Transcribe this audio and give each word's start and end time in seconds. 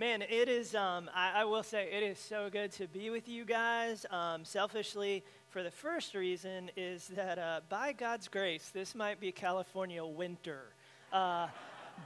Man, 0.00 0.22
it 0.22 0.48
is, 0.48 0.74
um, 0.74 1.10
I, 1.14 1.42
I, 1.42 1.44
will 1.44 1.62
say, 1.62 1.90
it 1.92 2.02
is 2.02 2.18
so 2.18 2.48
good 2.50 2.72
to 2.72 2.86
be 2.88 3.10
with 3.10 3.28
you 3.28 3.44
guys. 3.44 4.06
Um, 4.10 4.46
selfishly, 4.46 5.22
for 5.50 5.62
the 5.62 5.70
first 5.70 6.14
reason, 6.14 6.70
is 6.74 7.08
that 7.08 7.38
uh, 7.38 7.60
by 7.68 7.92
God's 7.92 8.26
grace, 8.26 8.70
this 8.72 8.94
might 8.94 9.20
be 9.20 9.30
California 9.30 10.02
winter. 10.02 10.72
Uh, 11.12 11.48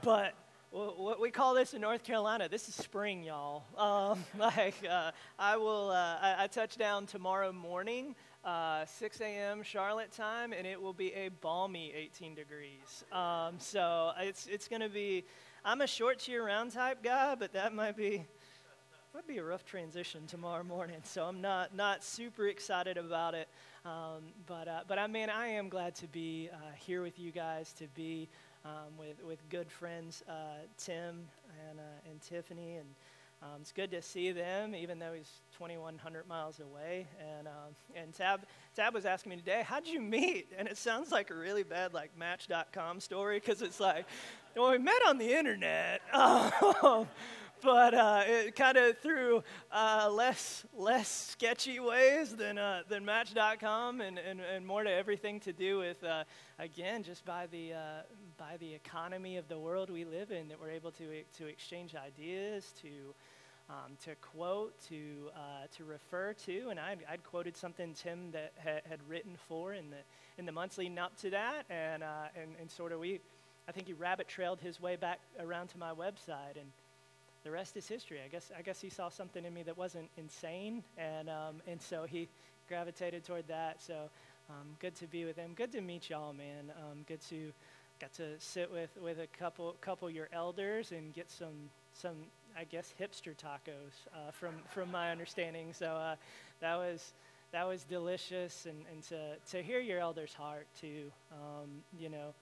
but 0.03 0.33
what 0.71 1.21
we 1.21 1.31
call 1.31 1.53
this 1.53 1.73
in 1.73 1.79
North 1.79 2.03
Carolina, 2.03 2.49
this 2.49 2.67
is 2.67 2.75
spring, 2.75 3.23
y'all. 3.23 3.63
Um, 3.77 4.25
like, 4.37 4.75
uh, 4.85 5.11
I 5.39 5.55
will, 5.55 5.89
uh, 5.91 6.17
I, 6.21 6.35
I, 6.39 6.47
touch 6.47 6.75
down 6.75 7.05
tomorrow 7.05 7.53
morning, 7.53 8.13
uh, 8.43 8.85
6 8.85 9.21
a.m. 9.21 9.63
Charlotte 9.63 10.11
time, 10.11 10.51
and 10.51 10.67
it 10.67 10.81
will 10.81 10.91
be 10.91 11.13
a 11.13 11.29
balmy 11.29 11.93
18 11.95 12.35
degrees. 12.35 13.05
Um, 13.13 13.55
so 13.57 14.11
it's, 14.19 14.47
it's 14.47 14.67
going 14.67 14.81
to 14.81 14.89
be, 14.89 15.23
I'm 15.67 15.81
a 15.81 15.87
short 15.87 16.27
year 16.27 16.45
round 16.45 16.73
type 16.73 17.01
guy, 17.01 17.33
but 17.33 17.53
that 17.53 17.73
might 17.73 17.97
be 17.97 18.23
might 19.15 19.27
be 19.27 19.39
a 19.39 19.43
rough 19.43 19.65
transition 19.65 20.27
tomorrow 20.27 20.63
morning. 20.63 20.97
So 21.03 21.23
I'm 21.23 21.41
not 21.41 21.75
not 21.75 22.03
super 22.03 22.49
excited 22.49 22.99
about 22.99 23.33
it. 23.33 23.47
Um, 23.83 24.25
but 24.45 24.67
uh, 24.67 24.81
but 24.87 24.99
I 24.99 25.07
mean 25.07 25.27
I 25.27 25.47
am 25.47 25.69
glad 25.69 25.95
to 25.95 26.07
be 26.07 26.51
uh, 26.53 26.57
here 26.77 27.01
with 27.01 27.17
you 27.17 27.31
guys 27.31 27.73
to 27.79 27.87
be 27.95 28.29
um, 28.63 28.95
with 28.99 29.23
with 29.23 29.39
good 29.49 29.71
friends 29.71 30.21
uh, 30.29 30.67
Tim 30.77 31.25
and 31.67 31.79
uh, 31.79 32.09
and 32.11 32.21
Tiffany 32.21 32.75
and. 32.75 32.87
Um, 33.41 33.61
it's 33.61 33.71
good 33.71 33.91
to 33.91 34.01
see 34.01 34.31
them, 34.31 34.73
even 34.73 34.97
though 34.97 35.13
he's 35.13 35.29
2,100 35.57 36.27
miles 36.27 36.59
away. 36.59 37.07
And 37.19 37.47
um, 37.47 37.75
and 37.95 38.13
Tab 38.13 38.41
Tab 38.75 38.93
was 38.93 39.05
asking 39.05 39.31
me 39.31 39.35
today, 39.37 39.63
"How'd 39.65 39.87
you 39.87 40.01
meet?" 40.01 40.51
And 40.57 40.67
it 40.67 40.77
sounds 40.77 41.11
like 41.11 41.29
a 41.29 41.35
really 41.35 41.63
bad 41.63 41.93
like 41.93 42.17
Match.com 42.17 42.99
story 42.99 43.39
because 43.39 43.61
it's 43.61 43.79
like 43.79 44.05
well, 44.55 44.71
we 44.71 44.77
met 44.77 45.01
on 45.05 45.17
the 45.17 45.37
internet, 45.37 46.01
um, 46.13 47.07
but 47.61 47.93
uh, 47.93 48.23
it 48.25 48.55
kind 48.55 48.77
of 48.77 48.97
through 48.99 49.43
uh, 49.71 50.09
less 50.11 50.65
less 50.73 51.09
sketchy 51.09 51.79
ways 51.79 52.35
than 52.35 52.57
uh, 52.57 52.83
than 52.87 53.03
Match.com, 53.03 54.01
and, 54.01 54.17
and, 54.17 54.39
and 54.39 54.65
more 54.65 54.83
to 54.83 54.91
everything 54.91 55.39
to 55.41 55.51
do 55.51 55.79
with 55.79 56.03
uh, 56.03 56.23
again 56.57 57.03
just 57.03 57.25
by 57.25 57.47
the 57.47 57.73
uh, 57.73 57.77
by 58.37 58.55
the 58.59 58.73
economy 58.73 59.37
of 59.37 59.47
the 59.47 59.59
world 59.59 59.89
we 59.89 60.05
live 60.05 60.31
in 60.31 60.47
that 60.47 60.59
we're 60.59 60.69
able 60.69 60.91
to 60.91 61.23
to 61.37 61.47
exchange 61.47 61.95
ideas 61.95 62.73
to. 62.81 63.13
Um, 63.67 63.97
to 64.03 64.13
quote, 64.21 64.79
to 64.89 65.31
uh, 65.35 65.65
to 65.77 65.85
refer 65.85 66.33
to, 66.45 66.69
and 66.69 66.79
I'd, 66.79 66.99
I'd 67.09 67.23
quoted 67.23 67.57
something 67.57 67.95
Tim 67.95 68.29
that 68.31 68.53
ha- 68.63 68.81
had 68.87 68.99
written 69.09 69.35
for 69.47 69.73
in 69.73 69.89
the 69.89 69.97
in 70.37 70.45
the 70.45 70.51
months 70.51 70.77
leading 70.77 70.99
up 70.99 71.17
to 71.21 71.31
that, 71.31 71.63
and 71.71 72.03
and, 72.03 72.51
and 72.61 72.69
sort 72.69 72.91
of 72.91 72.99
we 72.99 73.21
I 73.67 73.71
think 73.71 73.87
he 73.87 73.93
rabbit 73.93 74.27
trailed 74.27 74.61
his 74.61 74.79
way 74.79 74.95
back 74.95 75.19
around 75.39 75.69
to 75.69 75.79
my 75.79 75.91
website, 75.91 76.57
and 76.59 76.71
the 77.43 77.49
rest 77.49 77.75
is 77.75 77.87
history. 77.87 78.19
I 78.23 78.27
guess 78.27 78.51
I 78.57 78.61
guess 78.61 78.79
he 78.79 78.89
saw 78.89 79.09
something 79.09 79.43
in 79.43 79.53
me 79.53 79.63
that 79.63 79.77
wasn't 79.77 80.09
insane, 80.17 80.83
and 80.97 81.29
um, 81.29 81.55
and 81.67 81.81
so 81.81 82.03
he 82.03 82.27
gravitated 82.67 83.23
toward 83.23 83.47
that. 83.47 83.81
So 83.81 84.09
um, 84.49 84.75
good 84.79 84.95
to 84.97 85.07
be 85.07 85.25
with 85.25 85.37
him. 85.37 85.53
Good 85.55 85.71
to 85.71 85.81
meet 85.81 86.09
y'all, 86.09 86.33
man. 86.33 86.71
Um, 86.77 86.99
good 87.07 87.21
to 87.29 87.51
got 87.99 88.13
to 88.13 88.39
sit 88.39 88.71
with 88.71 88.89
with 89.01 89.19
a 89.19 89.27
couple 89.37 89.75
couple 89.81 90.09
your 90.09 90.29
elders 90.31 90.91
and 90.91 91.13
get 91.13 91.31
some 91.31 91.69
some 91.93 92.15
I 92.57 92.63
guess 92.63 92.93
hipster 92.99 93.35
tacos 93.35 94.07
uh, 94.13 94.31
from 94.31 94.55
from 94.69 94.91
my 94.91 95.11
understanding. 95.11 95.73
So 95.73 95.87
uh, 95.87 96.15
that 96.61 96.75
was 96.77 97.13
that 97.51 97.67
was 97.67 97.83
delicious, 97.83 98.65
and, 98.65 98.77
and 98.91 99.03
to 99.03 99.35
to 99.51 99.63
hear 99.63 99.79
your 99.79 99.99
elders' 99.99 100.33
heart 100.33 100.67
too. 100.79 101.11
Um, 101.31 101.69
you 101.99 102.09
know 102.09 102.33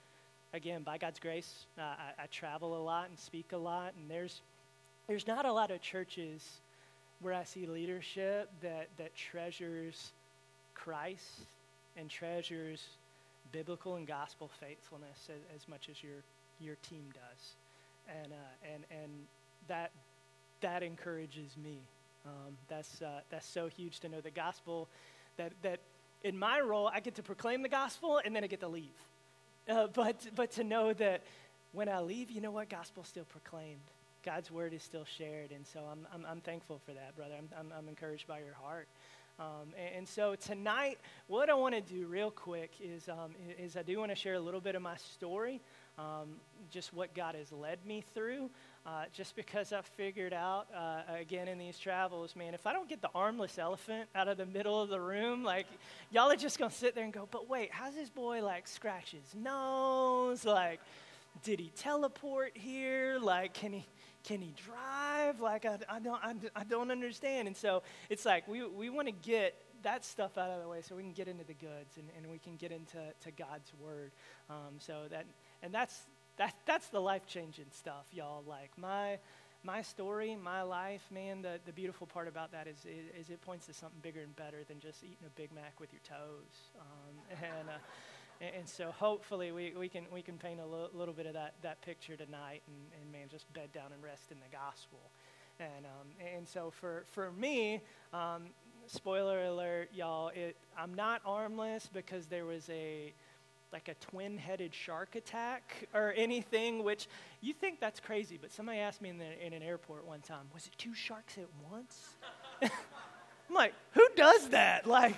again, 0.54 0.82
by 0.82 0.96
God's 0.96 1.18
grace, 1.18 1.66
I, 1.76 2.12
I, 2.22 2.26
travel 2.30 2.76
a 2.76 2.82
lot 2.82 3.08
and 3.08 3.18
speak 3.18 3.52
a 3.52 3.56
lot, 3.56 3.92
and 3.98 4.08
there's 4.08 4.40
there's 5.08 5.26
not 5.26 5.44
a 5.44 5.52
lot 5.52 5.70
of 5.70 5.82
churches 5.82 6.60
where 7.20 7.34
I 7.34 7.44
see 7.44 7.66
leadership 7.66 8.48
that 8.62 8.88
that 8.96 9.14
treasures 9.14 10.12
Christ 10.74 11.42
and 11.96 12.08
treasures 12.08 12.82
biblical 13.52 13.96
and 13.96 14.06
gospel 14.06 14.50
faithfulness 14.60 15.28
as, 15.28 15.60
as 15.62 15.68
much 15.68 15.88
as 15.90 16.02
your 16.02 16.22
your 16.60 16.76
team 16.88 17.04
does, 17.12 17.54
and 18.08 18.32
uh, 18.32 18.72
and 18.72 18.84
and 18.90 19.10
that 19.68 19.90
that 20.60 20.82
encourages 20.82 21.56
me. 21.62 21.78
Um, 22.26 22.56
that's 22.68 23.02
uh, 23.02 23.20
that's 23.30 23.46
so 23.46 23.68
huge 23.68 24.00
to 24.00 24.08
know 24.08 24.20
the 24.20 24.30
gospel. 24.30 24.88
That 25.36 25.52
that 25.62 25.80
in 26.24 26.38
my 26.38 26.58
role, 26.60 26.88
I 26.88 27.00
get 27.00 27.14
to 27.16 27.22
proclaim 27.22 27.62
the 27.62 27.68
gospel 27.68 28.20
and 28.24 28.34
then 28.34 28.42
I 28.42 28.46
get 28.46 28.60
to 28.60 28.68
leave. 28.68 28.96
Uh, 29.68 29.86
but, 29.92 30.26
but 30.34 30.50
to 30.52 30.64
know 30.64 30.92
that 30.94 31.22
when 31.72 31.88
I 31.88 32.00
leave, 32.00 32.30
you 32.30 32.40
know 32.40 32.50
what? 32.50 32.68
Gospel 32.68 33.04
still 33.04 33.24
proclaimed. 33.24 33.80
God's 34.24 34.50
word 34.50 34.72
is 34.72 34.82
still 34.82 35.04
shared. 35.04 35.52
And 35.52 35.66
so 35.66 35.80
I'm, 35.90 36.06
I'm, 36.12 36.26
I'm 36.26 36.40
thankful 36.40 36.80
for 36.86 36.92
that, 36.92 37.14
brother. 37.14 37.34
I'm, 37.38 37.48
I'm, 37.58 37.72
I'm 37.78 37.88
encouraged 37.88 38.26
by 38.26 38.38
your 38.38 38.54
heart. 38.54 38.88
Um, 39.38 39.74
and, 39.76 39.96
and, 39.96 40.08
so 40.08 40.36
tonight, 40.36 40.98
what 41.26 41.50
I 41.50 41.54
want 41.54 41.74
to 41.74 41.80
do 41.80 42.06
real 42.06 42.30
quick 42.30 42.70
is, 42.80 43.08
um, 43.08 43.32
is 43.58 43.76
I 43.76 43.82
do 43.82 43.98
want 43.98 44.12
to 44.12 44.14
share 44.14 44.34
a 44.34 44.40
little 44.40 44.60
bit 44.60 44.76
of 44.76 44.82
my 44.82 44.96
story, 44.96 45.60
um, 45.98 46.36
just 46.70 46.94
what 46.94 47.12
God 47.14 47.34
has 47.34 47.50
led 47.50 47.84
me 47.84 48.04
through. 48.14 48.48
Uh, 48.86 49.04
just 49.14 49.34
because 49.34 49.72
I've 49.72 49.86
figured 49.86 50.34
out, 50.34 50.66
uh, 50.76 51.00
again, 51.18 51.48
in 51.48 51.56
these 51.56 51.78
travels, 51.78 52.36
man, 52.36 52.52
if 52.52 52.66
I 52.66 52.74
don't 52.74 52.86
get 52.86 53.00
the 53.00 53.08
armless 53.14 53.58
elephant 53.58 54.10
out 54.14 54.28
of 54.28 54.36
the 54.36 54.44
middle 54.44 54.78
of 54.82 54.90
the 54.90 55.00
room, 55.00 55.42
like, 55.42 55.64
y'all 56.10 56.30
are 56.30 56.36
just 56.36 56.58
to 56.58 56.70
sit 56.70 56.94
there 56.94 57.04
and 57.04 57.12
go, 57.12 57.26
but 57.30 57.48
wait, 57.48 57.70
how's 57.72 57.94
this 57.94 58.10
boy, 58.10 58.44
like, 58.44 58.68
scratch 58.68 59.12
his 59.12 59.34
nose? 59.34 60.44
Like, 60.44 60.80
did 61.42 61.60
he 61.60 61.72
teleport 61.74 62.52
here? 62.58 63.18
Like, 63.18 63.54
can 63.54 63.72
he, 63.72 63.86
can 64.22 64.42
he 64.42 64.52
drive? 64.66 65.40
Like, 65.40 65.64
I, 65.64 65.78
I 65.88 65.98
don't, 65.98 66.22
I, 66.22 66.34
I 66.54 66.64
don't 66.64 66.90
understand. 66.90 67.48
And 67.48 67.56
so 67.56 67.82
it's 68.10 68.26
like 68.26 68.46
we, 68.46 68.66
we 68.66 68.90
want 68.90 69.08
to 69.08 69.12
get 69.12 69.54
that 69.82 70.04
stuff 70.04 70.36
out 70.36 70.50
of 70.50 70.62
the 70.62 70.68
way 70.68 70.82
so 70.82 70.94
we 70.94 71.02
can 71.02 71.12
get 71.12 71.28
into 71.28 71.44
the 71.44 71.54
goods 71.54 71.96
and, 71.96 72.08
and 72.16 72.30
we 72.30 72.38
can 72.38 72.56
get 72.56 72.70
into 72.70 72.98
to 73.22 73.30
God's 73.30 73.72
word. 73.80 74.12
Um, 74.50 74.74
so 74.78 75.04
that, 75.10 75.24
and 75.62 75.72
that's, 75.72 76.02
that, 76.36 76.54
that's 76.66 76.88
the 76.88 77.00
life 77.00 77.26
changing 77.26 77.66
stuff, 77.70 78.06
y'all. 78.12 78.42
Like 78.46 78.70
my, 78.76 79.18
my 79.62 79.82
story, 79.82 80.36
my 80.42 80.62
life, 80.62 81.02
man, 81.10 81.42
the, 81.42 81.60
the 81.64 81.72
beautiful 81.72 82.06
part 82.06 82.28
about 82.28 82.52
that 82.52 82.66
is, 82.66 82.78
is, 82.84 83.26
is 83.26 83.30
it 83.30 83.40
points 83.40 83.66
to 83.66 83.74
something 83.74 84.00
bigger 84.02 84.20
and 84.20 84.34
better 84.36 84.64
than 84.68 84.80
just 84.80 85.02
eating 85.02 85.26
a 85.26 85.30
Big 85.30 85.52
Mac 85.54 85.78
with 85.80 85.92
your 85.92 86.02
toes. 86.06 86.70
Um, 86.78 87.38
and, 87.42 87.68
uh, 87.68 88.58
and, 88.58 88.68
so 88.68 88.90
hopefully 88.90 89.52
we, 89.52 89.72
we, 89.78 89.88
can, 89.88 90.04
we 90.12 90.22
can 90.22 90.36
paint 90.36 90.60
a 90.60 90.96
little 90.96 91.14
bit 91.14 91.26
of 91.26 91.34
that, 91.34 91.54
that 91.62 91.80
picture 91.82 92.16
tonight 92.16 92.62
and, 92.66 93.00
and, 93.00 93.12
man, 93.12 93.28
just 93.30 93.50
bed 93.52 93.72
down 93.72 93.92
and 93.92 94.02
rest 94.02 94.30
in 94.30 94.38
the 94.38 94.56
gospel. 94.56 94.98
And, 95.60 95.86
um, 95.86 96.34
and 96.36 96.48
so 96.48 96.72
for, 96.80 97.04
for 97.12 97.30
me, 97.32 97.80
um, 98.12 98.46
spoiler 98.86 99.44
alert, 99.44 99.90
y'all, 99.94 100.28
it, 100.34 100.56
I'm 100.76 100.94
not 100.94 101.22
armless 101.24 101.88
because 101.92 102.26
there 102.26 102.44
was 102.44 102.68
a, 102.70 103.12
like 103.74 103.88
a 103.88 103.94
twin 103.94 104.38
headed 104.38 104.72
shark 104.72 105.16
attack 105.16 105.88
or 105.92 106.14
anything, 106.16 106.84
which 106.84 107.08
you 107.40 107.52
think 107.52 107.80
that's 107.80 107.98
crazy, 107.98 108.38
but 108.40 108.52
somebody 108.52 108.78
asked 108.78 109.02
me 109.02 109.08
in, 109.08 109.18
the, 109.18 109.44
in 109.44 109.52
an 109.52 109.64
airport 109.64 110.06
one 110.06 110.20
time, 110.20 110.46
was 110.54 110.66
it 110.66 110.72
two 110.78 110.94
sharks 110.94 111.36
at 111.38 111.48
once? 111.68 112.10
I'm 112.62 112.70
like, 113.52 113.74
who 113.90 114.06
does 114.14 114.50
that? 114.50 114.86
Like, 114.86 115.16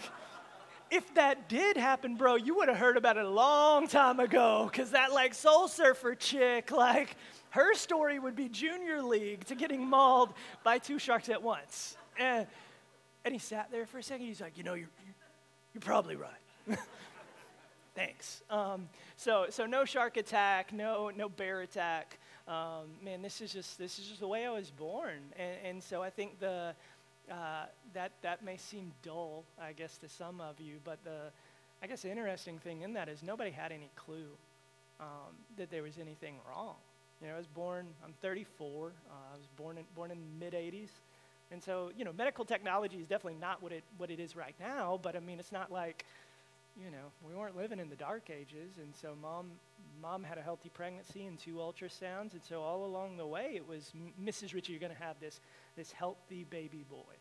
if 0.90 1.14
that 1.16 1.50
did 1.50 1.76
happen, 1.76 2.16
bro, 2.16 2.36
you 2.36 2.56
would 2.56 2.68
have 2.68 2.78
heard 2.78 2.96
about 2.96 3.18
it 3.18 3.26
a 3.26 3.30
long 3.30 3.88
time 3.88 4.20
ago 4.20 4.70
because 4.72 4.92
that, 4.92 5.12
like, 5.12 5.34
soul 5.34 5.68
surfer 5.68 6.14
chick, 6.14 6.70
like, 6.70 7.14
her 7.50 7.74
story 7.74 8.18
would 8.18 8.34
be 8.34 8.48
junior 8.48 9.02
league 9.02 9.44
to 9.44 9.54
getting 9.54 9.86
mauled 9.86 10.32
by 10.64 10.78
two 10.78 10.98
sharks 10.98 11.28
at 11.28 11.42
once. 11.42 11.98
And, 12.18 12.46
and 13.22 13.34
he 13.34 13.38
sat 13.38 13.70
there 13.70 13.84
for 13.84 13.98
a 13.98 14.02
second. 14.02 14.24
He's 14.24 14.40
like, 14.40 14.56
you 14.56 14.64
know, 14.64 14.72
you're, 14.72 14.88
you're 15.74 15.82
probably 15.82 16.16
right. 16.16 16.78
Thanks. 17.96 18.42
Um, 18.50 18.90
so, 19.16 19.46
so 19.48 19.64
no 19.64 19.86
shark 19.86 20.18
attack, 20.18 20.70
no, 20.74 21.10
no 21.16 21.30
bear 21.30 21.62
attack. 21.62 22.18
Um, 22.46 22.90
man, 23.02 23.22
this 23.22 23.40
is 23.40 23.52
just 23.52 23.78
this 23.78 23.98
is 23.98 24.06
just 24.06 24.20
the 24.20 24.28
way 24.28 24.46
I 24.46 24.50
was 24.50 24.70
born, 24.70 25.18
and, 25.36 25.56
and 25.64 25.82
so 25.82 26.02
I 26.02 26.10
think 26.10 26.38
the 26.38 26.74
uh, 27.30 27.64
that 27.94 28.12
that 28.22 28.44
may 28.44 28.58
seem 28.58 28.92
dull, 29.02 29.44
I 29.60 29.72
guess, 29.72 29.96
to 29.98 30.10
some 30.10 30.42
of 30.42 30.60
you, 30.60 30.74
but 30.84 31.02
the 31.04 31.32
I 31.82 31.86
guess 31.86 32.02
the 32.02 32.10
interesting 32.10 32.58
thing 32.58 32.82
in 32.82 32.92
that 32.92 33.08
is 33.08 33.22
nobody 33.22 33.50
had 33.50 33.72
any 33.72 33.90
clue 33.96 34.28
um, 35.00 35.34
that 35.56 35.70
there 35.70 35.82
was 35.82 35.98
anything 35.98 36.34
wrong. 36.48 36.74
You 37.22 37.28
know, 37.28 37.34
I 37.34 37.38
was 37.38 37.46
born. 37.46 37.86
I'm 38.04 38.12
34. 38.20 38.92
Uh, 39.08 39.12
I 39.32 39.36
was 39.36 39.46
born 39.56 39.78
in 39.78 39.84
born 39.94 40.10
in 40.10 40.18
the 40.18 40.44
mid 40.44 40.52
80s, 40.52 40.90
and 41.50 41.62
so 41.62 41.90
you 41.96 42.04
know, 42.04 42.12
medical 42.12 42.44
technology 42.44 42.98
is 42.98 43.06
definitely 43.08 43.40
not 43.40 43.62
what 43.62 43.72
it 43.72 43.84
what 43.96 44.10
it 44.10 44.20
is 44.20 44.36
right 44.36 44.54
now. 44.60 45.00
But 45.02 45.16
I 45.16 45.20
mean, 45.20 45.40
it's 45.40 45.50
not 45.50 45.72
like 45.72 46.04
you 46.78 46.90
know, 46.90 47.10
we 47.26 47.34
weren't 47.34 47.56
living 47.56 47.78
in 47.78 47.88
the 47.88 47.96
dark 47.96 48.28
ages, 48.30 48.78
and 48.78 48.94
so 48.94 49.14
mom, 49.20 49.52
mom 50.00 50.22
had 50.22 50.36
a 50.38 50.42
healthy 50.42 50.68
pregnancy 50.68 51.24
and 51.24 51.38
two 51.38 51.54
ultrasounds, 51.54 52.32
and 52.32 52.42
so 52.46 52.60
all 52.60 52.84
along 52.84 53.16
the 53.16 53.26
way 53.26 53.52
it 53.54 53.66
was, 53.66 53.92
Mrs. 54.22 54.54
Ritchie, 54.54 54.72
you're 54.72 54.80
going 54.80 54.94
to 54.94 55.02
have 55.02 55.18
this, 55.20 55.40
this 55.76 55.90
healthy 55.92 56.44
baby 56.48 56.84
boy. 56.88 57.14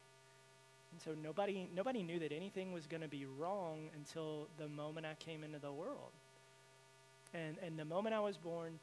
And 0.91 1.01
so 1.01 1.11
nobody, 1.21 1.69
nobody 1.73 2.03
knew 2.03 2.19
that 2.19 2.31
anything 2.31 2.71
was 2.71 2.85
going 2.85 3.01
to 3.01 3.07
be 3.07 3.25
wrong 3.25 3.89
until 3.95 4.47
the 4.57 4.67
moment 4.67 5.05
I 5.05 5.15
came 5.15 5.43
into 5.43 5.59
the 5.59 5.71
world. 5.71 6.11
And, 7.33 7.57
and 7.61 7.77
the 7.77 7.85
moment 7.85 8.15
I 8.15 8.19
was 8.19 8.37
born, 8.37 8.79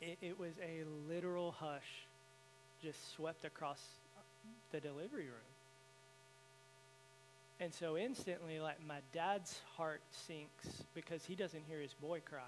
it, 0.00 0.18
it 0.20 0.38
was 0.38 0.52
a 0.62 0.84
literal 1.12 1.52
hush 1.52 2.06
just 2.82 3.12
swept 3.14 3.44
across 3.44 3.80
the 4.72 4.80
delivery 4.80 5.26
room. 5.26 5.49
And 7.60 7.74
so 7.74 7.98
instantly, 7.98 8.58
like, 8.58 8.78
my 8.88 9.00
dad's 9.12 9.60
heart 9.76 10.00
sinks 10.10 10.82
because 10.94 11.26
he 11.26 11.34
doesn't 11.34 11.62
hear 11.68 11.78
his 11.78 11.92
boy 11.92 12.22
crying. 12.24 12.46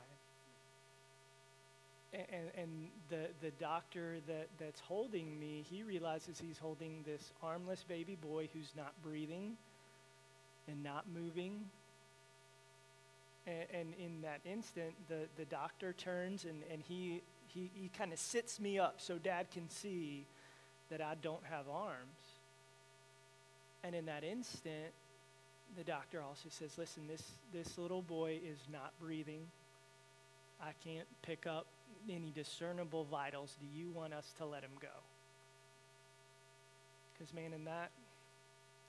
And, 2.14 2.50
and 2.56 2.70
the, 3.11 3.29
the 3.43 3.50
doctor 3.61 4.17
that, 4.26 4.49
that's 4.59 4.81
holding 4.81 5.38
me, 5.38 5.64
he 5.69 5.82
realizes 5.82 6.41
he's 6.41 6.59
holding 6.59 7.05
this 7.06 7.32
armless 7.43 7.85
baby 7.87 8.17
boy 8.20 8.49
who's 8.55 8.73
not 8.75 8.93
breathing 9.03 9.56
and 10.67 10.82
not 10.82 11.05
moving. 11.14 11.61
And, 13.47 13.67
and 13.75 13.94
in 13.99 14.23
that 14.23 14.41
instant, 14.50 14.94
the, 15.09 15.26
the 15.37 15.44
doctor 15.44 15.93
turns 15.93 16.44
and, 16.44 16.62
and 16.70 16.82
he, 16.87 17.20
he, 17.49 17.70
he 17.75 17.91
kind 17.97 18.12
of 18.14 18.19
sits 18.19 18.59
me 18.61 18.79
up 18.79 18.94
so 18.99 19.19
dad 19.19 19.50
can 19.50 19.69
see 19.69 20.25
that 20.91 21.03
I 21.03 21.17
don't 21.20 21.44
have 21.50 21.69
arms. 21.69 22.22
And 23.84 23.94
in 23.94 24.06
that 24.06 24.25
instant, 24.25 24.93
the 25.76 25.84
doctor 25.84 26.23
also 26.23 26.49
says, 26.50 26.76
listen, 26.79 27.06
this, 27.08 27.23
this 27.52 27.79
little 27.79 28.02
boy 28.02 28.38
is 28.44 28.58
not 28.70 28.93
breathing. 29.00 29.46
I 30.61 30.73
can't 30.84 31.06
pick 31.23 31.46
up 31.46 31.67
any 32.08 32.32
discernible 32.34 33.05
vitals. 33.11 33.56
Do 33.61 33.67
you 33.67 33.90
want 33.90 34.12
us 34.12 34.32
to 34.38 34.46
let 34.46 34.62
him 34.62 34.70
go? 34.81 34.88
Because, 37.12 37.34
man, 37.34 37.52
in 37.52 37.64
that, 37.64 37.90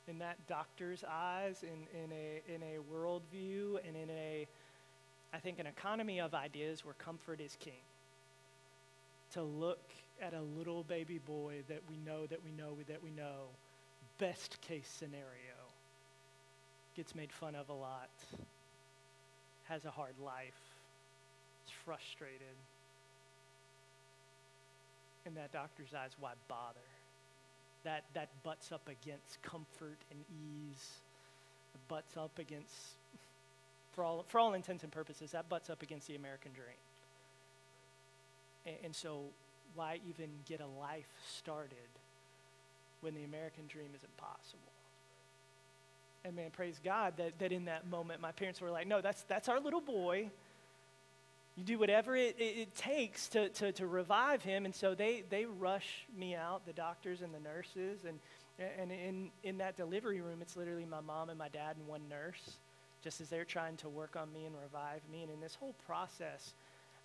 in 0.07 0.19
that 0.19 0.38
doctor's 0.48 1.04
eyes, 1.10 1.63
in, 1.63 2.04
in, 2.04 2.12
a, 2.12 2.54
in 2.54 2.62
a 2.62 2.78
worldview, 2.94 3.78
and 3.88 3.96
in 3.96 4.10
a, 4.10 4.48
I 5.34 5.38
think, 5.39 5.60
an 5.60 5.68
economy 5.68 6.19
of 6.19 6.34
ideas 6.34 6.86
where 6.86 6.96
comfort 6.96 7.39
is 7.39 7.56
king, 7.60 7.81
to 9.34 9.42
look 9.42 9.81
at 10.22 10.34
a 10.34 10.42
little 10.42 10.84
baby 10.84 11.19
boy 11.19 11.63
that 11.68 11.81
we 11.89 11.98
know, 11.98 12.25
that 12.28 12.44
we 12.44 12.51
know, 12.51 12.78
that 12.88 13.04
we 13.04 13.10
know, 13.10 13.48
best 14.18 14.60
case 14.62 14.89
scenario, 15.00 15.57
gets 16.95 17.15
made 17.15 17.31
fun 17.31 17.56
of 17.56 17.69
a 17.69 17.74
lot, 17.74 18.10
has 19.65 19.86
a 19.86 19.92
hard 19.92 20.13
life, 20.24 20.60
is 21.65 21.71
frustrated. 21.86 22.56
In 25.25 25.33
that 25.36 25.51
doctor's 25.51 25.94
eyes, 25.94 26.12
why 26.19 26.33
bother? 26.48 26.80
That, 27.83 28.04
that 28.13 28.30
butts 28.44 28.71
up 28.71 28.88
against 28.88 29.42
comfort 29.42 29.98
and 30.12 30.19
ease. 30.30 30.92
Butts 31.88 32.15
up 32.18 32.38
against, 32.39 32.74
for 33.94 34.04
all, 34.04 34.25
for 34.27 34.39
all 34.39 34.54
intents 34.54 34.83
and 34.83 34.92
purposes, 34.92 35.31
that 35.31 35.50
butts 35.50 35.69
up 35.69 35.81
against 35.81 36.07
the 36.07 36.15
American 36.15 36.51
dream. 36.54 36.77
And, 38.65 38.75
and 38.86 38.95
so, 38.95 39.21
why 39.75 40.00
even 40.07 40.30
get 40.45 40.62
a 40.62 40.68
life 40.80 41.10
started 41.38 41.93
when 43.04 43.14
the 43.14 43.24
American 43.24 43.68
dream 43.68 43.90
is 43.94 44.02
impossible? 44.04 44.72
And 46.26 46.36
man, 46.36 46.52
praise 46.52 46.80
God 46.84 47.14
that, 47.18 47.38
that 47.40 47.52
in 47.52 47.66
that 47.66 47.88
moment 47.88 48.22
my 48.22 48.32
parents 48.32 48.62
were 48.62 48.72
like, 48.72 48.88
no, 48.88 49.02
that's, 49.02 49.24
that's 49.24 49.50
our 49.50 49.60
little 49.60 49.82
boy. 49.82 50.30
You 51.58 51.64
do 51.64 51.78
whatever 51.78 52.16
it, 52.16 52.36
it, 52.40 52.58
it, 52.58 52.76
takes 52.76 53.28
to, 53.30 53.50
to, 53.50 53.72
to 53.74 53.86
revive 53.86 54.42
him. 54.42 54.66
And 54.66 54.74
so 54.74 54.96
they, 54.96 55.24
they 55.30 55.46
rush 55.46 56.06
me 56.18 56.34
out, 56.34 56.66
the 56.66 56.74
doctors 56.74 57.22
and 57.22 57.34
the 57.34 57.40
nurses. 57.40 58.00
And, 58.08 58.20
and 58.80 58.92
in, 58.92 59.30
in 59.44 59.58
that 59.58 59.76
delivery 59.76 60.22
room, 60.22 60.40
it's 60.42 60.56
literally 60.56 60.86
my 60.86 61.02
mom 61.02 61.30
and 61.30 61.38
my 61.38 61.50
dad 61.50 61.76
and 61.78 61.88
one 61.88 62.02
nurse, 62.10 62.58
just 63.04 63.20
as 63.20 63.30
they're 63.30 63.46
trying 63.46 63.76
to 63.78 63.90
work 63.90 64.16
on 64.16 64.32
me 64.34 64.46
and 64.46 64.56
revive 64.56 65.02
me. 65.12 65.24
And 65.24 65.32
in 65.32 65.42
this 65.42 65.56
whole 65.56 65.76
process, 65.86 66.54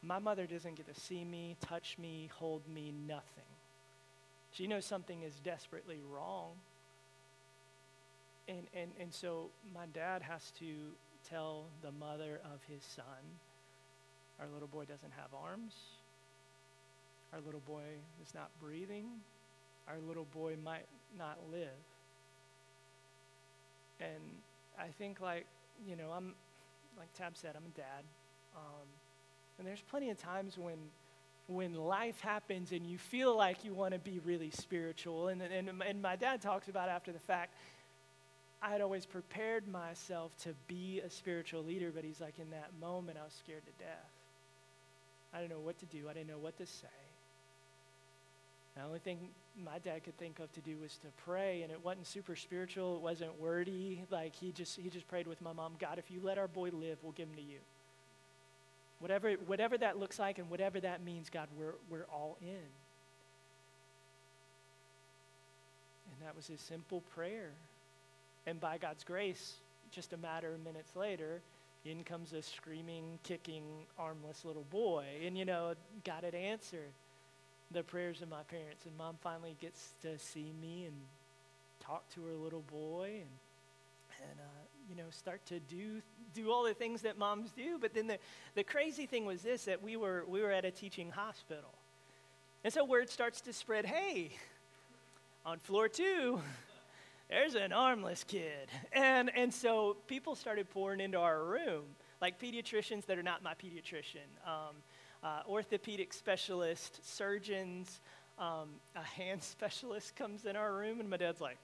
my 0.03 0.19
mother 0.19 0.47
doesn't 0.47 0.77
get 0.77 0.95
to 0.95 0.99
see 0.99 1.25
me, 1.25 1.57
touch 1.61 1.97
me, 1.99 2.31
hold 2.37 2.63
me, 2.69 2.95
nothing. 3.07 3.48
She 4.53 4.67
knows 4.67 4.85
something 4.85 5.23
is 5.23 5.35
desperately 5.41 6.01
wrong. 6.11 6.53
And, 8.49 8.67
and, 8.75 8.91
and 8.99 9.13
so 9.13 9.51
my 9.75 9.87
dad 9.93 10.23
has 10.23 10.51
to 10.59 10.67
tell 11.29 11.67
the 11.83 11.93
mother 11.93 12.41
of 12.45 12.61
his 12.67 12.83
son, 12.83 13.05
our 14.41 14.47
little 14.53 14.69
boy 14.69 14.85
doesn't 14.85 15.13
have 15.17 15.35
arms. 15.35 15.75
Our 17.33 17.41
little 17.45 17.63
boy 17.67 17.83
is 18.23 18.35
not 18.35 18.51
breathing. 18.61 19.07
Our 19.87 19.99
little 20.07 20.27
boy 20.33 20.57
might 20.65 20.87
not 21.19 21.39
live. 21.53 21.69
And 24.01 24.23
I 24.79 24.87
think, 24.99 25.21
like, 25.21 25.47
you 25.87 25.97
know, 25.97 26.11
I'm, 26.17 26.35
like 26.97 27.13
Tab 27.15 27.37
said, 27.37 27.55
I'm 27.57 27.65
a 27.67 27.77
dad. 27.77 28.05
Um, 28.57 28.87
and 29.59 29.67
there's 29.67 29.83
plenty 29.83 30.11
of 30.11 30.19
times 30.19 30.57
when, 30.57 30.77
when 31.49 31.75
life 31.75 32.21
happens 32.21 32.73
and 32.73 32.87
you 32.87 32.99
feel 32.99 33.37
like 33.37 33.65
you 33.65 33.73
want 33.73 33.95
to 33.95 33.99
be 33.99 34.21
really 34.25 34.51
spiritual. 34.51 35.29
And, 35.29 35.41
and, 35.43 35.83
and 35.83 36.03
my 36.03 36.15
dad 36.15 36.43
talks 36.43 36.69
about 36.69 36.89
after 36.89 37.11
the 37.11 37.19
fact, 37.19 37.55
I 38.61 38.71
had 38.71 38.81
always 38.81 39.07
prepared 39.07 39.67
myself 39.67 40.37
to 40.43 40.51
be 40.67 41.01
a 41.01 41.09
spiritual 41.09 41.65
leader, 41.65 41.91
but 41.95 42.05
he's 42.05 42.21
like, 42.21 42.39
in 42.39 42.51
that 42.51 42.71
moment, 42.81 43.19
I 43.21 43.25
was 43.25 43.33
scared 43.33 43.63
to 43.65 43.85
death. 43.85 44.11
I 45.33 45.39
didn't 45.39 45.51
know 45.51 45.61
what 45.61 45.79
to 45.79 45.87
do, 45.87 46.09
I 46.09 46.13
didn't 46.13 46.29
know 46.29 46.39
what 46.39 46.57
to 46.59 46.67
say. 46.67 46.89
The 48.77 48.85
only 48.85 48.99
thing 49.01 49.19
my 49.65 49.79
dad 49.79 50.05
could 50.05 50.17
think 50.19 50.39
of 50.39 50.53
to 50.53 50.61
do 50.61 50.77
was 50.81 50.97
to 50.99 51.09
pray, 51.25 51.63
and 51.63 51.73
it 51.73 51.85
wasn't 51.85 52.07
super 52.07 52.37
spiritual, 52.37 52.97
it 52.97 53.03
wasn't 53.03 53.41
wordy. 53.41 54.05
Like 54.11 54.37
he 54.37 54.53
just 54.53 54.79
he 54.79 54.89
just 54.89 55.09
prayed 55.09 55.27
with 55.27 55.43
my 55.43 55.53
mom, 55.53 55.73
God, 55.81 55.99
if 55.99 56.11
you 56.11 56.21
let 56.23 56.39
our 56.39 56.47
boy 56.47 56.71
live, 56.71 56.99
we'll 57.03 57.13
give 57.13 57.29
him 57.29 57.35
to 57.35 57.43
you. 57.43 57.59
Whatever 59.01 59.33
whatever 59.47 59.79
that 59.79 59.99
looks 59.99 60.19
like 60.19 60.39
and 60.39 60.51
whatever 60.51 60.81
that 60.81 61.05
means, 61.05 61.31
God, 61.31 61.49
we're 61.59 61.75
we're 61.89 62.07
all 62.13 62.37
in. 62.41 62.49
And 66.13 66.27
that 66.27 66.35
was 66.35 66.47
his 66.47 66.61
simple 66.61 67.03
prayer. 67.15 67.51
And 68.47 68.61
by 68.61 68.79
God's 68.79 69.05
grace, 69.05 69.55
just 69.91 70.13
a 70.13 70.17
matter 70.17 70.55
of 70.55 70.65
minutes 70.65 70.97
later, 70.97 71.41
in 71.85 72.05
comes 72.05 72.33
a 72.33 72.43
screaming, 72.43 73.19
kicking, 73.23 73.63
armless 73.99 74.45
little 74.45 74.67
boy. 74.71 75.05
And, 75.25 75.39
you 75.39 75.45
know, 75.45 75.75
God 76.05 76.25
had 76.25 76.35
answered 76.35 76.93
the 77.71 77.83
prayers 77.83 78.23
of 78.23 78.29
my 78.29 78.43
parents. 78.49 78.87
And 78.87 78.97
mom 78.97 79.17
finally 79.23 79.57
gets 79.61 79.93
to 80.03 80.19
see 80.19 80.53
me 80.61 80.87
and 80.87 80.95
talk 81.81 82.09
to 82.15 82.25
her 82.27 82.35
little 82.35 82.65
boy 82.73 83.11
and, 83.13 84.31
and 84.31 84.41
uh, 84.41 84.65
know, 85.09 85.13
start 85.13 85.45
to 85.47 85.61
do, 85.61 86.03
do 86.35 86.51
all 86.51 86.65
the 86.65 86.75
things 86.75 87.03
that 87.03 87.19
moms 87.19 87.51
do. 87.53 87.79
But 87.81 87.95
then 87.95 88.07
the, 88.07 88.19
the 88.55 88.65
crazy 88.65 89.07
thing 89.07 89.25
was 89.25 89.43
this 89.43 89.65
that 89.65 89.83
we 89.83 89.97
were, 89.97 90.25
we 90.29 90.41
were 90.43 90.53
at 90.53 90.65
a 90.65 90.71
teaching 90.71 91.11
hospital. 91.11 91.73
And 92.65 92.73
so 92.73 92.85
word 92.85 93.09
starts 93.09 93.41
to 93.43 93.53
spread 93.53 93.87
hey, 93.87 94.33
on 95.47 95.59
floor 95.59 95.89
two, 95.89 96.41
there's 97.31 97.55
an 97.55 97.73
armless 97.73 98.25
kid. 98.25 98.69
And, 98.93 99.31
and 99.35 99.53
so 99.53 99.97
people 100.07 100.35
started 100.35 100.69
pouring 100.71 101.01
into 101.01 101.19
our 101.19 101.43
room, 101.43 101.85
like 102.21 102.41
pediatricians 102.41 103.07
that 103.07 103.19
are 103.19 103.23
not 103.23 103.43
my 103.43 103.55
pediatrician, 103.55 104.29
um, 104.47 104.77
uh, 105.23 105.41
orthopedic 105.49 106.13
specialists, 106.13 107.01
surgeons, 107.03 108.01
um, 108.39 108.69
a 108.95 109.03
hand 109.03 109.43
specialist 109.43 110.17
comes 110.17 110.45
in 110.45 110.57
our 110.57 110.75
room, 110.75 111.01
and 111.01 111.09
my 111.09 111.17
dad's 111.17 111.41
like, 111.41 111.59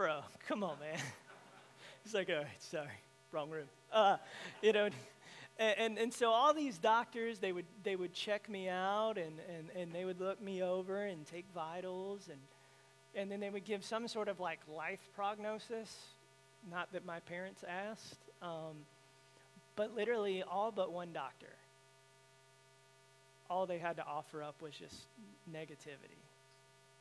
Bro, 0.00 0.20
come 0.48 0.64
on, 0.64 0.78
man. 0.80 0.98
He's 2.04 2.14
like, 2.14 2.30
All 2.30 2.36
right, 2.36 2.46
sorry, 2.58 2.88
wrong 3.32 3.50
room. 3.50 3.66
Uh, 3.92 4.16
you 4.62 4.72
know, 4.72 4.86
and, 4.86 4.94
and, 5.78 5.98
and, 5.98 6.14
so 6.14 6.30
all 6.30 6.54
these 6.54 6.78
doctors, 6.78 7.38
they 7.38 7.52
would, 7.52 7.66
they 7.82 7.96
would 7.96 8.14
check 8.14 8.48
me 8.48 8.66
out 8.66 9.18
and, 9.18 9.38
and, 9.54 9.68
and 9.76 9.92
they 9.92 10.06
would 10.06 10.18
look 10.18 10.40
me 10.40 10.62
over 10.62 11.02
and 11.04 11.26
take 11.26 11.44
vitals 11.54 12.30
and 12.30 12.38
and 13.14 13.30
then 13.30 13.40
they 13.40 13.50
would 13.50 13.66
give 13.66 13.84
some 13.84 14.08
sort 14.08 14.28
of 14.28 14.40
like 14.40 14.60
life 14.74 15.06
prognosis, 15.14 15.94
not 16.70 16.90
that 16.94 17.04
my 17.04 17.20
parents 17.20 17.62
asked, 17.68 18.20
um, 18.40 18.86
but 19.76 19.94
literally 19.94 20.42
all 20.42 20.72
but 20.72 20.92
one 20.92 21.12
doctor. 21.12 21.52
All 23.50 23.66
they 23.66 23.78
had 23.78 23.96
to 23.96 24.06
offer 24.06 24.42
up 24.42 24.62
was 24.62 24.72
just 24.72 24.96
negativity. 25.52 26.22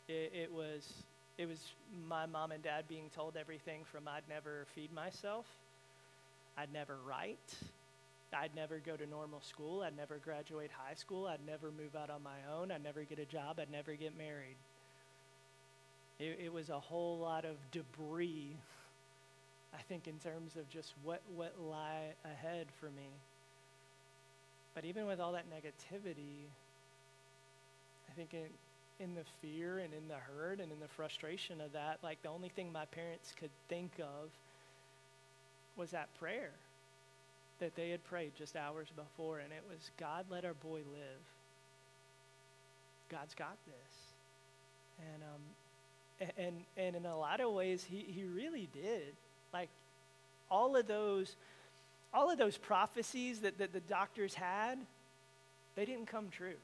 It, 0.09 0.33
it 0.35 0.51
was 0.51 0.91
it 1.39 1.47
was 1.47 1.71
my 2.09 2.25
mom 2.25 2.51
and 2.51 2.61
dad 2.61 2.83
being 2.89 3.09
told 3.15 3.37
everything 3.37 3.85
from 3.85 4.09
I'd 4.09 4.27
never 4.27 4.67
feed 4.75 4.91
myself, 4.91 5.45
I'd 6.57 6.73
never 6.73 6.97
write, 7.07 7.55
I'd 8.33 8.53
never 8.53 8.79
go 8.79 8.97
to 8.97 9.07
normal 9.07 9.39
school, 9.41 9.81
I'd 9.81 9.95
never 9.95 10.17
graduate 10.17 10.69
high 10.69 10.95
school, 10.95 11.27
I'd 11.27 11.45
never 11.47 11.71
move 11.71 11.95
out 11.95 12.09
on 12.09 12.21
my 12.23 12.39
own, 12.53 12.73
I'd 12.73 12.83
never 12.83 13.03
get 13.03 13.19
a 13.19 13.25
job, 13.25 13.57
I'd 13.57 13.71
never 13.71 13.93
get 13.93 14.17
married. 14.17 14.57
It, 16.19 16.39
it 16.43 16.53
was 16.53 16.69
a 16.69 16.79
whole 16.79 17.17
lot 17.19 17.45
of 17.45 17.55
debris, 17.71 18.57
I 19.73 19.81
think, 19.83 20.09
in 20.09 20.19
terms 20.19 20.57
of 20.57 20.69
just 20.69 20.93
what, 21.03 21.21
what 21.33 21.55
lie 21.57 22.15
ahead 22.25 22.67
for 22.81 22.87
me. 22.87 23.07
But 24.75 24.83
even 24.83 25.07
with 25.07 25.21
all 25.21 25.31
that 25.31 25.45
negativity, 25.49 26.49
I 28.09 28.13
think 28.17 28.33
in, 28.33 28.49
in 28.99 29.15
the 29.15 29.23
fear 29.41 29.79
and 29.79 29.93
in 29.93 30.07
the 30.07 30.15
hurt 30.15 30.59
and 30.59 30.71
in 30.71 30.79
the 30.79 30.87
frustration 30.87 31.61
of 31.61 31.71
that, 31.73 31.99
like 32.03 32.21
the 32.21 32.29
only 32.29 32.49
thing 32.49 32.71
my 32.71 32.85
parents 32.85 33.33
could 33.39 33.49
think 33.67 33.91
of 33.99 34.29
was 35.77 35.91
that 35.91 36.13
prayer 36.19 36.51
that 37.59 37.75
they 37.75 37.89
had 37.89 38.03
prayed 38.05 38.31
just 38.37 38.55
hours 38.55 38.87
before, 38.95 39.39
and 39.39 39.51
it 39.51 39.63
was, 39.69 39.91
God, 39.97 40.25
let 40.29 40.45
our 40.45 40.53
boy 40.53 40.77
live. 40.77 41.23
God's 43.09 43.33
got 43.33 43.57
this. 43.65 45.13
And, 45.13 45.23
um, 45.23 46.31
and, 46.37 46.55
and 46.77 46.95
in 46.95 47.05
a 47.05 47.17
lot 47.17 47.41
of 47.41 47.51
ways, 47.53 47.85
he, 47.89 48.05
he 48.07 48.23
really 48.23 48.69
did. 48.73 49.13
Like, 49.53 49.69
all 50.49 50.75
of 50.75 50.87
those, 50.87 51.35
all 52.13 52.31
of 52.31 52.37
those 52.37 52.57
prophecies 52.57 53.39
that, 53.41 53.57
that 53.57 53.73
the 53.73 53.81
doctors 53.81 54.33
had, 54.33 54.79
they 55.75 55.85
didn't 55.85 56.07
come 56.07 56.29
true. 56.29 56.59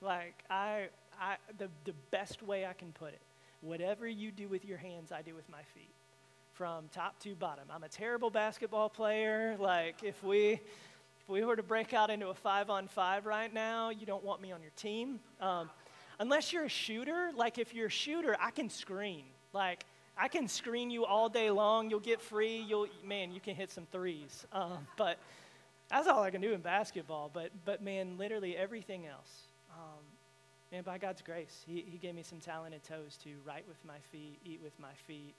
Like, 0.00 0.34
I, 0.50 0.88
I, 1.20 1.36
the, 1.58 1.68
the 1.84 1.94
best 2.10 2.42
way 2.42 2.66
I 2.66 2.72
can 2.72 2.92
put 2.92 3.08
it, 3.08 3.20
whatever 3.60 4.06
you 4.06 4.30
do 4.30 4.48
with 4.48 4.64
your 4.64 4.78
hands, 4.78 5.12
I 5.12 5.22
do 5.22 5.34
with 5.34 5.48
my 5.48 5.62
feet. 5.74 5.90
From 6.54 6.88
top 6.92 7.18
to 7.20 7.36
bottom. 7.36 7.64
I'm 7.72 7.84
a 7.84 7.88
terrible 7.88 8.30
basketball 8.30 8.88
player. 8.88 9.56
Like, 9.60 10.02
if 10.02 10.24
we, 10.24 10.54
if 10.54 11.28
we 11.28 11.44
were 11.44 11.54
to 11.54 11.62
break 11.62 11.94
out 11.94 12.10
into 12.10 12.28
a 12.28 12.34
five 12.34 12.68
on 12.68 12.88
five 12.88 13.26
right 13.26 13.54
now, 13.54 13.90
you 13.90 14.06
don't 14.06 14.24
want 14.24 14.42
me 14.42 14.50
on 14.50 14.60
your 14.60 14.72
team. 14.74 15.20
Um, 15.40 15.70
unless 16.18 16.52
you're 16.52 16.64
a 16.64 16.68
shooter, 16.68 17.30
like, 17.36 17.58
if 17.58 17.74
you're 17.74 17.86
a 17.86 17.90
shooter, 17.90 18.36
I 18.40 18.50
can 18.50 18.68
screen. 18.70 19.22
Like, 19.52 19.84
I 20.16 20.26
can 20.26 20.48
screen 20.48 20.90
you 20.90 21.04
all 21.04 21.28
day 21.28 21.48
long. 21.52 21.90
You'll 21.90 22.00
get 22.00 22.20
free. 22.20 22.64
You'll, 22.68 22.88
man, 23.04 23.30
you 23.30 23.38
can 23.38 23.54
hit 23.54 23.70
some 23.70 23.86
threes. 23.92 24.44
Um, 24.52 24.84
but 24.96 25.18
that's 25.88 26.08
all 26.08 26.24
I 26.24 26.30
can 26.30 26.40
do 26.40 26.54
in 26.54 26.60
basketball. 26.60 27.30
But, 27.32 27.52
but 27.64 27.84
man, 27.84 28.18
literally 28.18 28.56
everything 28.56 29.06
else. 29.06 29.42
Um, 29.70 30.02
man, 30.72 30.82
by 30.82 30.98
God's 30.98 31.22
grace, 31.22 31.64
he, 31.66 31.84
he 31.88 31.98
gave 31.98 32.14
me 32.14 32.22
some 32.22 32.38
talented 32.40 32.82
toes 32.84 33.18
to 33.24 33.30
write 33.46 33.64
with 33.68 33.78
my 33.86 33.98
feet, 34.12 34.38
eat 34.44 34.60
with 34.62 34.78
my 34.80 34.92
feet. 35.06 35.34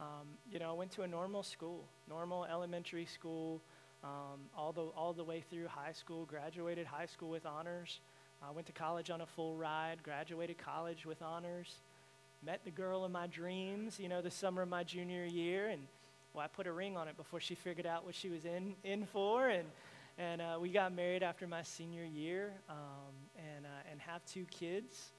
Um, 0.00 0.26
you 0.50 0.58
know, 0.58 0.70
I 0.70 0.72
went 0.72 0.90
to 0.92 1.02
a 1.02 1.08
normal 1.08 1.42
school, 1.42 1.84
normal 2.08 2.44
elementary 2.44 3.06
school, 3.06 3.60
um, 4.04 4.40
all, 4.56 4.72
the, 4.72 4.82
all 4.96 5.12
the 5.12 5.24
way 5.24 5.42
through 5.48 5.68
high 5.68 5.92
school, 5.92 6.26
graduated 6.26 6.86
high 6.86 7.06
school 7.06 7.30
with 7.30 7.46
honors. 7.46 8.00
I 8.46 8.50
went 8.50 8.66
to 8.66 8.72
college 8.72 9.10
on 9.10 9.22
a 9.22 9.26
full 9.26 9.56
ride, 9.56 10.02
graduated 10.02 10.58
college 10.58 11.06
with 11.06 11.22
honors 11.22 11.76
met 12.44 12.60
the 12.64 12.70
girl 12.70 13.04
of 13.04 13.10
my 13.10 13.26
dreams, 13.26 13.98
you 13.98 14.08
know, 14.08 14.20
the 14.20 14.30
summer 14.30 14.62
of 14.62 14.68
my 14.68 14.84
junior 14.84 15.24
year, 15.24 15.68
and 15.68 15.82
well, 16.32 16.44
I 16.44 16.48
put 16.48 16.66
a 16.66 16.72
ring 16.72 16.96
on 16.96 17.08
it 17.08 17.16
before 17.16 17.40
she 17.40 17.54
figured 17.54 17.86
out 17.86 18.04
what 18.04 18.14
she 18.14 18.28
was 18.28 18.44
in 18.44 18.74
in 18.84 19.06
for, 19.06 19.48
and 19.48 19.64
and 20.18 20.40
uh, 20.40 20.58
we 20.60 20.70
got 20.70 20.94
married 20.94 21.22
after 21.22 21.46
my 21.46 21.62
senior 21.62 22.04
year, 22.04 22.52
um, 22.68 23.14
and 23.36 23.66
uh, 23.66 23.90
and 23.90 24.00
have 24.00 24.24
two 24.24 24.44
kids, 24.50 25.12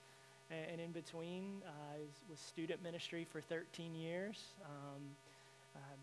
and, 0.49 0.71
and 0.71 0.81
in 0.81 0.91
between, 0.91 1.61
uh, 1.65 1.97
was 2.29 2.39
student 2.39 2.81
ministry 2.81 3.25
for 3.29 3.41
13 3.41 3.93
years. 3.95 4.43
Um, 4.65 5.01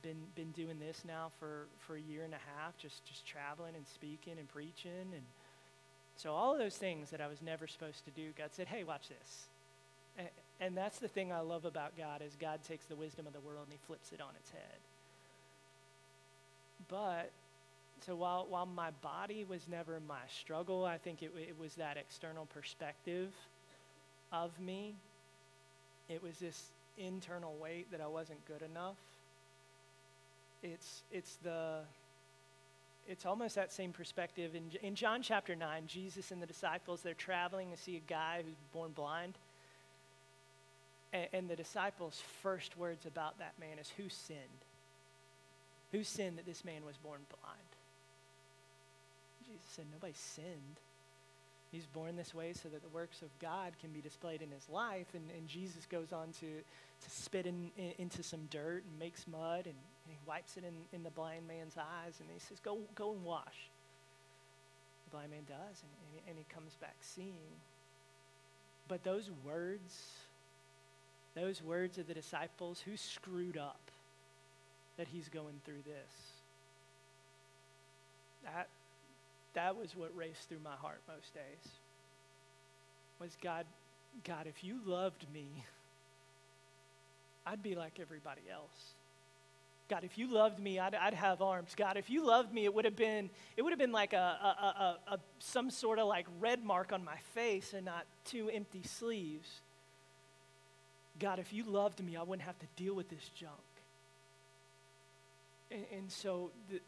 been 0.03 0.23
been 0.37 0.51
doing 0.53 0.79
this 0.79 1.03
now 1.07 1.33
for 1.41 1.67
for 1.79 1.97
a 1.97 2.01
year 2.01 2.25
and 2.25 2.35
a 2.35 2.39
half, 2.59 2.77
just 2.79 3.05
just 3.05 3.27
traveling 3.27 3.75
and 3.75 3.87
speaking 3.87 4.35
and 4.39 4.49
preaching, 4.49 5.13
and 5.13 5.23
so 6.17 6.33
all 6.33 6.53
of 6.53 6.59
those 6.59 6.77
things 6.77 7.11
that 7.11 7.21
I 7.21 7.27
was 7.27 7.43
never 7.43 7.67
supposed 7.67 8.05
to 8.05 8.11
do, 8.11 8.31
God 8.37 8.51
said, 8.53 8.69
"Hey, 8.69 8.85
watch 8.85 9.09
this." 9.09 9.47
And 10.61 10.77
that's 10.77 10.99
the 10.99 11.09
thing 11.09 11.33
I 11.33 11.41
love 11.41 11.65
about 11.65 11.97
God 11.99 12.23
is 12.23 12.37
God 12.39 12.63
takes 12.63 12.87
the 12.87 12.95
wisdom 12.95 13.27
of 13.27 13.33
the 13.33 13.41
world 13.41 13.65
and 13.65 13.73
he 13.73 13.79
flips 13.87 14.13
it 14.13 14.21
on 14.21 14.31
its 14.39 14.51
head. 14.51 14.79
But 16.89 17.33
so 18.01 18.15
while 18.15 18.47
while 18.49 18.67
my 18.67 18.91
body 19.03 19.45
was 19.49 19.67
never 19.69 20.01
my 20.07 20.21
struggle, 20.29 20.85
I 20.85 20.99
think 20.99 21.23
it, 21.23 21.33
it 21.37 21.59
was 21.59 21.75
that 21.77 21.97
external 21.97 22.47
perspective 22.47 23.33
of 24.33 24.59
me. 24.61 24.95
It 26.09 26.23
was 26.23 26.39
this 26.39 26.71
internal 26.99 27.55
weight 27.61 27.91
that 27.91 28.01
I 28.01 28.07
wasn't 28.07 28.45
good 28.47 28.63
enough. 28.63 28.97
It's 30.63 31.03
it's 31.11 31.37
the 31.43 31.81
it's 33.07 33.27
almost 33.27 33.55
that 33.57 33.73
same 33.73 33.93
perspective. 33.93 34.55
In, 34.55 34.71
in 34.83 34.95
John 34.95 35.23
chapter 35.23 35.55
9, 35.55 35.85
Jesus 35.87 36.31
and 36.31 36.41
the 36.41 36.47
disciples, 36.47 37.03
they're 37.03 37.13
traveling 37.15 37.71
to 37.71 37.77
see 37.77 37.97
a 37.97 38.11
guy 38.11 38.43
who's 38.45 38.57
born 38.73 38.93
blind. 38.93 39.35
And, 41.13 41.29
and 41.33 41.51
the 41.51 41.57
disciples' 41.57 42.23
first 42.43 42.79
words 42.79 43.05
about 43.05 43.39
that 43.39 43.53
man 43.61 43.79
is, 43.79 43.91
Who 43.97 44.09
sinned? 44.09 44.41
Who 45.93 46.03
sinned 46.03 46.39
that 46.39 46.47
this 46.47 46.65
man 46.65 46.85
was 46.85 46.97
born 46.97 47.21
blind? 47.41 47.74
Jesus 49.47 49.67
said, 49.71 49.85
Nobody 49.93 50.15
sinned. 50.17 50.81
He's 51.71 51.87
born 51.87 52.15
this 52.15 52.33
way 52.33 52.53
so 52.53 52.69
that 52.69 52.83
the 52.83 52.89
works 52.89 53.21
of 53.21 53.37
God 53.41 53.73
can 53.81 53.91
be 53.91 54.01
displayed 54.01 54.43
in 54.43 54.51
his 54.51 54.69
life. 54.69 55.09
And, 55.13 55.25
and 55.37 55.49
Jesus 55.49 55.87
goes 55.87 56.13
on 56.13 56.29
to, 56.39 56.47
to 56.47 57.11
spit 57.11 57.47
in, 57.47 57.73
in, 57.77 57.93
into 57.99 58.23
some 58.23 58.47
dirt 58.49 58.85
and 58.89 58.99
makes 58.99 59.27
mud 59.27 59.67
and, 59.67 59.75
and 59.75 60.09
he 60.09 60.19
wipes 60.25 60.57
it 60.57 60.63
in, 60.63 60.75
in 60.93 61.03
the 61.03 61.11
blind 61.11 61.49
man's 61.49 61.77
eyes 61.77 62.15
and 62.21 62.29
he 62.33 62.39
says, 62.39 62.61
Go, 62.61 62.79
go 62.95 63.13
and 63.13 63.25
wash. 63.25 63.71
The 65.07 65.17
blind 65.17 65.31
man 65.33 65.43
does, 65.49 65.83
and, 65.83 65.91
and, 66.01 66.29
and 66.29 66.39
he 66.39 66.45
comes 66.55 66.77
back 66.81 66.97
seeing. 67.01 67.59
But 68.87 69.03
those 69.03 69.31
words 69.45 70.13
those 71.35 71.63
words 71.63 71.99
of 71.99 72.07
the 72.07 72.15
disciples, 72.15 72.81
who 72.81 72.97
screwed 72.97 73.57
up 73.57 73.81
that 74.97 75.09
he's 75.09 75.29
going 75.29 75.61
through 75.65 75.83
this? 75.85 76.33
That, 78.45 78.69
that 79.55 79.77
was 79.77 79.97
what 79.97 80.15
raced 80.17 80.49
through 80.49 80.61
my 80.63 80.75
heart 80.77 81.01
most 81.09 81.33
days. 81.35 81.73
Was 83.21 83.37
God, 83.43 83.67
God, 84.25 84.47
if 84.47 84.63
you 84.63 84.81
loved 84.85 85.25
me, 85.33 85.47
I'd 87.47 87.63
be 87.63 87.75
like 87.75 87.99
everybody 88.01 88.43
else. 88.53 88.95
God, 89.89 90.03
if 90.03 90.17
you 90.17 90.33
loved 90.33 90.59
me, 90.59 90.79
I'd, 90.79 90.95
I'd 90.95 91.15
have 91.15 91.43
arms. 91.43 91.75
God, 91.77 91.97
if 91.97 92.09
you 92.09 92.27
loved 92.27 92.53
me, 92.53 92.65
it 92.65 92.73
would 92.73 92.87
have 92.87 92.97
been 92.97 93.29
it 93.57 93.63
would 93.63 93.71
have 93.71 93.79
been 93.79 93.93
like 93.93 94.13
a, 94.13 94.17
a, 94.17 94.99
a, 95.11 95.15
a 95.15 95.19
some 95.39 95.71
sort 95.71 95.99
of 95.99 96.09
like 96.09 96.27
red 96.41 96.65
mark 96.65 96.93
on 96.93 97.05
my 97.05 97.17
face 97.35 97.75
and 97.75 97.85
not 97.85 98.07
two 98.25 98.49
empty 98.49 98.83
sleeves. 98.83 99.61
God, 101.21 101.39
if 101.39 101.53
you 101.53 101.65
loved 101.65 102.03
me, 102.03 102.17
I 102.17 102.23
wouldn't 102.23 102.47
have 102.47 102.59
to 102.59 102.67
deal 102.77 102.95
with 102.95 103.09
this 103.11 103.31
junk. 103.37 103.53
And, 105.71 105.85
and 105.93 106.11
so 106.11 106.51
the, 106.71 106.81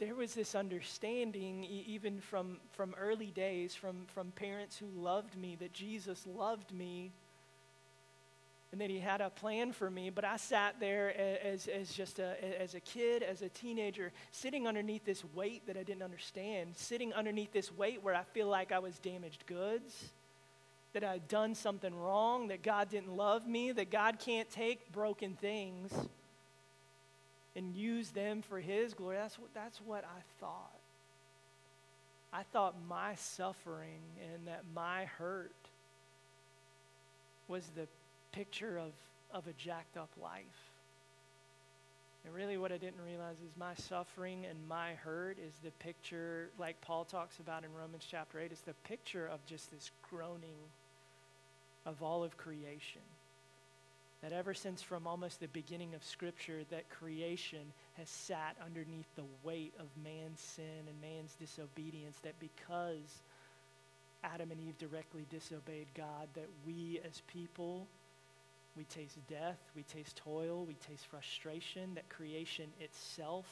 there 0.00 0.14
was 0.16 0.34
this 0.34 0.54
understanding, 0.56 1.62
e- 1.62 1.84
even 1.86 2.20
from, 2.20 2.56
from 2.72 2.94
early 2.98 3.30
days, 3.30 3.74
from, 3.74 4.06
from 4.14 4.32
parents 4.32 4.76
who 4.76 4.86
loved 5.00 5.36
me, 5.36 5.56
that 5.60 5.72
Jesus 5.72 6.26
loved 6.26 6.72
me 6.72 7.12
and 8.72 8.80
that 8.80 8.88
he 8.88 8.98
had 8.98 9.20
a 9.20 9.30
plan 9.30 9.72
for 9.72 9.90
me. 9.90 10.10
But 10.10 10.24
i 10.24 10.36
sat 10.36 10.80
there 10.80 11.14
as, 11.44 11.68
as 11.68 11.92
just 11.92 12.18
a, 12.18 12.60
as 12.60 12.74
a 12.74 12.80
kid 12.80 13.22
as 13.22 13.42
a 13.42 13.48
teenager 13.48 14.10
sitting 14.32 14.66
underneath 14.66 15.04
this 15.04 15.24
weight 15.34 15.66
that 15.66 15.76
i 15.76 15.82
didn't 15.82 16.02
understand 16.02 16.70
sitting 16.76 17.12
underneath 17.12 17.52
this 17.52 17.72
weight 17.76 18.00
where 18.02 18.14
i 18.14 18.22
feel 18.22 18.46
like 18.46 18.70
i 18.70 18.78
was 18.78 18.98
damaged 19.00 19.44
goods 19.46 20.12
that 20.92 21.04
I'd 21.04 21.28
done 21.28 21.54
something 21.54 21.94
wrong, 21.94 22.48
that 22.48 22.62
God 22.62 22.88
didn't 22.88 23.16
love 23.16 23.46
me, 23.46 23.72
that 23.72 23.90
God 23.90 24.18
can't 24.18 24.50
take 24.50 24.90
broken 24.92 25.36
things 25.40 25.92
and 27.56 27.74
use 27.74 28.10
them 28.10 28.42
for 28.42 28.60
His 28.60 28.94
glory. 28.94 29.16
That's 29.16 29.38
what, 29.38 29.54
that's 29.54 29.80
what 29.80 30.04
I 30.04 30.20
thought. 30.40 30.80
I 32.32 32.42
thought 32.52 32.76
my 32.88 33.14
suffering 33.16 34.02
and 34.32 34.46
that 34.46 34.62
my 34.74 35.04
hurt 35.04 35.54
was 37.48 37.64
the 37.74 37.88
picture 38.32 38.78
of, 38.78 38.92
of 39.34 39.48
a 39.48 39.52
jacked 39.52 39.96
up 39.96 40.10
life. 40.22 40.44
And 42.24 42.34
really, 42.34 42.58
what 42.58 42.70
I 42.70 42.76
didn't 42.76 43.00
realize 43.04 43.36
is 43.36 43.56
my 43.58 43.74
suffering 43.74 44.44
and 44.48 44.58
my 44.68 44.92
hurt 44.92 45.38
is 45.38 45.54
the 45.64 45.70
picture, 45.82 46.50
like 46.58 46.80
Paul 46.82 47.04
talks 47.04 47.38
about 47.38 47.64
in 47.64 47.72
Romans 47.72 48.06
chapter 48.08 48.38
8, 48.38 48.52
is 48.52 48.60
the 48.60 48.74
picture 48.84 49.26
of 49.26 49.44
just 49.46 49.70
this 49.70 49.90
groaning 50.08 50.58
of 51.86 52.02
all 52.02 52.22
of 52.22 52.36
creation. 52.36 53.00
That 54.22 54.32
ever 54.32 54.52
since 54.52 54.82
from 54.82 55.06
almost 55.06 55.40
the 55.40 55.48
beginning 55.48 55.94
of 55.94 56.04
Scripture, 56.04 56.60
that 56.70 56.90
creation 56.90 57.72
has 57.94 58.08
sat 58.08 58.56
underneath 58.64 59.06
the 59.16 59.24
weight 59.42 59.72
of 59.78 59.86
man's 60.02 60.40
sin 60.40 60.86
and 60.88 61.00
man's 61.00 61.34
disobedience, 61.34 62.18
that 62.22 62.38
because 62.38 63.22
Adam 64.22 64.50
and 64.50 64.60
Eve 64.60 64.76
directly 64.78 65.24
disobeyed 65.30 65.86
God, 65.94 66.28
that 66.34 66.48
we 66.66 67.00
as 67.08 67.22
people, 67.28 67.86
we 68.76 68.84
taste 68.84 69.16
death, 69.26 69.58
we 69.74 69.84
taste 69.84 70.16
toil, 70.16 70.66
we 70.66 70.74
taste 70.74 71.06
frustration, 71.06 71.94
that 71.94 72.08
creation 72.10 72.66
itself 72.78 73.46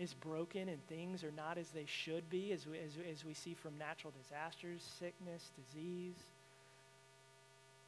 is 0.00 0.12
broken 0.14 0.68
and 0.68 0.84
things 0.88 1.22
are 1.22 1.32
not 1.36 1.56
as 1.56 1.68
they 1.70 1.86
should 1.86 2.28
be, 2.30 2.52
as 2.52 2.66
we, 2.66 2.78
as, 2.78 2.92
as 3.12 3.24
we 3.24 3.34
see 3.34 3.54
from 3.54 3.78
natural 3.78 4.12
disasters, 4.20 4.82
sickness, 4.98 5.50
disease 5.56 6.16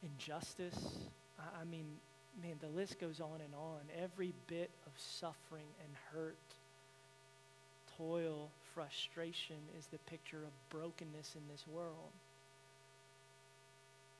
injustice. 0.02 1.10
I, 1.60 1.64
mean, 1.64 1.86
man, 2.42 2.56
the 2.60 2.68
list 2.68 3.00
goes 3.00 3.20
on 3.20 3.40
and 3.44 3.54
on. 3.54 3.80
Every 4.02 4.32
bit 4.46 4.70
of 4.86 4.92
suffering 4.96 5.66
and 5.84 5.92
hurt, 6.12 6.36
toil, 7.96 8.50
frustration 8.74 9.56
is 9.78 9.86
the 9.86 9.98
picture 9.98 10.38
of 10.38 10.50
brokenness 10.70 11.34
in 11.34 11.42
this 11.50 11.66
world. 11.66 12.12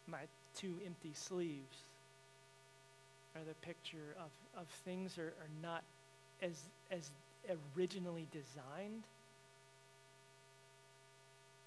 My 0.06 0.20
two 0.56 0.74
empty 0.84 1.12
sleeves 1.14 1.76
are 3.36 3.42
the 3.46 3.54
picture 3.66 4.16
of, 4.18 4.60
of 4.60 4.66
things 4.84 5.18
are, 5.18 5.32
are 5.40 5.50
not 5.62 5.84
as, 6.42 6.64
as 6.90 7.10
originally 7.76 8.26
designed. 8.32 9.04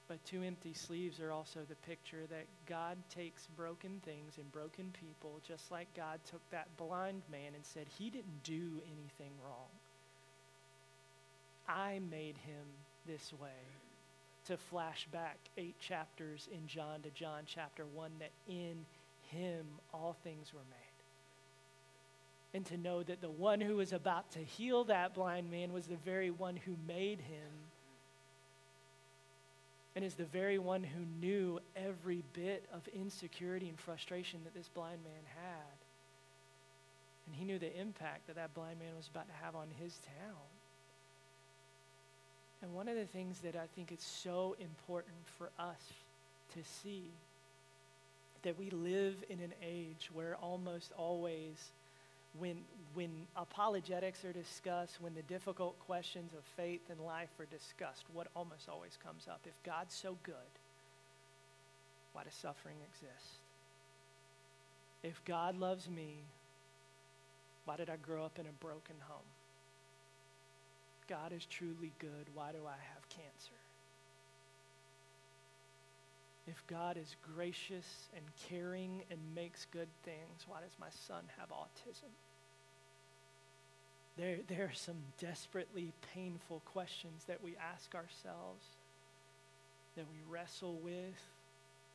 But 0.07 0.23
two 0.25 0.43
empty 0.43 0.73
sleeves 0.73 1.19
are 1.19 1.31
also 1.31 1.59
the 1.67 1.75
picture 1.87 2.25
that 2.29 2.45
God 2.67 2.97
takes 3.09 3.47
broken 3.55 4.01
things 4.03 4.33
and 4.37 4.51
broken 4.51 4.93
people, 4.99 5.39
just 5.47 5.71
like 5.71 5.87
God 5.95 6.19
took 6.29 6.41
that 6.51 6.67
blind 6.77 7.21
man 7.31 7.53
and 7.55 7.65
said, 7.65 7.87
He 7.97 8.09
didn't 8.09 8.43
do 8.43 8.81
anything 8.85 9.31
wrong. 9.43 9.69
I 11.67 11.99
made 12.11 12.37
him 12.37 12.65
this 13.07 13.31
way. 13.41 13.49
To 14.47 14.57
flash 14.57 15.07
back 15.09 15.37
eight 15.57 15.79
chapters 15.79 16.49
in 16.51 16.67
John 16.67 17.01
to 17.03 17.09
John 17.11 17.43
chapter 17.45 17.85
1, 17.85 18.11
that 18.19 18.31
in 18.45 18.85
him 19.29 19.65
all 19.93 20.17
things 20.23 20.53
were 20.53 20.59
made. 20.69 20.77
And 22.53 22.65
to 22.65 22.77
know 22.77 23.03
that 23.03 23.21
the 23.21 23.29
one 23.29 23.61
who 23.61 23.77
was 23.77 23.93
about 23.93 24.31
to 24.33 24.39
heal 24.39 24.83
that 24.85 25.13
blind 25.13 25.49
man 25.49 25.71
was 25.71 25.87
the 25.87 25.95
very 25.95 26.29
one 26.29 26.57
who 26.57 26.75
made 26.85 27.21
him 27.21 27.49
and 29.95 30.03
is 30.03 30.15
the 30.15 30.25
very 30.25 30.57
one 30.57 30.83
who 30.83 31.05
knew 31.19 31.59
every 31.75 32.23
bit 32.33 32.65
of 32.73 32.87
insecurity 32.89 33.69
and 33.69 33.79
frustration 33.79 34.39
that 34.43 34.53
this 34.53 34.67
blind 34.69 35.03
man 35.03 35.23
had. 35.35 35.77
And 37.27 37.35
he 37.35 37.45
knew 37.45 37.59
the 37.59 37.79
impact 37.79 38.27
that 38.27 38.35
that 38.35 38.53
blind 38.53 38.79
man 38.79 38.95
was 38.97 39.07
about 39.07 39.27
to 39.27 39.45
have 39.45 39.55
on 39.55 39.67
his 39.79 39.93
town. 40.19 40.41
And 42.61 42.73
one 42.73 42.87
of 42.87 42.95
the 42.95 43.05
things 43.05 43.39
that 43.39 43.55
I 43.55 43.67
think 43.75 43.91
is 43.91 44.01
so 44.01 44.55
important 44.59 45.15
for 45.37 45.49
us 45.59 45.81
to 46.53 46.59
see 46.63 47.03
that 48.43 48.57
we 48.57 48.69
live 48.69 49.15
in 49.29 49.39
an 49.39 49.53
age 49.61 50.09
where 50.13 50.35
almost 50.41 50.91
always 50.97 51.71
when, 52.39 52.61
when 52.93 53.11
apologetics 53.35 54.25
are 54.25 54.33
discussed, 54.33 54.99
when 54.99 55.13
the 55.13 55.21
difficult 55.23 55.77
questions 55.79 56.33
of 56.33 56.43
faith 56.57 56.81
and 56.89 56.99
life 56.99 57.29
are 57.39 57.45
discussed, 57.45 58.05
what 58.11 58.27
almost 58.35 58.67
always 58.69 58.97
comes 59.03 59.27
up? 59.27 59.41
If 59.45 59.61
God's 59.63 59.93
so 59.93 60.17
good, 60.23 60.33
why 62.13 62.23
does 62.23 62.33
suffering 62.33 62.77
exist? 62.91 63.39
If 65.03 65.23
God 65.25 65.57
loves 65.57 65.89
me, 65.89 66.23
why 67.65 67.77
did 67.77 67.89
I 67.89 67.97
grow 67.97 68.25
up 68.25 68.39
in 68.39 68.45
a 68.45 68.63
broken 68.63 68.95
home? 69.07 69.25
God 71.07 71.33
is 71.33 71.45
truly 71.45 71.91
good, 71.99 72.27
why 72.33 72.51
do 72.51 72.59
I 72.65 72.77
have 72.93 73.09
cancer? 73.09 73.62
If 76.47 76.65
God 76.67 76.97
is 76.97 77.15
gracious 77.35 78.09
and 78.15 78.23
caring 78.49 79.03
and 79.09 79.19
makes 79.33 79.65
good 79.71 79.87
things, 80.03 80.45
why 80.47 80.59
does 80.61 80.77
my 80.79 80.89
son 81.07 81.23
have 81.39 81.49
autism? 81.49 82.11
There, 84.17 84.37
there 84.47 84.65
are 84.65 84.73
some 84.73 84.97
desperately 85.19 85.93
painful 86.13 86.61
questions 86.65 87.23
that 87.27 87.43
we 87.43 87.55
ask 87.73 87.95
ourselves, 87.95 88.65
that 89.95 90.05
we 90.11 90.17
wrestle 90.29 90.75
with. 90.83 90.93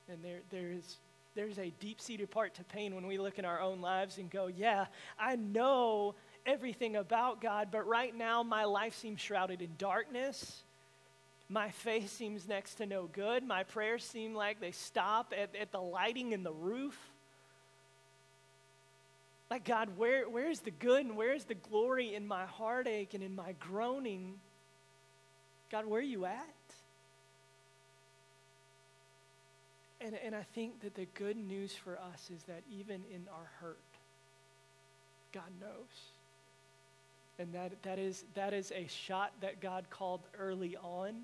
And 0.09 0.19
there, 0.25 0.41
there's, 0.51 0.97
there's 1.35 1.59
a 1.59 1.71
deep 1.79 2.01
seated 2.01 2.31
part 2.31 2.55
to 2.55 2.65
pain 2.65 2.95
when 2.95 3.07
we 3.07 3.19
look 3.19 3.39
in 3.39 3.45
our 3.45 3.61
own 3.61 3.81
lives 3.81 4.19
and 4.19 4.31
go, 4.31 4.47
Yeah, 4.49 4.87
I 5.19 5.37
know 5.37 6.15
everything 6.47 6.97
about 6.97 7.41
God, 7.41 7.69
but 7.71 7.87
right 7.87 8.17
now 8.17 8.43
my 8.43 8.65
life 8.65 8.97
seems 8.97 9.21
shrouded 9.21 9.61
in 9.61 9.71
darkness. 9.79 10.63
My 11.51 11.71
faith 11.71 12.11
seems 12.11 12.47
next 12.47 12.75
to 12.75 12.87
no 12.87 13.07
good. 13.07 13.43
My 13.43 13.65
prayers 13.65 14.05
seem 14.05 14.35
like 14.35 14.61
they 14.61 14.71
stop 14.71 15.33
at, 15.37 15.57
at 15.57 15.73
the 15.73 15.81
lighting 15.81 16.33
in 16.33 16.43
the 16.43 16.53
roof. 16.53 16.99
Like, 19.51 19.65
God, 19.65 19.97
where, 19.97 20.29
where's 20.29 20.61
the 20.61 20.71
good 20.71 21.07
and 21.07 21.17
where's 21.17 21.45
the 21.45 21.55
glory 21.55 22.15
in 22.15 22.27
my 22.27 22.45
heartache 22.45 23.15
and 23.15 23.23
in 23.23 23.35
my 23.35 23.55
groaning? 23.59 24.35
God, 25.71 25.87
where 25.87 26.01
are 26.01 26.05
you 26.05 26.27
at? 26.27 26.45
And, 30.03 30.15
and 30.23 30.35
I 30.35 30.43
think 30.55 30.83
that 30.83 30.95
the 30.95 31.07
good 31.15 31.39
news 31.39 31.73
for 31.73 31.99
us 31.99 32.31
is 32.35 32.43
that 32.43 32.63
even 32.71 33.01
in 33.11 33.23
our 33.33 33.51
hurt, 33.61 33.79
God 35.33 35.51
knows. 35.63 35.71
And 37.39 37.55
that, 37.55 37.83
that, 37.85 37.99
is, 37.99 38.25
that 38.35 38.53
is 38.53 38.71
a 38.73 38.87
shot 38.87 39.33
that 39.41 39.61
God 39.61 39.87
called 39.89 40.21
early 40.39 40.77
on 40.77 41.15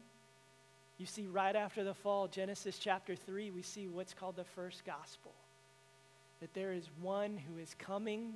you 0.99 1.07
see, 1.07 1.27
right 1.27 1.57
after 1.57 1.83
the 1.83 1.95
fall, 1.95 2.29
Genesis 2.29 2.79
chapter 2.79 3.17
3, 3.17 3.51
we 3.51 3.63
see 3.63 3.89
what's 3.89 4.15
called 4.15 4.37
the 4.37 4.45
first 4.45 4.85
gospel. 4.85 5.33
That 6.41 6.55
there 6.55 6.73
is 6.73 6.89
one 7.01 7.37
who 7.37 7.59
is 7.59 7.75
coming 7.79 8.35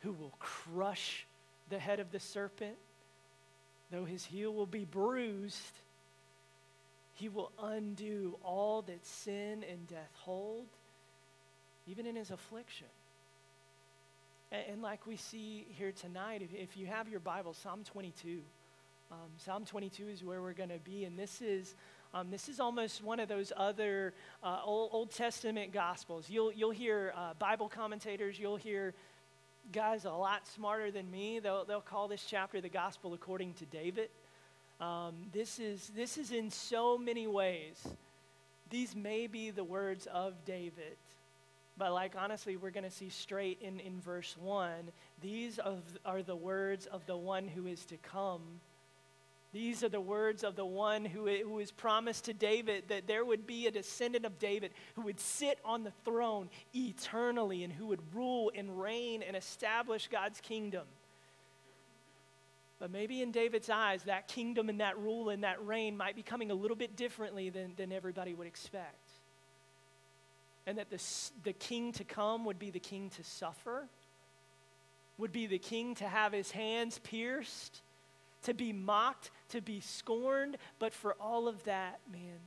who 0.00 0.12
will 0.12 0.32
crush 0.38 1.26
the 1.68 1.78
head 1.78 2.00
of 2.00 2.10
the 2.12 2.20
serpent. 2.20 2.76
Though 3.90 4.04
his 4.04 4.24
heel 4.24 4.52
will 4.52 4.66
be 4.66 4.84
bruised, 4.84 5.72
he 7.14 7.28
will 7.28 7.52
undo 7.62 8.36
all 8.44 8.82
that 8.82 9.06
sin 9.06 9.64
and 9.70 9.86
death 9.88 10.12
hold, 10.14 10.66
even 11.86 12.06
in 12.06 12.16
his 12.16 12.30
affliction. 12.30 12.88
And, 14.50 14.64
and 14.72 14.82
like 14.82 15.06
we 15.06 15.16
see 15.16 15.66
here 15.78 15.92
tonight, 15.92 16.42
if, 16.42 16.52
if 16.54 16.76
you 16.76 16.86
have 16.86 17.08
your 17.08 17.20
Bible, 17.20 17.54
Psalm 17.54 17.82
22. 17.84 18.40
Um, 19.12 19.30
Psalm 19.36 19.64
22 19.64 20.08
is 20.08 20.24
where 20.24 20.42
we're 20.42 20.52
going 20.52 20.70
to 20.70 20.80
be, 20.80 21.04
and 21.04 21.16
this 21.16 21.40
is 21.40 21.76
um, 22.12 22.30
this 22.30 22.48
is 22.48 22.58
almost 22.58 23.04
one 23.04 23.20
of 23.20 23.28
those 23.28 23.52
other 23.56 24.14
uh, 24.42 24.60
Old, 24.64 24.90
Old, 24.92 25.10
Testament 25.12 25.72
gospels. 25.72 26.28
You'll 26.28 26.52
you'll 26.52 26.72
hear 26.72 27.12
uh, 27.16 27.34
Bible 27.38 27.68
commentators, 27.68 28.36
you'll 28.36 28.56
hear 28.56 28.94
guys 29.72 30.06
a 30.06 30.10
lot 30.10 30.48
smarter 30.48 30.90
than 30.90 31.08
me. 31.08 31.38
They'll 31.38 31.64
they'll 31.64 31.80
call 31.80 32.08
this 32.08 32.24
chapter 32.28 32.60
the 32.60 32.68
Gospel 32.68 33.14
according 33.14 33.54
to 33.54 33.64
David. 33.66 34.08
Um, 34.80 35.14
this 35.32 35.60
is 35.60 35.92
this 35.94 36.18
is 36.18 36.32
in 36.32 36.50
so 36.50 36.98
many 36.98 37.28
ways. 37.28 37.86
These 38.70 38.96
may 38.96 39.28
be 39.28 39.50
the 39.50 39.62
words 39.62 40.08
of 40.12 40.34
David. 40.44 40.96
But, 41.78 41.92
like, 41.92 42.14
honestly, 42.16 42.56
we're 42.56 42.70
going 42.70 42.84
to 42.84 42.90
see 42.90 43.10
straight 43.10 43.58
in, 43.60 43.80
in 43.80 44.00
verse 44.00 44.34
1 44.40 44.70
these 45.20 45.58
of, 45.58 45.82
are 46.06 46.22
the 46.22 46.34
words 46.34 46.86
of 46.86 47.04
the 47.06 47.18
one 47.18 47.48
who 47.48 47.66
is 47.66 47.84
to 47.84 47.98
come 47.98 48.40
these 49.56 49.82
are 49.82 49.88
the 49.88 50.00
words 50.00 50.44
of 50.44 50.54
the 50.54 50.66
one 50.66 51.04
who, 51.04 51.26
who 51.26 51.58
is 51.58 51.70
promised 51.70 52.26
to 52.26 52.34
David 52.34 52.84
that 52.88 53.06
there 53.06 53.24
would 53.24 53.46
be 53.46 53.66
a 53.66 53.70
descendant 53.70 54.26
of 54.26 54.38
David 54.38 54.72
who 54.94 55.02
would 55.02 55.18
sit 55.18 55.58
on 55.64 55.82
the 55.82 55.92
throne 56.04 56.50
eternally 56.74 57.64
and 57.64 57.72
who 57.72 57.86
would 57.86 58.00
rule 58.14 58.52
and 58.54 58.80
reign 58.80 59.22
and 59.22 59.34
establish 59.34 60.08
God's 60.08 60.40
kingdom. 60.40 60.84
But 62.78 62.90
maybe 62.90 63.22
in 63.22 63.32
David's 63.32 63.70
eyes, 63.70 64.02
that 64.02 64.28
kingdom 64.28 64.68
and 64.68 64.80
that 64.80 64.98
rule 64.98 65.30
and 65.30 65.42
that 65.42 65.64
reign 65.66 65.96
might 65.96 66.14
be 66.16 66.22
coming 66.22 66.50
a 66.50 66.54
little 66.54 66.76
bit 66.76 66.94
differently 66.94 67.48
than, 67.48 67.72
than 67.76 67.92
everybody 67.92 68.34
would 68.34 68.46
expect. 68.46 69.10
And 70.66 70.76
that 70.76 70.90
the, 70.90 71.02
the 71.44 71.54
king 71.54 71.92
to 71.92 72.04
come 72.04 72.44
would 72.44 72.58
be 72.58 72.70
the 72.70 72.80
king 72.80 73.08
to 73.16 73.24
suffer, 73.24 73.88
would 75.16 75.32
be 75.32 75.46
the 75.46 75.58
king 75.58 75.94
to 75.94 76.04
have 76.06 76.34
his 76.34 76.50
hands 76.50 76.98
pierced 76.98 77.80
to 78.46 78.54
be 78.54 78.72
mocked, 78.72 79.32
to 79.48 79.60
be 79.60 79.80
scorned, 79.80 80.56
but 80.78 80.94
for 80.94 81.16
all 81.20 81.48
of 81.48 81.62
that, 81.64 81.98
man, 82.12 82.38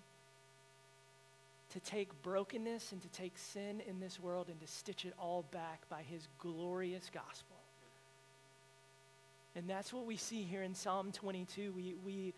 to 1.73 1.79
take 1.81 2.09
brokenness 2.23 2.93
and 2.93 3.01
to 3.01 3.09
take 3.09 3.37
sin 3.37 3.81
in 3.85 3.99
this 3.99 4.17
world 4.17 4.47
and 4.49 4.59
to 4.61 4.67
stitch 4.67 5.03
it 5.03 5.13
all 5.19 5.43
back 5.51 5.81
by 5.89 6.01
his 6.01 6.27
glorious 6.39 7.11
gospel. 7.13 7.57
And 9.55 9.69
that's 9.69 9.91
what 9.91 10.05
we 10.05 10.15
see 10.15 10.43
here 10.43 10.63
in 10.63 10.73
Psalm 10.73 11.11
22. 11.11 11.73
We, 11.75 11.95
we, 12.05 12.33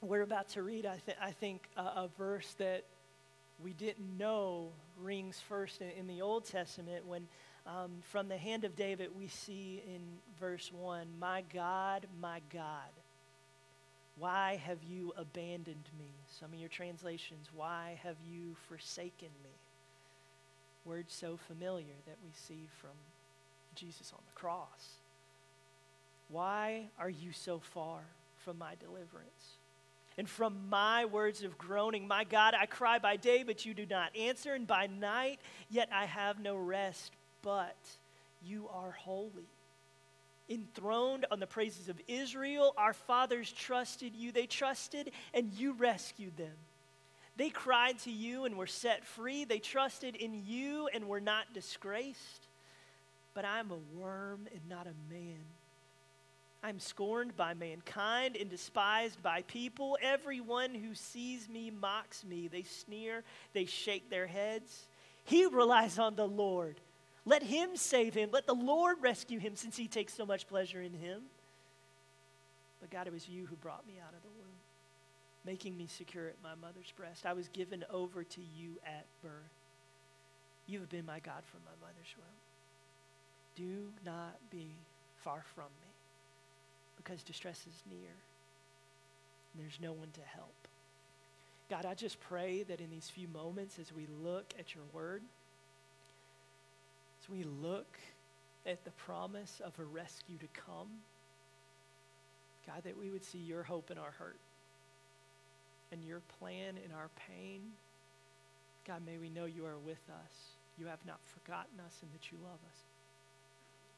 we're 0.00 0.22
about 0.22 0.48
to 0.50 0.62
read, 0.62 0.86
I, 0.86 0.98
th- 1.04 1.18
I 1.20 1.32
think, 1.32 1.68
a, 1.76 1.80
a 1.82 2.08
verse 2.16 2.54
that 2.56 2.84
we 3.62 3.74
didn't 3.74 4.16
know 4.16 4.70
rings 5.02 5.38
first 5.38 5.82
in, 5.82 5.90
in 5.98 6.06
the 6.06 6.22
Old 6.22 6.46
Testament 6.46 7.06
when 7.06 7.28
um, 7.70 7.90
from 8.10 8.28
the 8.28 8.36
hand 8.36 8.64
of 8.64 8.74
David, 8.76 9.10
we 9.16 9.28
see 9.28 9.82
in 9.86 10.00
verse 10.38 10.72
1 10.72 11.06
My 11.18 11.44
God, 11.52 12.06
my 12.20 12.40
God, 12.52 12.90
why 14.18 14.60
have 14.64 14.82
you 14.82 15.12
abandoned 15.16 15.88
me? 15.98 16.10
Some 16.38 16.52
of 16.52 16.58
your 16.58 16.68
translations, 16.68 17.48
why 17.54 17.98
have 18.02 18.16
you 18.28 18.56
forsaken 18.68 19.28
me? 19.44 19.50
Words 20.84 21.14
so 21.14 21.38
familiar 21.46 21.94
that 22.06 22.16
we 22.24 22.30
see 22.34 22.68
from 22.80 22.90
Jesus 23.74 24.12
on 24.12 24.20
the 24.26 24.38
cross. 24.38 24.96
Why 26.28 26.86
are 26.98 27.10
you 27.10 27.32
so 27.32 27.58
far 27.58 28.00
from 28.44 28.58
my 28.58 28.74
deliverance? 28.80 29.56
And 30.18 30.28
from 30.28 30.68
my 30.68 31.04
words 31.04 31.42
of 31.42 31.56
groaning, 31.56 32.06
my 32.06 32.24
God, 32.24 32.54
I 32.58 32.66
cry 32.66 32.98
by 32.98 33.16
day, 33.16 33.42
but 33.42 33.64
you 33.64 33.74
do 33.74 33.86
not 33.86 34.14
answer, 34.16 34.54
and 34.54 34.66
by 34.66 34.86
night, 34.86 35.38
yet 35.70 35.88
I 35.92 36.06
have 36.06 36.40
no 36.40 36.56
rest 36.56 37.12
but 37.42 37.76
you 38.42 38.68
are 38.72 38.92
holy. 38.92 39.48
Enthroned 40.48 41.26
on 41.30 41.38
the 41.38 41.46
praises 41.46 41.88
of 41.88 42.00
Israel, 42.08 42.74
our 42.76 42.92
fathers 42.92 43.52
trusted 43.52 44.16
you. 44.16 44.32
They 44.32 44.46
trusted 44.46 45.12
and 45.32 45.52
you 45.52 45.72
rescued 45.72 46.36
them. 46.36 46.56
They 47.36 47.50
cried 47.50 47.98
to 48.00 48.10
you 48.10 48.44
and 48.44 48.56
were 48.56 48.66
set 48.66 49.04
free. 49.04 49.44
They 49.44 49.60
trusted 49.60 50.16
in 50.16 50.42
you 50.46 50.88
and 50.92 51.08
were 51.08 51.20
not 51.20 51.54
disgraced. 51.54 52.48
But 53.32 53.44
I 53.44 53.60
am 53.60 53.70
a 53.70 53.98
worm 53.98 54.48
and 54.52 54.68
not 54.68 54.86
a 54.86 55.14
man, 55.14 55.44
I'm 56.62 56.78
scorned 56.78 57.36
by 57.36 57.54
mankind 57.54 58.36
and 58.36 58.50
despised 58.50 59.22
by 59.22 59.42
people. 59.42 59.96
Everyone 60.02 60.74
who 60.74 60.94
sees 60.94 61.48
me 61.48 61.70
mocks 61.70 62.22
me. 62.22 62.48
They 62.48 62.64
sneer, 62.64 63.24
they 63.54 63.64
shake 63.64 64.10
their 64.10 64.26
heads. 64.26 64.86
He 65.24 65.46
relies 65.46 65.98
on 65.98 66.16
the 66.16 66.28
Lord. 66.28 66.78
Let 67.26 67.42
him 67.42 67.76
save 67.76 68.14
him. 68.14 68.30
Let 68.32 68.46
the 68.46 68.54
Lord 68.54 68.96
rescue 69.00 69.38
him 69.38 69.56
since 69.56 69.76
he 69.76 69.88
takes 69.88 70.14
so 70.14 70.24
much 70.24 70.48
pleasure 70.48 70.80
in 70.80 70.94
him. 70.94 71.22
But 72.80 72.90
God, 72.90 73.06
it 73.06 73.12
was 73.12 73.28
you 73.28 73.46
who 73.46 73.56
brought 73.56 73.86
me 73.86 73.94
out 74.02 74.14
of 74.14 74.22
the 74.22 74.28
womb, 74.28 74.56
making 75.44 75.76
me 75.76 75.86
secure 75.86 76.28
at 76.28 76.36
my 76.42 76.54
mother's 76.54 76.92
breast. 76.96 77.26
I 77.26 77.34
was 77.34 77.48
given 77.48 77.84
over 77.92 78.24
to 78.24 78.40
you 78.40 78.76
at 78.86 79.04
birth. 79.22 79.32
You 80.66 80.80
have 80.80 80.88
been 80.88 81.04
my 81.04 81.20
God 81.20 81.42
from 81.50 81.60
my 81.64 81.86
mother's 81.86 82.14
womb. 82.16 82.40
Do 83.56 83.92
not 84.04 84.36
be 84.50 84.68
far 85.22 85.44
from 85.54 85.64
me 85.82 85.90
because 86.96 87.22
distress 87.22 87.66
is 87.68 87.82
near. 87.90 88.12
And 89.52 89.62
there's 89.62 89.78
no 89.80 89.92
one 89.92 90.08
to 90.14 90.20
help. 90.34 90.54
God, 91.68 91.84
I 91.84 91.94
just 91.94 92.20
pray 92.20 92.62
that 92.64 92.80
in 92.80 92.90
these 92.90 93.08
few 93.08 93.28
moments 93.28 93.78
as 93.78 93.92
we 93.92 94.06
look 94.22 94.54
at 94.58 94.74
your 94.74 94.84
word, 94.92 95.22
we 97.30 97.44
look 97.44 97.98
at 98.66 98.84
the 98.84 98.90
promise 98.92 99.60
of 99.64 99.78
a 99.78 99.84
rescue 99.84 100.36
to 100.38 100.48
come, 100.54 100.88
God, 102.66 102.82
that 102.84 102.98
we 102.98 103.10
would 103.10 103.24
see 103.24 103.38
your 103.38 103.62
hope 103.62 103.90
in 103.90 103.98
our 103.98 104.12
hurt 104.18 104.38
and 105.92 106.04
your 106.04 106.20
plan 106.38 106.74
in 106.84 106.92
our 106.92 107.08
pain. 107.28 107.60
God, 108.86 109.02
may 109.04 109.18
we 109.18 109.28
know 109.28 109.44
you 109.46 109.64
are 109.66 109.78
with 109.78 110.02
us. 110.10 110.32
You 110.78 110.86
have 110.86 111.04
not 111.06 111.18
forgotten 111.24 111.80
us 111.84 111.98
and 112.02 112.12
that 112.12 112.30
you 112.30 112.38
love 112.42 112.58
us. 112.70 112.78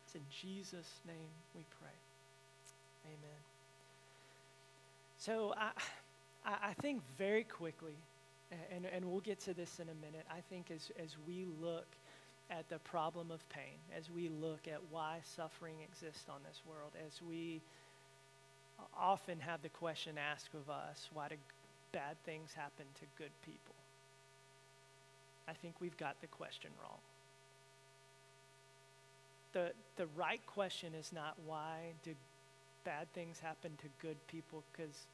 It's 0.04 0.14
in 0.14 0.22
Jesus' 0.30 1.00
name 1.06 1.30
we 1.54 1.64
pray. 1.80 1.98
Amen. 3.06 3.40
So 5.18 5.54
I, 5.56 5.70
I 6.44 6.72
think 6.80 7.02
very 7.16 7.44
quickly, 7.44 7.94
and, 8.74 8.86
and 8.86 9.04
we'll 9.04 9.20
get 9.20 9.40
to 9.40 9.54
this 9.54 9.78
in 9.78 9.88
a 9.88 9.94
minute, 9.94 10.26
I 10.30 10.40
think 10.50 10.70
as, 10.70 10.90
as 11.02 11.16
we 11.26 11.46
look 11.60 11.86
at 12.58 12.68
the 12.68 12.78
problem 12.80 13.30
of 13.30 13.46
pain, 13.48 13.80
as 13.96 14.10
we 14.10 14.28
look 14.28 14.68
at 14.68 14.80
why 14.90 15.18
suffering 15.36 15.76
exists 15.82 16.26
on 16.28 16.40
this 16.46 16.60
world, 16.68 16.92
as 17.06 17.22
we 17.22 17.60
often 18.98 19.40
have 19.40 19.62
the 19.62 19.68
question 19.70 20.18
asked 20.18 20.54
of 20.54 20.68
us, 20.68 21.08
why 21.12 21.28
do 21.28 21.36
bad 21.92 22.16
things 22.24 22.52
happen 22.54 22.84
to 23.00 23.06
good 23.16 23.30
people? 23.44 23.74
I 25.48 25.52
think 25.52 25.74
we've 25.80 25.96
got 25.96 26.20
the 26.20 26.26
question 26.26 26.70
wrong. 26.80 26.98
The, 29.52 29.72
the 29.96 30.06
right 30.16 30.40
question 30.46 30.94
is 30.94 31.12
not 31.12 31.34
why 31.46 31.92
do 32.04 32.14
bad 32.84 33.12
things 33.14 33.38
happen 33.38 33.72
to 33.78 33.86
good 34.00 34.16
people 34.26 34.62
because 34.72 35.06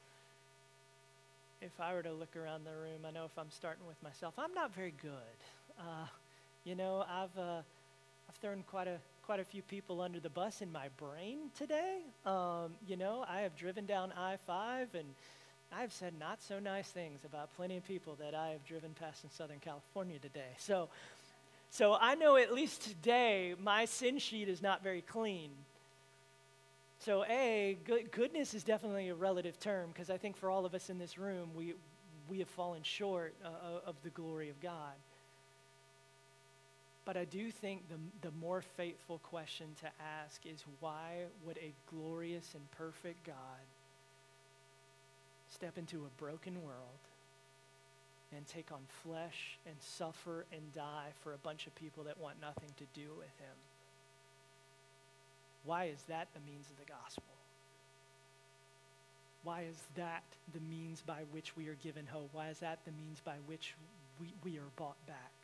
if 1.61 1.73
I 1.81 1.93
were 1.93 2.03
to 2.03 2.13
look 2.13 2.37
around 2.37 2.65
the 2.65 2.71
room, 2.71 3.05
I 3.07 3.11
know 3.11 3.25
if 3.25 3.37
I'm 3.37 3.51
starting 3.51 3.87
with 3.87 4.01
myself, 4.03 4.35
I'm 4.39 4.55
not 4.55 4.75
very 4.75 4.95
good. 5.03 5.39
Uh, 5.79 6.07
you 6.65 6.75
know, 6.75 7.05
I've 7.09 7.39
uh, 7.39 7.63
I've 8.29 8.37
thrown 8.41 8.65
quite 8.67 8.89
a 8.89 8.99
quite 9.29 9.41
a 9.41 9.45
few 9.45 9.61
people 9.61 10.01
under 10.01 10.19
the 10.19 10.31
bus 10.31 10.63
in 10.63 10.73
my 10.73 10.89
brain 10.97 11.51
today. 11.55 11.99
Um, 12.25 12.73
you 12.87 12.97
know, 12.97 13.27
I 13.29 13.41
have 13.41 13.55
driven 13.55 13.85
down 13.85 14.11
I-5 14.17 14.95
and 14.95 15.05
I've 15.71 15.93
said 15.93 16.15
not 16.19 16.41
so 16.41 16.59
nice 16.59 16.89
things 16.89 17.27
about 17.27 17.55
plenty 17.55 17.77
of 17.77 17.87
people 17.87 18.17
that 18.21 18.35
I 18.35 18.49
have 18.49 18.65
driven 18.65 18.95
past 18.99 19.25
in 19.25 19.31
Southern 19.31 19.59
California 19.59 20.19
today. 20.19 20.49
So, 20.57 20.89
so 21.69 21.95
I 22.01 22.15
know 22.15 22.37
at 22.37 22.55
least 22.55 22.81
today 22.81 23.55
my 23.63 23.85
sin 23.85 24.19
sheet 24.19 24.49
is 24.49 24.63
not 24.63 24.83
very 24.83 25.03
clean. 25.03 25.51
So, 27.01 27.23
A, 27.27 27.77
good, 27.85 28.11
goodness 28.11 28.55
is 28.55 28.65
definitely 28.65 29.11
a 29.11 29.15
relative 29.15 29.61
term 29.61 29.91
because 29.93 30.09
I 30.09 30.17
think 30.17 30.39
for 30.39 30.49
all 30.49 30.65
of 30.65 30.75
us 30.75 30.89
in 30.89 30.99
this 30.99 31.19
room, 31.19 31.51
we, 31.55 31.75
we 32.31 32.39
have 32.39 32.49
fallen 32.49 32.83
short 32.83 33.35
uh, 33.45 33.87
of 33.87 33.95
the 34.03 34.11
glory 34.11 34.49
of 34.49 34.59
God. 34.61 34.95
But 37.09 37.17
I 37.17 37.25
do 37.25 37.51
think 37.51 37.89
the, 37.89 38.29
the 38.29 38.35
more 38.39 38.61
faithful 38.61 39.19
question 39.23 39.69
to 39.81 39.87
ask 40.23 40.45
is 40.45 40.63
why 40.81 41.25
would 41.43 41.57
a 41.57 41.73
glorious 41.91 42.53
and 42.53 42.71
perfect 42.73 43.25
God 43.25 43.65
step 45.51 45.79
into 45.79 46.05
a 46.05 46.23
broken 46.23 46.63
world 46.63 47.01
and 48.37 48.47
take 48.47 48.71
on 48.73 48.81
flesh 49.03 49.57
and 49.65 49.75
suffer 49.81 50.45
and 50.53 50.61
die 50.75 51.09
for 51.23 51.33
a 51.33 51.39
bunch 51.39 51.67
of 51.67 51.75
people 51.77 52.05
that 52.05 52.21
want 52.21 52.43
nothing 52.43 52.69
to 52.77 52.85
do 52.93 53.09
with 53.17 53.33
him? 53.41 53.57
Why 55.65 55.85
is 55.85 56.03
that 56.11 56.29
the 56.35 56.41
means 56.41 56.67
of 56.69 56.77
the 56.77 56.93
gospel? 56.93 57.25
Why 59.45 59.63
is 59.63 59.79
that 59.97 60.25
the 60.53 60.61
means 60.61 61.01
by 61.01 61.23
which 61.33 61.57
we 61.57 61.69
are 61.69 61.79
given 61.83 62.07
hope? 62.07 62.29
Why 62.35 62.51
is 62.51 62.59
that 62.59 62.81
the 62.85 62.93
means 62.93 63.23
by 63.25 63.37
which 63.47 63.73
we, 64.21 64.35
we 64.45 64.59
are 64.59 64.71
bought 64.77 65.07
back? 65.07 65.38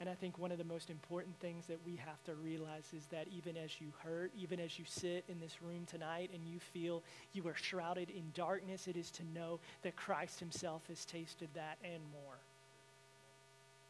And 0.00 0.08
I 0.08 0.14
think 0.14 0.38
one 0.38 0.50
of 0.50 0.56
the 0.56 0.64
most 0.64 0.88
important 0.88 1.38
things 1.40 1.66
that 1.66 1.78
we 1.84 1.94
have 1.96 2.24
to 2.24 2.34
realize 2.34 2.90
is 2.96 3.04
that 3.06 3.28
even 3.28 3.58
as 3.58 3.82
you 3.82 3.92
hurt, 4.02 4.32
even 4.34 4.58
as 4.58 4.78
you 4.78 4.86
sit 4.88 5.24
in 5.28 5.38
this 5.38 5.60
room 5.60 5.84
tonight 5.86 6.30
and 6.32 6.42
you 6.46 6.58
feel 6.58 7.02
you 7.34 7.46
are 7.46 7.54
shrouded 7.54 8.08
in 8.08 8.24
darkness, 8.34 8.88
it 8.88 8.96
is 8.96 9.10
to 9.12 9.22
know 9.34 9.60
that 9.82 9.96
Christ 9.96 10.40
himself 10.40 10.82
has 10.88 11.04
tasted 11.04 11.50
that 11.54 11.76
and 11.84 12.02
more 12.12 12.38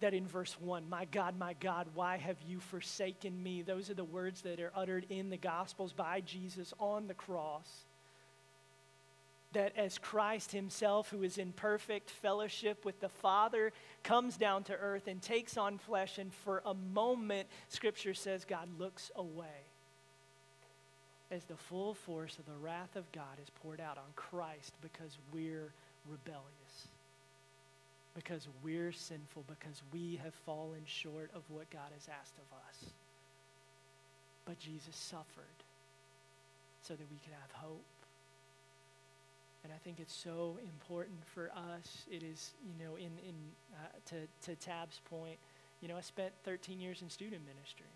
that 0.00 0.14
in 0.14 0.26
verse 0.26 0.56
1 0.60 0.88
My 0.88 1.04
God, 1.06 1.38
my 1.38 1.54
God, 1.60 1.86
why 1.94 2.16
have 2.16 2.36
you 2.46 2.58
forsaken 2.58 3.40
me? 3.42 3.62
Those 3.62 3.90
are 3.90 3.94
the 3.94 4.04
words 4.04 4.42
that 4.42 4.60
are 4.60 4.72
uttered 4.74 5.06
in 5.10 5.30
the 5.30 5.36
Gospels 5.36 5.92
by 5.92 6.20
Jesus 6.22 6.74
on 6.78 7.06
the 7.06 7.14
cross. 7.14 7.68
That 9.52 9.76
as 9.76 9.98
Christ 9.98 10.52
Himself, 10.52 11.10
who 11.10 11.22
is 11.22 11.38
in 11.38 11.52
perfect 11.52 12.10
fellowship 12.10 12.84
with 12.84 13.00
the 13.00 13.08
Father, 13.08 13.72
comes 14.04 14.36
down 14.36 14.62
to 14.64 14.74
earth 14.74 15.08
and 15.08 15.20
takes 15.20 15.56
on 15.56 15.78
flesh, 15.78 16.18
and 16.18 16.32
for 16.32 16.62
a 16.64 16.74
moment, 16.74 17.48
Scripture 17.68 18.14
says 18.14 18.44
God 18.44 18.68
looks 18.78 19.10
away 19.16 19.66
as 21.32 21.44
the 21.44 21.56
full 21.56 21.94
force 21.94 22.38
of 22.38 22.46
the 22.46 22.56
wrath 22.60 22.96
of 22.96 23.10
God 23.12 23.38
is 23.42 23.50
poured 23.62 23.80
out 23.80 23.98
on 23.98 24.12
Christ 24.16 24.74
because 24.82 25.18
we're 25.32 25.72
rebellious 26.08 26.88
because 28.14 28.48
we're 28.62 28.92
sinful, 28.92 29.44
because 29.46 29.82
we 29.92 30.18
have 30.22 30.34
fallen 30.34 30.82
short 30.84 31.30
of 31.34 31.42
what 31.48 31.70
God 31.70 31.90
has 31.94 32.08
asked 32.20 32.34
of 32.38 32.56
us. 32.68 32.92
But 34.44 34.58
Jesus 34.58 34.96
suffered 34.96 35.44
so 36.82 36.94
that 36.94 37.10
we 37.10 37.18
could 37.18 37.34
have 37.40 37.52
hope. 37.52 37.84
And 39.62 39.72
I 39.72 39.76
think 39.84 40.00
it's 40.00 40.14
so 40.14 40.58
important 40.62 41.24
for 41.34 41.50
us. 41.50 42.06
It 42.10 42.22
is, 42.22 42.52
you 42.64 42.84
know, 42.84 42.96
in, 42.96 43.12
in 43.26 43.34
uh, 43.74 43.88
to, 44.06 44.16
to 44.46 44.56
Tab's 44.56 45.00
point, 45.10 45.38
you 45.80 45.88
know, 45.88 45.96
I 45.96 46.00
spent 46.00 46.32
13 46.44 46.80
years 46.80 47.02
in 47.02 47.10
student 47.10 47.42
ministry. 47.46 47.86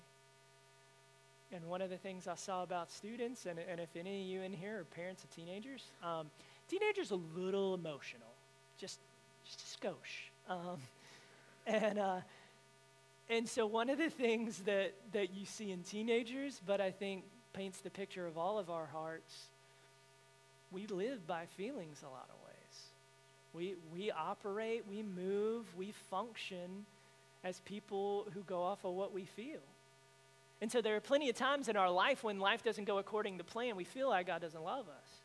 And 1.52 1.64
one 1.66 1.80
of 1.80 1.90
the 1.90 1.96
things 1.96 2.26
I 2.26 2.34
saw 2.34 2.62
about 2.62 2.90
students, 2.90 3.46
and, 3.46 3.58
and 3.58 3.80
if 3.80 3.96
any 3.96 4.22
of 4.22 4.26
you 4.26 4.42
in 4.42 4.52
here 4.52 4.80
are 4.80 4.84
parents 4.84 5.24
of 5.24 5.30
teenagers, 5.30 5.84
um, 6.02 6.26
teenagers 6.68 7.10
a 7.10 7.18
little 7.36 7.74
emotional, 7.74 8.32
just 8.78 8.98
just 9.44 9.60
a 9.60 9.86
skosh. 9.86 10.30
Um, 10.48 10.78
and, 11.66 11.98
uh, 11.98 12.20
and 13.28 13.48
so 13.48 13.66
one 13.66 13.90
of 13.90 13.98
the 13.98 14.10
things 14.10 14.58
that, 14.60 14.94
that 15.12 15.34
you 15.34 15.46
see 15.46 15.70
in 15.70 15.82
teenagers, 15.82 16.60
but 16.66 16.80
I 16.80 16.90
think 16.90 17.24
paints 17.52 17.80
the 17.80 17.90
picture 17.90 18.26
of 18.26 18.36
all 18.36 18.58
of 18.58 18.70
our 18.70 18.86
hearts, 18.86 19.48
we 20.74 20.86
live 20.86 21.26
by 21.26 21.46
feelings 21.56 22.02
a 22.02 22.10
lot 22.10 22.28
of 22.28 22.36
ways. 22.44 22.54
We, 23.54 23.74
we 23.94 24.10
operate, 24.10 24.84
we 24.88 25.02
move, 25.02 25.64
we 25.76 25.92
function 26.10 26.84
as 27.44 27.60
people 27.60 28.26
who 28.34 28.40
go 28.40 28.62
off 28.62 28.84
of 28.84 28.94
what 28.94 29.14
we 29.14 29.24
feel. 29.24 29.60
And 30.60 30.72
so 30.72 30.80
there 30.80 30.96
are 30.96 31.00
plenty 31.00 31.30
of 31.30 31.36
times 31.36 31.68
in 31.68 31.76
our 31.76 31.90
life 31.90 32.24
when 32.24 32.40
life 32.40 32.62
doesn't 32.62 32.84
go 32.84 32.98
according 32.98 33.38
to 33.38 33.44
plan, 33.44 33.76
we 33.76 33.84
feel 33.84 34.08
like 34.08 34.26
God 34.26 34.40
doesn't 34.40 34.62
love 34.62 34.86
us 34.88 35.20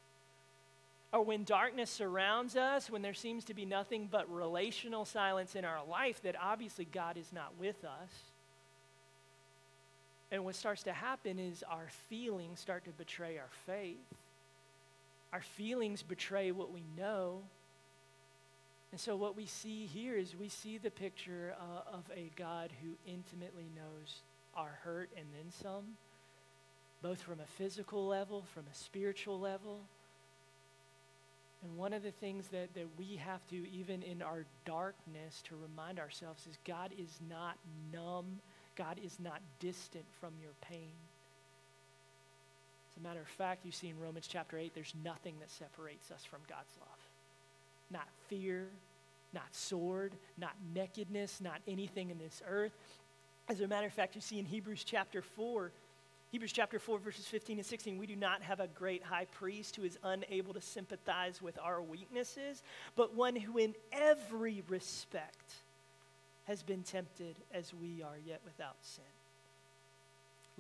or 1.12 1.24
when 1.24 1.44
darkness 1.44 1.90
surrounds 1.90 2.56
us, 2.56 2.90
when 2.90 3.02
there 3.02 3.14
seems 3.14 3.44
to 3.46 3.54
be 3.54 3.66
nothing 3.66 4.08
but 4.12 4.32
relational 4.32 5.06
silence 5.06 5.56
in 5.56 5.66
our 5.66 5.84
life, 5.86 6.22
that 6.22 6.36
obviously 6.40 6.86
God 6.86 7.18
is 7.18 7.34
not 7.34 7.54
with 7.60 7.84
us. 7.84 8.12
And 10.32 10.46
what 10.46 10.54
starts 10.54 10.84
to 10.84 10.94
happen 10.94 11.40
is 11.40 11.64
our 11.68 11.88
feelings 12.10 12.60
start 12.60 12.86
to 12.86 12.92
betray 12.92 13.40
our 13.40 13.50
faith. 13.66 13.98
Our 15.32 15.42
feelings 15.42 16.02
betray 16.02 16.52
what 16.52 16.72
we 16.72 16.84
know. 16.98 17.42
And 18.92 19.00
so, 19.00 19.16
what 19.16 19.38
we 19.38 19.46
see 19.46 19.86
here 19.86 20.18
is 20.18 20.36
we 20.36 20.50
see 20.50 20.78
the 20.78 20.90
picture 20.90 21.54
uh, 21.60 21.96
of 21.96 22.04
a 22.16 22.32
God 22.36 22.72
who 22.82 22.90
intimately 23.06 23.70
knows 23.76 24.22
our 24.56 24.80
hurt 24.84 25.12
and 25.16 25.26
then 25.36 25.52
some, 25.52 25.96
both 27.04 27.22
from 27.22 27.40
a 27.40 27.46
physical 27.46 28.08
level, 28.08 28.44
from 28.54 28.64
a 28.72 28.76
spiritual 28.76 29.40
level. 29.40 29.82
And 31.62 31.78
one 31.78 31.94
of 31.94 32.04
the 32.04 32.12
things 32.12 32.48
that, 32.48 32.74
that 32.74 32.88
we 32.98 33.18
have 33.18 33.46
to, 33.50 33.70
even 33.70 34.02
in 34.02 34.22
our 34.22 34.46
darkness, 34.66 35.44
to 35.50 35.56
remind 35.56 36.00
ourselves 36.00 36.48
is 36.48 36.58
God 36.66 36.92
is 36.98 37.20
not 37.30 37.58
numb. 37.94 38.40
God 38.76 39.00
is 39.04 39.20
not 39.20 39.42
distant 39.60 40.06
from 40.22 40.32
your 40.42 40.54
pain. 40.62 40.94
A 43.00 43.08
matter 43.08 43.22
of 43.22 43.28
fact, 43.28 43.66
you 43.66 43.72
see 43.72 43.90
in 43.90 44.00
Romans 44.00 44.28
chapter 44.28 44.58
8, 44.58 44.74
there's 44.76 44.94
nothing 45.04 45.36
that 45.40 45.50
separates 45.50 46.12
us 46.12 46.26
from 46.26 46.40
God's 46.50 46.76
love. 46.80 47.00
Not 47.92 48.08
fear, 48.28 48.68
not 49.34 49.48
sword, 49.52 50.14
not 50.38 50.54
nakedness, 50.74 51.40
not 51.42 51.62
anything 51.68 52.10
in 52.10 52.18
this 52.18 52.42
earth. 52.48 52.74
As 53.48 53.62
a 53.62 53.68
matter 53.68 53.88
of 53.88 53.94
fact, 53.94 54.16
you 54.16 54.22
see 54.22 54.40
in 54.40 54.46
Hebrews 54.46 54.84
chapter 54.84 55.22
4, 55.22 55.72
Hebrews 56.32 56.52
chapter 56.52 56.78
4, 56.78 57.00
verses 57.00 57.26
15 57.26 57.58
and 57.58 57.66
16, 57.66 57.98
we 57.98 58.06
do 58.06 58.16
not 58.16 58.44
have 58.44 58.60
a 58.60 58.68
great 58.68 59.02
high 59.02 59.26
priest 59.26 59.76
who 59.76 59.84
is 59.84 59.98
unable 60.04 60.54
to 60.54 60.62
sympathize 60.62 61.42
with 61.42 61.58
our 61.60 61.82
weaknesses, 61.82 62.62
but 62.96 63.16
one 63.16 63.36
who 63.36 63.58
in 63.58 63.74
every 63.92 64.62
respect 64.68 65.54
has 66.44 66.62
been 66.62 66.84
tempted 66.84 67.36
as 67.54 67.74
we 67.74 68.04
are, 68.04 68.18
yet 68.24 68.42
without 68.46 68.76
sin. 68.82 69.04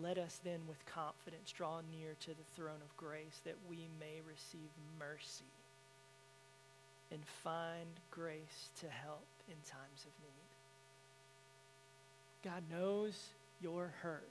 Let 0.02 0.18
us 0.18 0.40
then 0.44 0.62
with 0.68 0.86
confidence 0.86 1.52
draw 1.52 1.82
near 1.92 2.16
to 2.22 2.30
the 2.30 2.44
throne 2.56 2.82
of 2.82 2.96
grace 2.96 3.42
that 3.44 3.56
we 3.70 3.90
may 4.00 4.22
receive 4.26 4.70
mercy 4.98 5.44
and 7.12 7.26
find 7.44 7.90
grace 8.12 8.70
to 8.80 8.88
help 8.88 9.28
in 9.48 9.56
times 9.66 10.06
of 10.06 10.12
need. 10.22 10.50
God 12.44 12.64
knows 12.72 13.18
your 13.62 13.94
hurt. 14.02 14.30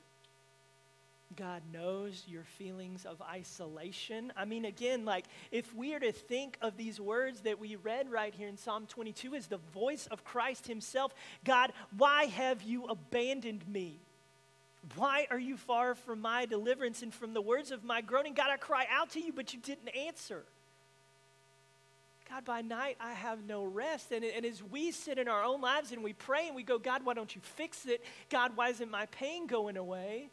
God 1.36 1.60
knows 1.72 2.24
your 2.26 2.44
feelings 2.44 3.04
of 3.04 3.20
isolation. 3.20 4.32
I 4.34 4.46
mean, 4.46 4.64
again, 4.64 5.04
like 5.04 5.26
if 5.50 5.74
we 5.74 5.94
are 5.94 6.00
to 6.00 6.12
think 6.12 6.56
of 6.62 6.78
these 6.78 6.98
words 6.98 7.42
that 7.42 7.58
we 7.58 7.76
read 7.76 8.10
right 8.10 8.32
here 8.34 8.48
in 8.48 8.56
Psalm 8.56 8.86
22 8.86 9.34
as 9.34 9.46
the 9.46 9.58
voice 9.74 10.06
of 10.10 10.24
Christ 10.24 10.66
Himself, 10.66 11.12
God, 11.44 11.72
why 11.96 12.24
have 12.26 12.62
you 12.62 12.86
abandoned 12.86 13.68
me? 13.68 14.00
Why 14.94 15.26
are 15.30 15.38
you 15.38 15.56
far 15.56 15.94
from 15.94 16.20
my 16.20 16.46
deliverance 16.46 17.02
and 17.02 17.12
from 17.12 17.34
the 17.34 17.40
words 17.40 17.70
of 17.70 17.84
my 17.84 18.00
groaning? 18.00 18.34
God, 18.34 18.50
I 18.50 18.56
cry 18.56 18.86
out 18.90 19.10
to 19.10 19.20
you, 19.20 19.32
but 19.32 19.52
you 19.52 19.60
didn't 19.60 19.88
answer. 19.88 20.44
God, 22.28 22.44
by 22.44 22.60
night 22.60 22.96
I 23.00 23.12
have 23.12 23.44
no 23.44 23.64
rest. 23.64 24.12
And, 24.12 24.24
and 24.24 24.44
as 24.44 24.62
we 24.62 24.90
sit 24.92 25.18
in 25.18 25.28
our 25.28 25.42
own 25.42 25.60
lives 25.60 25.92
and 25.92 26.04
we 26.04 26.12
pray 26.12 26.46
and 26.46 26.54
we 26.54 26.62
go, 26.62 26.78
God, 26.78 27.04
why 27.04 27.14
don't 27.14 27.34
you 27.34 27.40
fix 27.42 27.86
it? 27.86 28.04
God, 28.30 28.52
why 28.54 28.68
isn't 28.68 28.90
my 28.90 29.06
pain 29.06 29.46
going 29.46 29.76
away? 29.76 30.30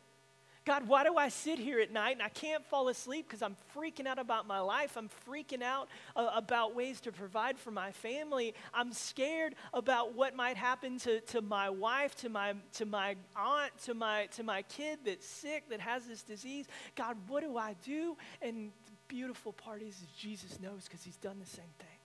God, 0.65 0.87
why 0.87 1.03
do 1.03 1.15
I 1.15 1.29
sit 1.29 1.59
here 1.59 1.79
at 1.79 1.91
night 1.91 2.13
and 2.13 2.23
I 2.23 2.29
can't 2.29 2.65
fall 2.65 2.87
asleep 2.87 3.27
because 3.27 3.43
I'm 3.43 3.55
freaking 3.75 4.07
out 4.07 4.17
about 4.17 4.47
my 4.47 4.59
life? 4.59 4.97
I'm 4.97 5.09
freaking 5.29 5.61
out 5.61 5.89
uh, 6.15 6.31
about 6.33 6.75
ways 6.75 6.99
to 7.01 7.11
provide 7.11 7.59
for 7.59 7.69
my 7.69 7.91
family. 7.91 8.55
I'm 8.73 8.91
scared 8.91 9.53
about 9.75 10.15
what 10.15 10.35
might 10.35 10.57
happen 10.57 10.97
to, 10.99 11.21
to 11.21 11.41
my 11.43 11.69
wife, 11.69 12.15
to 12.17 12.29
my, 12.29 12.55
to 12.73 12.85
my 12.87 13.15
aunt, 13.35 13.77
to 13.83 13.93
my, 13.93 14.25
to 14.27 14.43
my 14.43 14.63
kid 14.63 14.99
that's 15.05 15.27
sick, 15.27 15.69
that 15.69 15.79
has 15.81 16.05
this 16.07 16.23
disease. 16.23 16.65
God, 16.95 17.15
what 17.27 17.43
do 17.43 17.57
I 17.57 17.75
do? 17.83 18.17
And 18.41 18.71
the 18.87 18.93
beautiful 19.07 19.53
part 19.53 19.83
is, 19.83 20.01
is 20.01 20.07
Jesus 20.17 20.59
knows 20.59 20.85
because 20.85 21.03
he's 21.03 21.17
done 21.17 21.37
the 21.39 21.45
same 21.45 21.73
thing. 21.77 22.04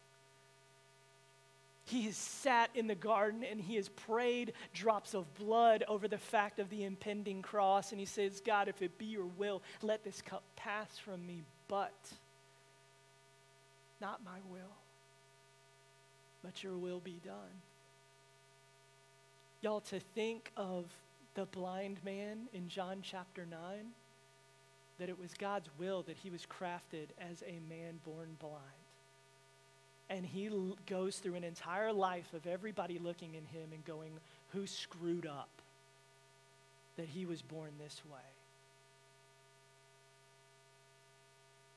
He 1.90 2.02
has 2.02 2.16
sat 2.16 2.70
in 2.76 2.86
the 2.86 2.94
garden 2.94 3.42
and 3.42 3.60
he 3.60 3.74
has 3.74 3.88
prayed 3.88 4.52
drops 4.72 5.12
of 5.12 5.34
blood 5.34 5.82
over 5.88 6.06
the 6.06 6.18
fact 6.18 6.60
of 6.60 6.70
the 6.70 6.84
impending 6.84 7.42
cross. 7.42 7.90
And 7.90 7.98
he 7.98 8.06
says, 8.06 8.40
God, 8.40 8.68
if 8.68 8.80
it 8.80 8.96
be 8.96 9.06
your 9.06 9.24
will, 9.24 9.60
let 9.82 10.04
this 10.04 10.22
cup 10.22 10.44
pass 10.54 10.98
from 10.98 11.26
me, 11.26 11.42
but 11.66 11.92
not 14.00 14.24
my 14.24 14.38
will, 14.48 14.76
but 16.44 16.62
your 16.62 16.76
will 16.76 17.00
be 17.00 17.20
done. 17.24 17.58
Y'all, 19.60 19.80
to 19.80 19.98
think 19.98 20.52
of 20.56 20.84
the 21.34 21.46
blind 21.46 21.98
man 22.04 22.42
in 22.52 22.68
John 22.68 23.00
chapter 23.02 23.44
9, 23.44 23.58
that 25.00 25.08
it 25.08 25.18
was 25.18 25.34
God's 25.34 25.68
will 25.76 26.02
that 26.02 26.18
he 26.18 26.30
was 26.30 26.46
crafted 26.46 27.08
as 27.18 27.42
a 27.48 27.58
man 27.68 27.98
born 28.04 28.36
blind 28.38 28.79
and 30.10 30.26
he 30.26 30.48
l- 30.48 30.76
goes 30.86 31.18
through 31.18 31.36
an 31.36 31.44
entire 31.44 31.92
life 31.92 32.34
of 32.34 32.46
everybody 32.46 32.98
looking 32.98 33.34
in 33.34 33.44
him 33.44 33.70
and 33.72 33.84
going, 33.84 34.12
Who 34.48 34.66
screwed 34.66 35.24
up 35.24 35.48
that 36.96 37.06
he 37.08 37.24
was 37.24 37.40
born 37.40 37.70
this 37.78 38.02
way? 38.04 38.18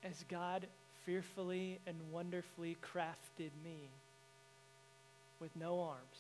As 0.04 0.26
God 0.28 0.66
fearfully 1.06 1.80
and 1.86 1.96
wonderfully 2.12 2.76
crafted 2.82 3.52
me 3.64 3.92
with 5.40 5.56
no 5.56 5.82
arms 5.82 6.20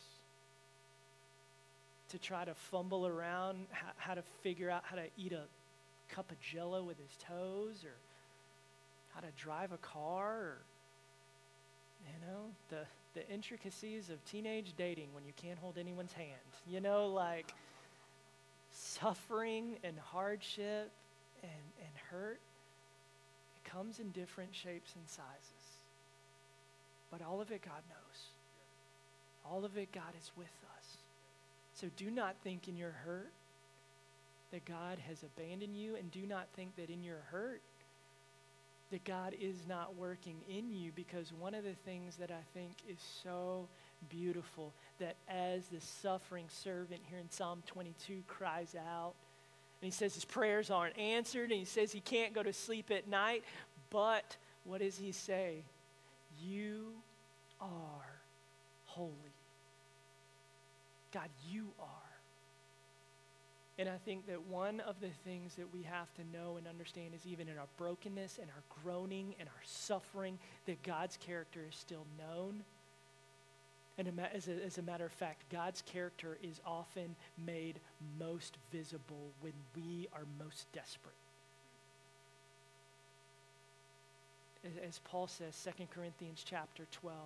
to 2.10 2.20
try 2.20 2.46
to 2.46 2.54
fumble 2.54 3.08
around 3.08 3.58
how, 3.72 3.88
how 3.98 4.14
to 4.14 4.22
figure 4.44 4.70
out 4.70 4.84
how 4.86 4.96
to 4.96 5.08
eat 5.18 5.34
a 5.34 5.46
cup 6.14 6.30
of 6.32 6.40
jello 6.40 6.84
with 6.84 6.98
his 7.00 7.18
toes 7.28 7.84
or 7.84 7.96
how 9.16 9.22
to 9.22 9.28
drive 9.36 9.72
a 9.72 9.78
car 9.78 10.32
or 10.32 10.58
you 12.08 12.28
know, 12.28 12.42
the, 12.70 12.86
the 13.14 13.28
intricacies 13.30 14.10
of 14.10 14.24
teenage 14.26 14.74
dating 14.78 15.08
when 15.14 15.26
you 15.26 15.34
can't 15.36 15.60
hold 15.60 15.78
anyone's 15.78 16.14
hand. 16.14 16.28
You 16.68 16.82
know, 16.82 17.08
like 17.08 17.54
suffering 18.72 19.78
and 19.84 19.98
hardship 20.00 20.92
and, 21.42 21.52
and 21.80 21.92
hurt, 22.10 22.40
it 23.56 23.70
comes 23.70 24.00
in 24.00 24.10
different 24.12 24.54
shapes 24.54 24.94
and 24.96 25.08
sizes. 25.08 25.64
But 27.12 27.22
all 27.22 27.42
of 27.42 27.52
it, 27.52 27.62
God 27.62 27.82
knows. 27.90 28.22
All 29.46 29.66
of 29.66 29.78
it, 29.78 29.92
God 29.92 30.14
is 30.20 30.32
with 30.36 30.48
us. 30.78 30.98
So 31.76 31.88
do 31.98 32.10
not 32.10 32.36
think 32.44 32.68
in 32.68 32.78
your 32.78 32.92
hurt 32.92 33.32
that 34.52 34.66
God 34.66 35.00
has 35.08 35.24
abandoned 35.24 35.76
you, 35.76 35.96
and 35.96 36.12
do 36.12 36.22
not 36.28 36.48
think 36.56 36.76
that 36.76 36.90
in 36.90 37.04
your 37.04 37.18
hurt 37.32 37.62
that 38.94 39.04
God 39.06 39.36
is 39.42 39.56
not 39.68 39.96
working 39.96 40.36
in 40.48 40.72
you 40.72 40.92
because 40.96 41.34
one 41.34 41.56
of 41.56 41.64
the 41.64 41.74
things 41.84 42.16
that 42.18 42.30
I 42.30 42.44
think 42.54 42.74
is 42.88 43.00
so 43.24 43.68
beautiful 44.08 44.72
that 45.00 45.16
as 45.28 45.66
the 45.66 45.82
suffering 45.82 46.46
servant 46.48 47.02
here 47.10 47.18
in 47.18 47.28
Psalm 47.32 47.64
22 47.66 48.22
cries 48.28 48.76
out, 48.76 49.14
and 49.82 49.86
he 49.86 49.90
says 49.90 50.14
his 50.14 50.26
prayers 50.26 50.70
aren't 50.70 50.96
answered, 51.00 51.50
and 51.50 51.58
he 51.60 51.66
says 51.66 51.92
he 51.92 52.02
can't 52.02 52.36
go 52.36 52.44
to 52.44 52.54
sleep 52.54 52.92
at 52.92 53.08
night, 53.08 53.44
but 53.90 54.38
what 54.64 54.80
does 54.80 54.96
he 54.96 55.12
say? 55.12 55.64
You 56.40 56.90
are 57.60 58.22
holy. 58.86 59.10
God, 61.12 61.30
you 61.50 61.66
are. 61.80 62.03
And 63.80 63.90
I 63.90 63.98
think 64.06 64.28
that 64.28 64.46
one 64.48 64.82
of 64.82 65.00
the 65.02 65.10
things 65.26 65.56
that 65.56 65.74
we 65.74 65.82
have 65.84 66.14
to 66.16 66.22
know 66.32 66.58
and 66.58 66.68
understand 66.68 67.16
is 67.16 67.26
even 67.26 67.48
in 67.48 67.58
our 67.58 67.68
brokenness 67.78 68.38
and 68.40 68.50
our 68.52 68.64
groaning 68.84 69.34
and 69.40 69.50
our 69.50 69.64
suffering, 69.64 70.38
that 70.68 70.84
God's 70.84 71.18
character 71.18 71.62
is 71.68 71.76
still 71.76 72.06
known. 72.20 72.64
And 73.98 74.08
as 74.34 74.48
a, 74.48 74.64
as 74.64 74.78
a 74.78 74.84
matter 74.84 75.06
of 75.06 75.12
fact, 75.12 75.50
God's 75.52 75.82
character 75.82 76.38
is 76.44 76.62
often 76.66 77.16
made 77.46 77.80
most 78.20 78.58
visible 78.72 79.32
when 79.42 79.54
we 79.76 80.08
are 80.14 80.26
most 80.44 80.72
desperate. 80.72 81.16
As 84.88 85.00
Paul 85.04 85.28
says, 85.28 85.68
2 85.78 85.86
Corinthians 85.94 86.44
chapter 86.46 86.86
12, 86.92 87.18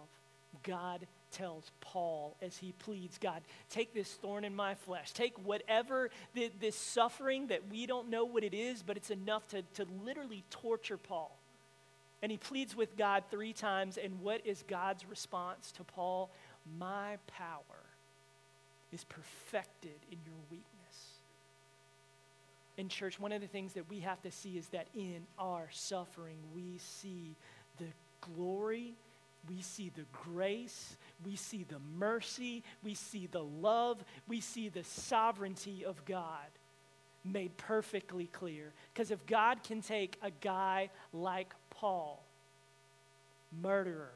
God 0.64 1.08
tells 1.32 1.72
Paul 1.82 2.36
as 2.42 2.58
he 2.58 2.74
pleads, 2.80 3.18
God, 3.18 3.42
take 3.70 3.94
this 3.94 4.12
thorn 4.14 4.44
in 4.44 4.56
my 4.56 4.76
flesh. 4.76 5.12
Take 5.12 5.38
whatever 5.46 6.10
the, 6.34 6.52
this 6.60 6.76
suffering 6.76 7.48
that 7.48 7.70
we 7.70 7.86
don't 7.86 8.10
know 8.10 8.26
what 8.26 8.44
it 8.44 8.54
is, 8.54 8.84
but 8.84 8.98
it's 8.98 9.10
enough 9.10 9.48
to, 9.50 9.62
to 9.76 9.86
literally 10.04 10.44
torture 10.50 10.98
Paul. 10.98 11.38
And 12.22 12.32
he 12.32 12.38
pleads 12.38 12.76
with 12.76 12.98
God 12.98 13.24
three 13.30 13.54
times. 13.54 13.98
And 13.98 14.22
what 14.22 14.46
is 14.46 14.64
God's 14.68 15.06
response 15.06 15.72
to 15.74 15.84
Paul? 15.84 16.32
My 16.80 17.18
power 17.28 17.62
is 18.92 19.04
perfected 19.04 20.00
in 20.12 20.18
your 20.26 20.36
weakness. 20.50 20.66
In 22.78 22.90
church, 22.90 23.20
one 23.20 23.32
of 23.32 23.42
the 23.42 23.48
things 23.48 23.74
that 23.74 23.90
we 23.90 24.00
have 24.02 24.22
to 24.22 24.32
see 24.32 24.58
is 24.58 24.68
that 24.70 24.88
in 24.96 25.22
our 25.40 25.68
suffering, 25.72 26.38
we 26.56 26.78
see 26.78 27.36
the 27.78 27.86
glory 28.36 28.94
we 29.50 29.62
see 29.62 29.92
the 29.96 30.06
grace, 30.12 30.98
we 31.26 31.36
see 31.36 31.66
the 31.68 31.80
mercy, 31.98 32.64
we 32.84 32.94
see 32.94 33.28
the 33.28 33.44
love, 33.44 34.04
we 34.28 34.42
see 34.42 34.70
the 34.70 34.84
sovereignty 34.84 35.86
of 35.86 36.04
God 36.06 36.48
made 37.24 37.56
perfectly 37.58 38.26
clear. 38.28 38.72
Because 38.94 39.12
if 39.12 39.26
God 39.26 39.64
can 39.64 39.82
take 39.82 40.18
a 40.22 40.32
guy 40.32 40.90
like 41.14 41.54
Paul, 41.70 42.24
murderer, 43.62 44.12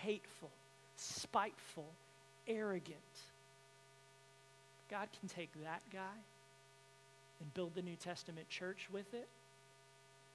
hateful, 0.00 0.50
spiteful, 0.96 1.88
arrogant, 2.46 2.96
God 4.90 5.08
can 5.18 5.28
take 5.28 5.50
that 5.64 5.82
guy 5.92 6.18
and 7.40 7.54
build 7.54 7.74
the 7.74 7.82
New 7.82 7.96
Testament 7.96 8.48
church 8.48 8.88
with 8.92 9.12
it 9.14 9.28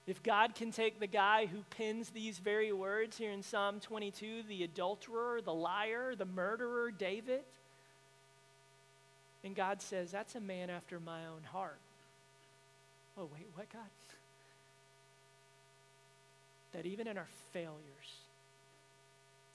if 0.07 0.23
God 0.23 0.55
can 0.55 0.71
take 0.71 0.99
the 0.99 1.07
guy 1.07 1.47
who 1.47 1.59
pins 1.69 2.09
these 2.09 2.39
very 2.39 2.71
words 2.71 3.17
here 3.17 3.31
in 3.31 3.43
Psalm 3.43 3.81
22, 3.81 4.43
the 4.47 4.63
adulterer, 4.63 5.41
the 5.43 5.53
liar, 5.53 6.15
the 6.15 6.25
murderer, 6.25 6.91
David, 6.91 7.41
and 9.43 9.53
God 9.53 9.81
says, 9.81 10.09
that's 10.09 10.35
a 10.35 10.39
man 10.39 10.69
after 10.69 10.99
my 10.99 11.25
own 11.25 11.43
heart. 11.43 11.79
oh, 13.17 13.29
wait, 13.33 13.47
what, 13.53 13.71
God? 13.71 13.81
That 16.71 16.85
even 16.85 17.07
in 17.07 17.17
our 17.17 17.29
failures, 17.51 17.73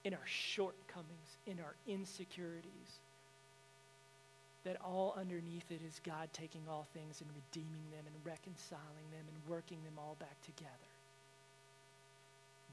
in 0.04 0.12
our 0.12 0.26
shortcomings, 0.26 1.38
in 1.46 1.58
our 1.60 1.74
insecurities, 1.86 3.00
that 4.64 4.76
all 4.84 5.14
underneath 5.18 5.70
it 5.70 5.80
is 5.86 6.00
God 6.04 6.28
taking 6.32 6.62
all 6.68 6.86
things 6.94 7.20
and 7.20 7.30
redeeming 7.34 7.90
them 7.90 8.04
and 8.06 8.14
reconciling 8.24 9.08
them 9.10 9.24
and 9.26 9.50
working 9.50 9.78
them 9.84 9.94
all 9.98 10.16
back 10.20 10.40
together. 10.42 10.70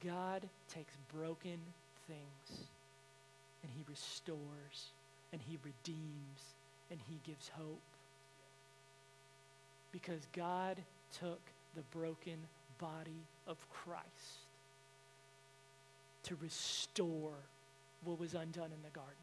God 0.04 0.48
takes 0.74 0.94
broken 1.14 1.60
things 2.08 2.68
and 3.64 3.72
he 3.76 3.84
restores 3.90 4.92
and 5.34 5.42
he 5.42 5.58
redeems 5.64 6.54
and 6.92 7.00
he 7.10 7.20
gives 7.26 7.50
hope. 7.50 7.82
Because 9.92 10.28
God 10.34 10.78
took 11.20 11.42
the 11.76 11.82
broken 11.92 12.38
body 12.78 13.26
of 13.48 13.58
Christ 13.70 14.46
to 16.24 16.36
restore 16.42 17.34
what 18.04 18.20
was 18.20 18.34
undone 18.34 18.72
in 18.72 18.82
the 18.84 18.94
garden. 18.94 19.16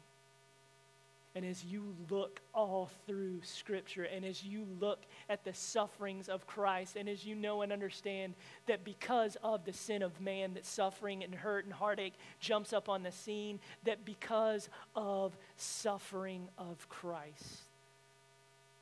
And 1.37 1.45
as 1.45 1.63
you 1.63 1.93
look 2.09 2.41
all 2.51 2.89
through 3.05 3.41
Scripture, 3.43 4.05
and 4.05 4.25
as 4.25 4.43
you 4.43 4.65
look 4.79 5.03
at 5.29 5.43
the 5.43 5.53
sufferings 5.53 6.29
of 6.29 6.47
Christ, 6.47 6.95
and 6.95 7.07
as 7.07 7.23
you 7.23 7.35
know 7.35 7.61
and 7.61 7.71
understand 7.71 8.33
that 8.65 8.83
because 8.83 9.37
of 9.43 9.63
the 9.63 9.71
sin 9.71 10.01
of 10.01 10.19
man, 10.19 10.55
that 10.55 10.65
suffering 10.65 11.23
and 11.23 11.35
hurt 11.35 11.65
and 11.65 11.73
heartache 11.75 12.15
jumps 12.39 12.73
up 12.73 12.89
on 12.89 13.03
the 13.03 13.11
scene, 13.11 13.59
that 13.83 14.03
because 14.03 14.67
of 14.95 15.37
suffering 15.57 16.49
of 16.57 16.89
Christ, 16.89 17.65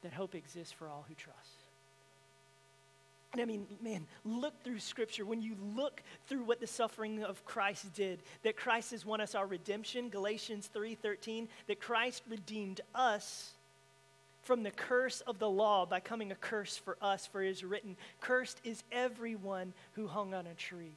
that 0.02 0.13
hope 0.13 0.34
exists 0.34 0.72
for 0.72 0.88
all 0.88 1.04
who 1.10 1.13
trust. 1.13 1.55
And 3.36 3.41
I 3.41 3.45
mean, 3.45 3.67
man, 3.82 4.08
look 4.24 4.63
through 4.63 4.80
Scripture. 4.80 5.26
When 5.26 5.41
you 5.41 5.58
look 5.76 6.02
through 6.28 6.45
what 6.45 6.62
the 6.62 6.67
suffering 6.67 7.21
of 7.21 7.43
Christ 7.43 7.93
did, 7.93 8.24
that 8.43 8.56
Christ 8.56 8.91
has 8.91 9.06
won 9.06 9.19
us 9.19 9.36
our 9.36 9.45
redemption, 9.45 10.08
Galatians 10.08 10.69
3:13, 10.74 11.50
that 11.67 11.82
Christ 11.82 12.24
redeemed 12.30 12.80
us 12.95 13.52
from 14.43 14.63
the 14.63 14.71
curse 14.71 15.19
of 15.19 15.38
the 15.38 15.50
law 15.50 15.86
by 15.86 16.00
coming 16.00 16.32
a 16.32 16.36
curse 16.36 16.78
for 16.78 16.95
us, 17.02 17.28
for 17.28 17.43
it 17.43 17.50
is 17.50 17.62
written, 17.62 17.98
Cursed 18.21 18.62
is 18.63 18.86
everyone 18.89 19.74
who 19.95 20.08
hung 20.08 20.34
on 20.34 20.48
a 20.48 20.54
tree. 20.54 20.95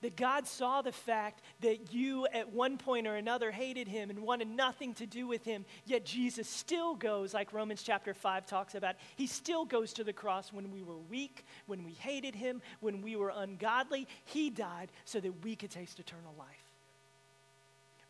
That 0.00 0.16
God 0.16 0.46
saw 0.46 0.80
the 0.80 0.92
fact 0.92 1.42
that 1.60 1.92
you 1.92 2.26
at 2.32 2.52
one 2.52 2.78
point 2.78 3.08
or 3.08 3.16
another 3.16 3.50
hated 3.50 3.88
him 3.88 4.10
and 4.10 4.20
wanted 4.20 4.48
nothing 4.48 4.94
to 4.94 5.06
do 5.06 5.26
with 5.26 5.44
him, 5.44 5.64
yet 5.86 6.04
Jesus 6.04 6.48
still 6.48 6.94
goes, 6.94 7.34
like 7.34 7.52
Romans 7.52 7.82
chapter 7.82 8.14
5 8.14 8.46
talks 8.46 8.76
about, 8.76 8.94
he 9.16 9.26
still 9.26 9.64
goes 9.64 9.92
to 9.94 10.04
the 10.04 10.12
cross 10.12 10.52
when 10.52 10.70
we 10.70 10.82
were 10.82 10.98
weak, 11.10 11.44
when 11.66 11.84
we 11.84 11.92
hated 11.92 12.36
him, 12.36 12.62
when 12.78 13.02
we 13.02 13.16
were 13.16 13.32
ungodly. 13.34 14.06
He 14.24 14.50
died 14.50 14.92
so 15.04 15.18
that 15.18 15.44
we 15.44 15.56
could 15.56 15.70
taste 15.70 15.98
eternal 15.98 16.34
life. 16.38 16.68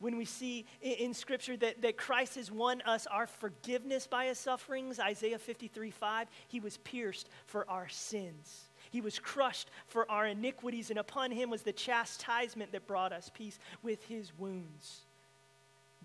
When 0.00 0.16
we 0.16 0.26
see 0.26 0.66
in, 0.80 1.12
Scripture 1.12 1.56
that, 1.56 1.82
that 1.82 1.96
Christ 1.96 2.36
has 2.36 2.52
won 2.52 2.82
us 2.82 3.06
our 3.08 3.26
forgiveness 3.26 4.06
by 4.06 4.26
his 4.26 4.38
sufferings, 4.38 5.00
Isaiah 5.00 5.38
53 5.38 5.90
5, 5.90 6.28
he 6.46 6.60
was 6.60 6.76
pierced 6.78 7.28
for 7.46 7.68
our 7.68 7.88
sins. 7.88 8.67
He 8.98 9.00
was 9.00 9.20
crushed 9.20 9.70
for 9.86 10.10
our 10.10 10.26
iniquities, 10.26 10.90
and 10.90 10.98
upon 10.98 11.30
him 11.30 11.50
was 11.50 11.62
the 11.62 11.72
chastisement 11.72 12.72
that 12.72 12.88
brought 12.88 13.12
us 13.12 13.30
peace. 13.32 13.56
With 13.80 14.04
his 14.06 14.36
wounds, 14.36 15.02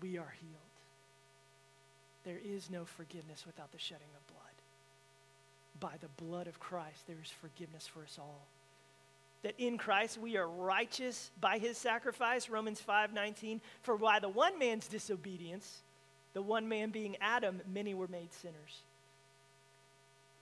we 0.00 0.16
are 0.16 0.32
healed. 0.40 0.54
There 2.22 2.38
is 2.44 2.70
no 2.70 2.84
forgiveness 2.84 3.46
without 3.46 3.72
the 3.72 3.80
shedding 3.80 4.06
of 4.14 4.24
blood. 4.28 5.90
By 5.90 5.96
the 6.00 6.24
blood 6.24 6.46
of 6.46 6.60
Christ, 6.60 7.08
there 7.08 7.16
is 7.20 7.32
forgiveness 7.32 7.88
for 7.88 8.04
us 8.04 8.16
all. 8.16 8.46
That 9.42 9.56
in 9.58 9.76
Christ 9.76 10.16
we 10.16 10.36
are 10.36 10.46
righteous 10.46 11.32
by 11.40 11.58
his 11.58 11.76
sacrifice, 11.76 12.48
Romans 12.48 12.78
5 12.80 13.12
19. 13.12 13.60
For 13.82 13.98
by 13.98 14.20
the 14.20 14.28
one 14.28 14.56
man's 14.56 14.86
disobedience, 14.86 15.82
the 16.32 16.42
one 16.42 16.68
man 16.68 16.90
being 16.90 17.16
Adam, 17.20 17.60
many 17.74 17.92
were 17.92 18.06
made 18.06 18.32
sinners. 18.32 18.82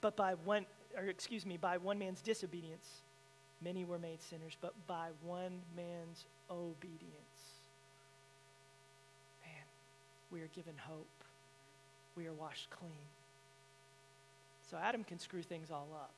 But 0.03 0.17
by 0.17 0.35
one, 0.45 0.67
or 0.97 1.05
excuse 1.05 1.47
me, 1.47 1.57
by 1.57 1.77
one 1.77 1.99
man's 1.99 2.21
disobedience, 2.21 3.03
many 3.63 3.85
were 3.85 3.99
made 3.99 4.23
sinners, 4.23 4.57
but 4.61 4.75
by 4.87 5.09
one 5.23 5.61
man's 5.77 6.27
obedience, 6.51 7.63
man, 9.43 9.67
we 10.31 10.41
are 10.41 10.51
given 10.55 10.75
hope. 10.79 11.07
We 12.17 12.27
are 12.27 12.33
washed 12.33 12.69
clean. 12.71 13.09
So 14.71 14.77
Adam 14.77 15.05
can 15.05 15.19
screw 15.19 15.43
things 15.43 15.71
all 15.71 15.89
up. 15.95 16.15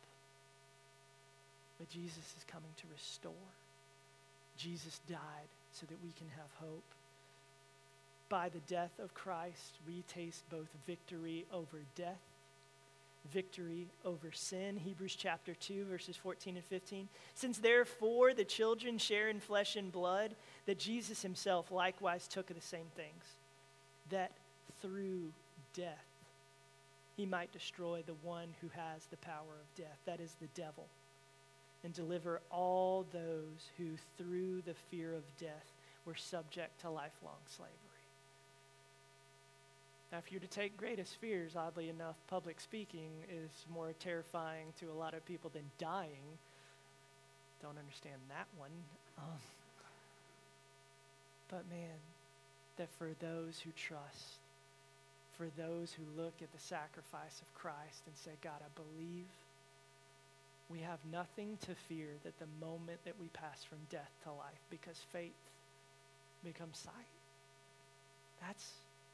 But 1.78 1.88
Jesus 1.88 2.34
is 2.36 2.44
coming 2.46 2.70
to 2.76 2.84
restore. 2.92 3.32
Jesus 4.56 5.00
died 5.08 5.50
so 5.72 5.86
that 5.86 6.02
we 6.02 6.12
can 6.12 6.28
have 6.36 6.50
hope. 6.60 6.84
By 8.28 8.48
the 8.48 8.60
death 8.60 8.92
of 9.02 9.14
Christ, 9.14 9.78
we 9.86 10.02
taste 10.08 10.44
both 10.50 10.68
victory 10.86 11.44
over 11.52 11.78
death 11.96 12.22
victory 13.32 13.88
over 14.04 14.30
sin. 14.32 14.76
Hebrews 14.76 15.16
chapter 15.16 15.54
2, 15.54 15.84
verses 15.84 16.16
14 16.16 16.56
and 16.56 16.64
15. 16.64 17.08
Since 17.34 17.58
therefore 17.58 18.34
the 18.34 18.44
children 18.44 18.98
share 18.98 19.28
in 19.28 19.40
flesh 19.40 19.76
and 19.76 19.90
blood, 19.90 20.34
that 20.66 20.78
Jesus 20.78 21.22
himself 21.22 21.70
likewise 21.70 22.28
took 22.28 22.50
of 22.50 22.56
the 22.56 22.62
same 22.62 22.86
things, 22.96 23.24
that 24.10 24.32
through 24.82 25.32
death 25.74 26.04
he 27.16 27.26
might 27.26 27.52
destroy 27.52 28.02
the 28.04 28.14
one 28.22 28.48
who 28.60 28.68
has 28.68 29.06
the 29.06 29.16
power 29.18 29.54
of 29.60 29.74
death, 29.76 29.98
that 30.04 30.20
is 30.20 30.34
the 30.40 30.48
devil, 30.60 30.86
and 31.82 31.92
deliver 31.92 32.40
all 32.50 33.06
those 33.12 33.70
who 33.78 33.90
through 34.18 34.62
the 34.62 34.74
fear 34.90 35.14
of 35.14 35.22
death 35.38 35.72
were 36.04 36.14
subject 36.14 36.80
to 36.80 36.90
lifelong 36.90 37.38
slavery. 37.46 37.83
Now, 40.14 40.18
if 40.24 40.30
you're 40.30 40.40
to 40.40 40.46
take 40.46 40.76
greatest 40.76 41.16
fears, 41.16 41.56
oddly 41.56 41.88
enough, 41.88 42.14
public 42.28 42.60
speaking 42.60 43.10
is 43.28 43.50
more 43.68 43.92
terrifying 43.98 44.66
to 44.78 44.92
a 44.92 44.94
lot 44.94 45.12
of 45.12 45.26
people 45.26 45.50
than 45.52 45.64
dying. 45.76 46.38
Don't 47.60 47.76
understand 47.76 48.20
that 48.28 48.46
one. 48.56 48.70
Um, 49.18 49.40
but 51.48 51.68
man, 51.68 51.98
that 52.76 52.90
for 52.96 53.10
those 53.18 53.58
who 53.58 53.70
trust, 53.72 54.38
for 55.36 55.48
those 55.58 55.92
who 55.92 56.22
look 56.22 56.34
at 56.40 56.52
the 56.52 56.60
sacrifice 56.60 57.42
of 57.42 57.52
Christ 57.60 58.04
and 58.06 58.16
say, 58.16 58.38
God, 58.40 58.60
I 58.60 58.70
believe, 58.80 59.26
we 60.70 60.78
have 60.78 61.00
nothing 61.10 61.58
to 61.62 61.74
fear 61.88 62.06
that 62.22 62.38
the 62.38 62.64
moment 62.64 63.00
that 63.04 63.18
we 63.20 63.26
pass 63.32 63.64
from 63.64 63.78
death 63.90 64.12
to 64.22 64.30
life, 64.30 64.62
because 64.70 65.00
faith 65.12 65.32
becomes 66.44 66.78
sight. 66.78 67.10
That's 68.40 68.64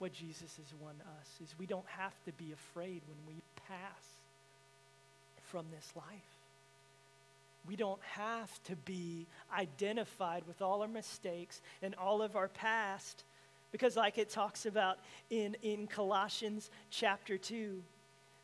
what 0.00 0.12
Jesus 0.12 0.56
has 0.56 0.74
won 0.80 0.94
us 1.20 1.28
is 1.42 1.54
we 1.58 1.66
don't 1.66 1.86
have 1.86 2.14
to 2.24 2.32
be 2.32 2.52
afraid 2.52 3.02
when 3.06 3.18
we 3.28 3.42
pass 3.68 4.02
from 5.50 5.66
this 5.70 5.92
life. 5.94 6.04
We 7.68 7.76
don't 7.76 8.00
have 8.02 8.50
to 8.64 8.76
be 8.76 9.26
identified 9.54 10.44
with 10.48 10.62
all 10.62 10.80
our 10.80 10.88
mistakes 10.88 11.60
and 11.82 11.94
all 11.96 12.22
of 12.22 12.34
our 12.34 12.48
past 12.48 13.24
because 13.72 13.94
like 13.94 14.16
it 14.16 14.30
talks 14.30 14.64
about 14.64 14.98
in, 15.28 15.54
in 15.62 15.86
Colossians 15.86 16.70
chapter 16.90 17.36
2, 17.36 17.82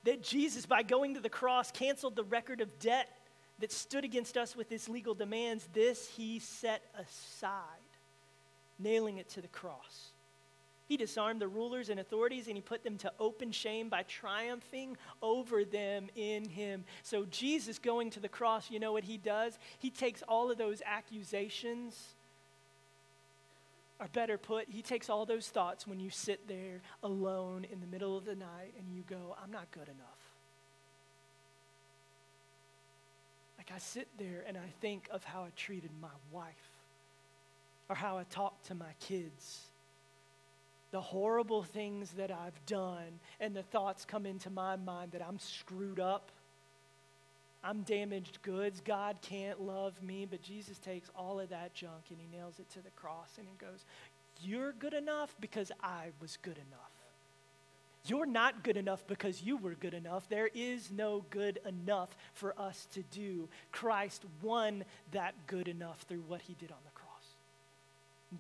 that 0.04 0.22
Jesus, 0.22 0.66
by 0.66 0.82
going 0.82 1.14
to 1.14 1.20
the 1.20 1.30
cross, 1.30 1.72
canceled 1.72 2.16
the 2.16 2.24
record 2.24 2.60
of 2.60 2.78
debt 2.78 3.08
that 3.60 3.72
stood 3.72 4.04
against 4.04 4.36
us 4.36 4.54
with 4.54 4.68
his 4.68 4.90
legal 4.90 5.14
demands. 5.14 5.66
This 5.72 6.06
he 6.06 6.38
set 6.38 6.82
aside, 6.94 7.50
nailing 8.78 9.16
it 9.16 9.30
to 9.30 9.40
the 9.40 9.48
cross. 9.48 10.12
He 10.86 10.96
disarmed 10.96 11.40
the 11.40 11.48
rulers 11.48 11.88
and 11.88 11.98
authorities 11.98 12.46
and 12.46 12.56
he 12.56 12.62
put 12.62 12.84
them 12.84 12.96
to 12.98 13.12
open 13.18 13.50
shame 13.50 13.88
by 13.88 14.04
triumphing 14.04 14.96
over 15.20 15.64
them 15.64 16.06
in 16.14 16.48
him. 16.48 16.84
So, 17.02 17.26
Jesus 17.30 17.78
going 17.78 18.10
to 18.10 18.20
the 18.20 18.28
cross, 18.28 18.70
you 18.70 18.78
know 18.78 18.92
what 18.92 19.04
he 19.04 19.18
does? 19.18 19.58
He 19.78 19.90
takes 19.90 20.22
all 20.22 20.50
of 20.50 20.58
those 20.58 20.82
accusations, 20.86 22.14
or 23.98 24.06
better 24.12 24.38
put, 24.38 24.68
he 24.68 24.82
takes 24.82 25.10
all 25.10 25.26
those 25.26 25.48
thoughts 25.48 25.86
when 25.86 25.98
you 25.98 26.10
sit 26.10 26.46
there 26.46 26.82
alone 27.02 27.66
in 27.70 27.80
the 27.80 27.86
middle 27.86 28.16
of 28.16 28.24
the 28.24 28.34
night 28.34 28.74
and 28.78 28.94
you 28.94 29.02
go, 29.08 29.36
I'm 29.42 29.50
not 29.50 29.70
good 29.72 29.88
enough. 29.88 30.26
Like 33.58 33.72
I 33.74 33.78
sit 33.78 34.06
there 34.18 34.44
and 34.46 34.56
I 34.56 34.68
think 34.80 35.08
of 35.10 35.24
how 35.24 35.42
I 35.42 35.48
treated 35.56 35.90
my 36.00 36.08
wife 36.30 36.44
or 37.88 37.96
how 37.96 38.18
I 38.18 38.24
talked 38.24 38.66
to 38.66 38.74
my 38.74 38.92
kids 39.00 39.62
the 40.90 41.00
horrible 41.00 41.62
things 41.62 42.12
that 42.12 42.30
I've 42.30 42.64
done, 42.66 43.20
and 43.40 43.54
the 43.54 43.62
thoughts 43.62 44.04
come 44.04 44.26
into 44.26 44.50
my 44.50 44.76
mind 44.76 45.12
that 45.12 45.26
I'm 45.26 45.38
screwed 45.38 46.00
up. 46.00 46.30
I'm 47.64 47.82
damaged 47.82 48.38
goods. 48.42 48.80
God 48.84 49.18
can't 49.22 49.60
love 49.60 50.00
me. 50.00 50.24
But 50.24 50.40
Jesus 50.40 50.78
takes 50.78 51.10
all 51.16 51.40
of 51.40 51.48
that 51.48 51.74
junk 51.74 52.04
and 52.10 52.18
he 52.20 52.28
nails 52.36 52.60
it 52.60 52.70
to 52.70 52.80
the 52.80 52.90
cross 52.90 53.38
and 53.38 53.48
he 53.48 53.56
goes, 53.56 53.84
You're 54.40 54.72
good 54.72 54.94
enough 54.94 55.34
because 55.40 55.72
I 55.82 56.10
was 56.20 56.36
good 56.36 56.58
enough. 56.58 56.92
You're 58.06 58.26
not 58.26 58.62
good 58.62 58.76
enough 58.76 59.04
because 59.08 59.42
you 59.42 59.56
were 59.56 59.74
good 59.74 59.94
enough. 59.94 60.28
There 60.28 60.48
is 60.54 60.92
no 60.92 61.24
good 61.30 61.58
enough 61.66 62.16
for 62.34 62.54
us 62.56 62.86
to 62.92 63.02
do. 63.02 63.48
Christ 63.72 64.24
won 64.42 64.84
that 65.10 65.34
good 65.48 65.66
enough 65.66 66.02
through 66.02 66.22
what 66.28 66.42
he 66.42 66.54
did 66.54 66.70
on 66.70 66.78
the 66.84 66.90
cross. 66.90 66.95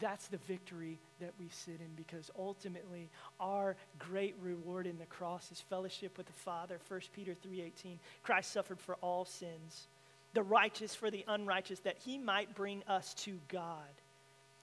That's 0.00 0.26
the 0.28 0.38
victory 0.38 0.98
that 1.20 1.32
we 1.38 1.48
sit 1.48 1.80
in 1.80 1.94
because 1.96 2.30
ultimately 2.36 3.08
our 3.38 3.76
great 3.98 4.34
reward 4.42 4.86
in 4.86 4.98
the 4.98 5.06
cross 5.06 5.50
is 5.52 5.60
fellowship 5.60 6.18
with 6.18 6.26
the 6.26 6.32
Father. 6.32 6.78
1 6.88 7.00
Peter 7.12 7.34
3:18. 7.34 7.98
Christ 8.22 8.50
suffered 8.50 8.80
for 8.80 8.96
all 8.96 9.24
sins, 9.24 9.86
the 10.34 10.42
righteous 10.42 10.94
for 10.94 11.10
the 11.10 11.24
unrighteous 11.28 11.80
that 11.80 11.98
he 11.98 12.18
might 12.18 12.54
bring 12.54 12.82
us 12.88 13.14
to 13.14 13.38
God 13.48 14.02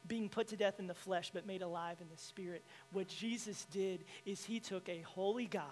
being 0.07 0.29
put 0.29 0.49
to 0.49 0.57
death 0.57 0.79
in 0.79 0.87
the 0.87 0.93
flesh, 0.93 1.31
but 1.33 1.45
made 1.45 1.61
alive 1.61 1.97
in 2.01 2.07
the 2.09 2.21
spirit. 2.21 2.63
What 2.91 3.07
Jesus 3.07 3.65
did 3.71 4.03
is 4.25 4.43
he 4.43 4.59
took 4.59 4.87
a 4.89 5.01
holy 5.01 5.45
God 5.45 5.63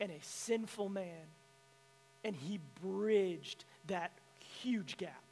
and 0.00 0.10
a 0.10 0.22
sinful 0.22 0.88
man, 0.88 1.26
and 2.24 2.34
he 2.34 2.60
bridged 2.82 3.64
that 3.86 4.12
huge 4.62 4.96
gap. 4.96 5.23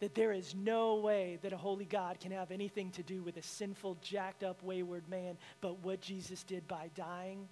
That 0.00 0.14
there 0.14 0.32
is 0.32 0.54
no 0.54 0.96
way 0.96 1.38
that 1.42 1.52
a 1.52 1.58
holy 1.58 1.84
God 1.84 2.18
can 2.20 2.32
have 2.32 2.50
anything 2.50 2.90
to 2.92 3.02
do 3.02 3.22
with 3.22 3.36
a 3.36 3.42
sinful, 3.42 3.98
jacked 4.02 4.42
up, 4.42 4.62
wayward 4.62 5.08
man. 5.08 5.36
But 5.60 5.84
what 5.84 6.00
Jesus 6.00 6.42
did 6.42 6.66
by 6.66 6.90
dying 6.96 7.46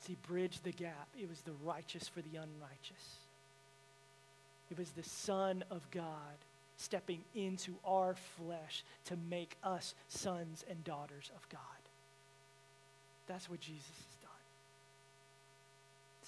is 0.00 0.06
he 0.06 0.16
bridged 0.26 0.64
the 0.64 0.72
gap. 0.72 1.08
It 1.18 1.28
was 1.28 1.40
the 1.42 1.52
righteous 1.64 2.08
for 2.08 2.22
the 2.22 2.36
unrighteous, 2.36 3.16
it 4.70 4.78
was 4.78 4.90
the 4.90 5.04
Son 5.04 5.64
of 5.70 5.88
God 5.90 6.36
stepping 6.78 7.20
into 7.34 7.74
our 7.84 8.14
flesh 8.36 8.84
to 9.04 9.16
make 9.28 9.56
us 9.64 9.94
sons 10.08 10.64
and 10.70 10.82
daughters 10.84 11.30
of 11.36 11.48
God. 11.48 11.60
That's 13.26 13.50
what 13.50 13.60
Jesus 13.60 13.84
has 13.84 14.16
done. 14.22 14.30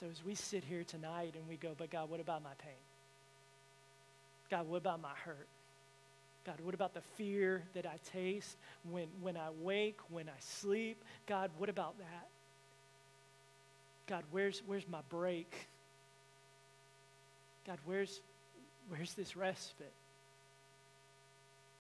So 0.00 0.06
as 0.11 0.24
we 0.24 0.34
sit 0.34 0.64
here 0.64 0.82
tonight 0.82 1.34
and 1.36 1.48
we 1.48 1.56
go, 1.56 1.70
but 1.78 1.90
God, 1.90 2.11
what 2.11 2.20
about 2.20 2.42
my 2.42 2.50
pain? 2.58 2.72
God, 4.51 4.68
what 4.68 4.78
about 4.78 5.01
my 5.01 5.14
hurt? 5.24 5.46
God, 6.44 6.57
what 6.62 6.74
about 6.74 6.94
the 6.94 7.03
fear 7.16 7.62
that 7.74 7.86
I 7.86 7.96
taste 8.12 8.57
when, 8.90 9.07
when 9.20 9.36
I 9.36 9.51
wake, 9.61 9.98
when 10.09 10.28
I 10.28 10.38
sleep? 10.40 11.05
God, 11.26 11.51
what 11.59 11.68
about 11.68 11.98
that? 11.98 12.28
God, 14.07 14.24
where's, 14.30 14.62
where's 14.66 14.88
my 14.88 15.01
break? 15.09 15.55
God, 17.66 17.78
where's, 17.84 18.20
where's 18.88 19.14
this 19.14 19.36
respite? 19.36 19.92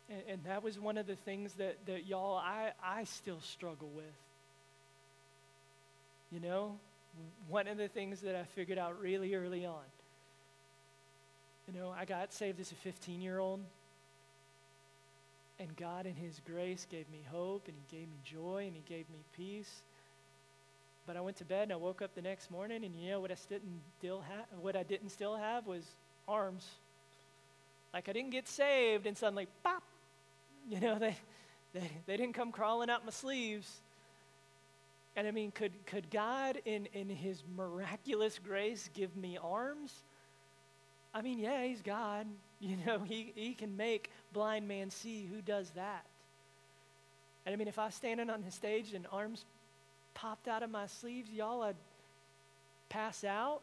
And, 0.08 0.22
and 0.28 0.44
that 0.44 0.62
was 0.62 0.78
one 0.78 0.98
of 0.98 1.06
the 1.06 1.16
things 1.16 1.54
that, 1.54 1.86
that 1.86 2.06
y'all, 2.06 2.36
I, 2.36 2.72
I 2.84 3.04
still 3.04 3.40
struggle 3.40 3.90
with. 3.96 4.04
You 6.30 6.38
know, 6.38 6.76
one 7.48 7.66
of 7.66 7.78
the 7.78 7.88
things 7.88 8.20
that 8.20 8.36
I 8.36 8.44
figured 8.44 8.78
out 8.78 9.00
really 9.00 9.34
early 9.34 9.66
on. 9.66 9.82
You 11.66 11.78
know, 11.78 11.94
I 11.96 12.04
got 12.04 12.32
saved 12.32 12.60
as 12.60 12.72
a 12.72 12.76
15 12.76 13.20
year 13.20 13.38
old. 13.38 13.60
And 15.58 15.76
God, 15.76 16.06
in 16.06 16.14
His 16.14 16.40
grace, 16.46 16.86
gave 16.90 17.08
me 17.10 17.20
hope 17.30 17.68
and 17.68 17.76
He 17.76 17.96
gave 17.96 18.08
me 18.08 18.16
joy 18.24 18.64
and 18.66 18.74
He 18.74 18.82
gave 18.88 19.08
me 19.10 19.18
peace. 19.36 19.82
But 21.06 21.16
I 21.16 21.20
went 21.20 21.36
to 21.38 21.44
bed 21.44 21.64
and 21.64 21.72
I 21.72 21.76
woke 21.76 22.02
up 22.02 22.14
the 22.14 22.22
next 22.22 22.50
morning, 22.50 22.84
and 22.84 22.94
you 22.94 23.10
know 23.10 23.20
what 23.20 23.30
I 23.30 23.36
didn't 23.48 23.80
still 23.98 24.20
have? 24.20 24.46
What 24.60 24.76
I 24.76 24.82
didn't 24.82 25.10
still 25.10 25.36
have 25.36 25.66
was 25.66 25.82
arms. 26.28 26.66
Like 27.92 28.08
I 28.08 28.12
didn't 28.12 28.30
get 28.30 28.46
saved, 28.46 29.06
and 29.06 29.16
suddenly, 29.16 29.48
pop, 29.62 29.82
you 30.68 30.80
know, 30.80 30.98
they, 31.00 31.16
they, 31.74 31.90
they 32.06 32.16
didn't 32.16 32.34
come 32.34 32.52
crawling 32.52 32.90
up 32.90 33.04
my 33.04 33.10
sleeves. 33.10 33.80
And 35.16 35.26
I 35.26 35.32
mean, 35.32 35.50
could, 35.50 35.72
could 35.86 36.10
God, 36.10 36.60
in, 36.64 36.86
in 36.94 37.08
His 37.08 37.42
miraculous 37.56 38.38
grace, 38.38 38.88
give 38.94 39.16
me 39.16 39.36
arms? 39.42 39.92
I 41.12 41.22
mean, 41.22 41.38
yeah, 41.38 41.64
He's 41.64 41.82
God. 41.82 42.26
You 42.62 42.76
know, 42.84 42.98
He, 42.98 43.32
he 43.34 43.54
can 43.54 43.74
make 43.78 44.10
blind 44.34 44.68
man 44.68 44.90
see. 44.90 45.24
Who 45.24 45.40
does 45.40 45.70
that? 45.70 46.04
And 47.46 47.54
I 47.54 47.56
mean, 47.56 47.68
if 47.68 47.78
I 47.78 47.86
was 47.86 47.94
standing 47.94 48.28
on 48.28 48.42
the 48.42 48.50
stage 48.50 48.92
and 48.92 49.06
arms 49.10 49.46
popped 50.12 50.46
out 50.46 50.62
of 50.62 50.70
my 50.70 50.86
sleeves, 50.86 51.30
y'all 51.30 51.60
would 51.60 51.76
pass 52.90 53.24
out. 53.24 53.62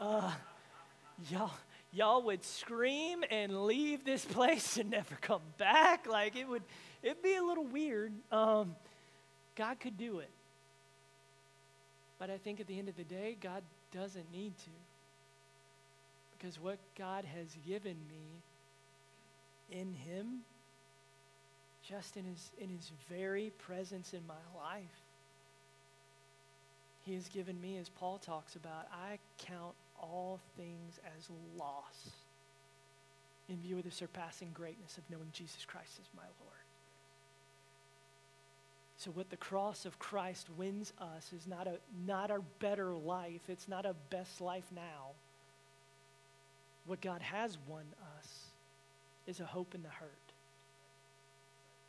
Uh, 0.00 0.32
y'all, 1.30 1.52
y'all 1.92 2.22
would 2.24 2.42
scream 2.42 3.22
and 3.30 3.66
leave 3.66 4.04
this 4.04 4.24
place 4.36 4.76
and 4.78 4.90
never 4.90 5.14
come 5.20 5.42
back. 5.58 6.08
Like 6.08 6.34
it 6.34 6.48
would, 6.48 6.62
it'd 7.04 7.22
be 7.22 7.36
a 7.36 7.42
little 7.44 7.64
weird. 7.64 8.12
Um, 8.32 8.74
God 9.54 9.78
could 9.78 9.96
do 9.96 10.18
it. 10.18 10.30
But 12.18 12.30
I 12.30 12.38
think 12.38 12.60
at 12.60 12.66
the 12.66 12.78
end 12.78 12.88
of 12.88 12.96
the 12.96 13.04
day, 13.04 13.36
God 13.40 13.62
doesn't 13.92 14.32
need 14.32 14.58
to. 14.58 14.70
Because 16.42 16.60
what 16.60 16.78
God 16.98 17.24
has 17.24 17.56
given 17.64 17.96
me 18.08 18.42
in 19.70 19.94
Him, 19.94 20.40
just 21.88 22.16
in 22.16 22.24
His, 22.24 22.50
in 22.58 22.68
his 22.68 22.90
very 23.08 23.52
presence 23.58 24.12
in 24.12 24.26
my 24.26 24.34
life, 24.56 24.82
He 27.04 27.14
has 27.14 27.28
given 27.28 27.60
me, 27.60 27.78
as 27.78 27.88
Paul 27.88 28.18
talks 28.18 28.56
about, 28.56 28.88
I 28.92 29.18
count 29.38 29.74
all 30.00 30.40
things 30.56 30.98
as 31.16 31.28
loss 31.56 32.10
in 33.48 33.56
view 33.58 33.78
of 33.78 33.84
the 33.84 33.92
surpassing 33.92 34.48
greatness 34.52 34.98
of 34.98 35.04
knowing 35.10 35.28
Jesus 35.32 35.64
Christ 35.64 36.00
as 36.00 36.08
my 36.16 36.24
Lord. 36.40 36.58
So, 38.96 39.12
what 39.12 39.30
the 39.30 39.36
cross 39.36 39.84
of 39.84 39.98
Christ 40.00 40.48
wins 40.56 40.92
us 41.00 41.32
is 41.32 41.46
not 41.46 41.68
a, 41.68 41.76
not 42.04 42.32
a 42.32 42.40
better 42.58 42.92
life, 42.92 43.42
it's 43.48 43.68
not 43.68 43.86
a 43.86 43.94
best 44.10 44.40
life 44.40 44.66
now. 44.74 45.12
What 46.86 47.00
God 47.00 47.22
has 47.22 47.58
won 47.66 47.84
us 48.18 48.46
is 49.26 49.40
a 49.40 49.44
hope 49.44 49.74
in 49.74 49.82
the 49.82 49.88
hurt, 49.88 50.08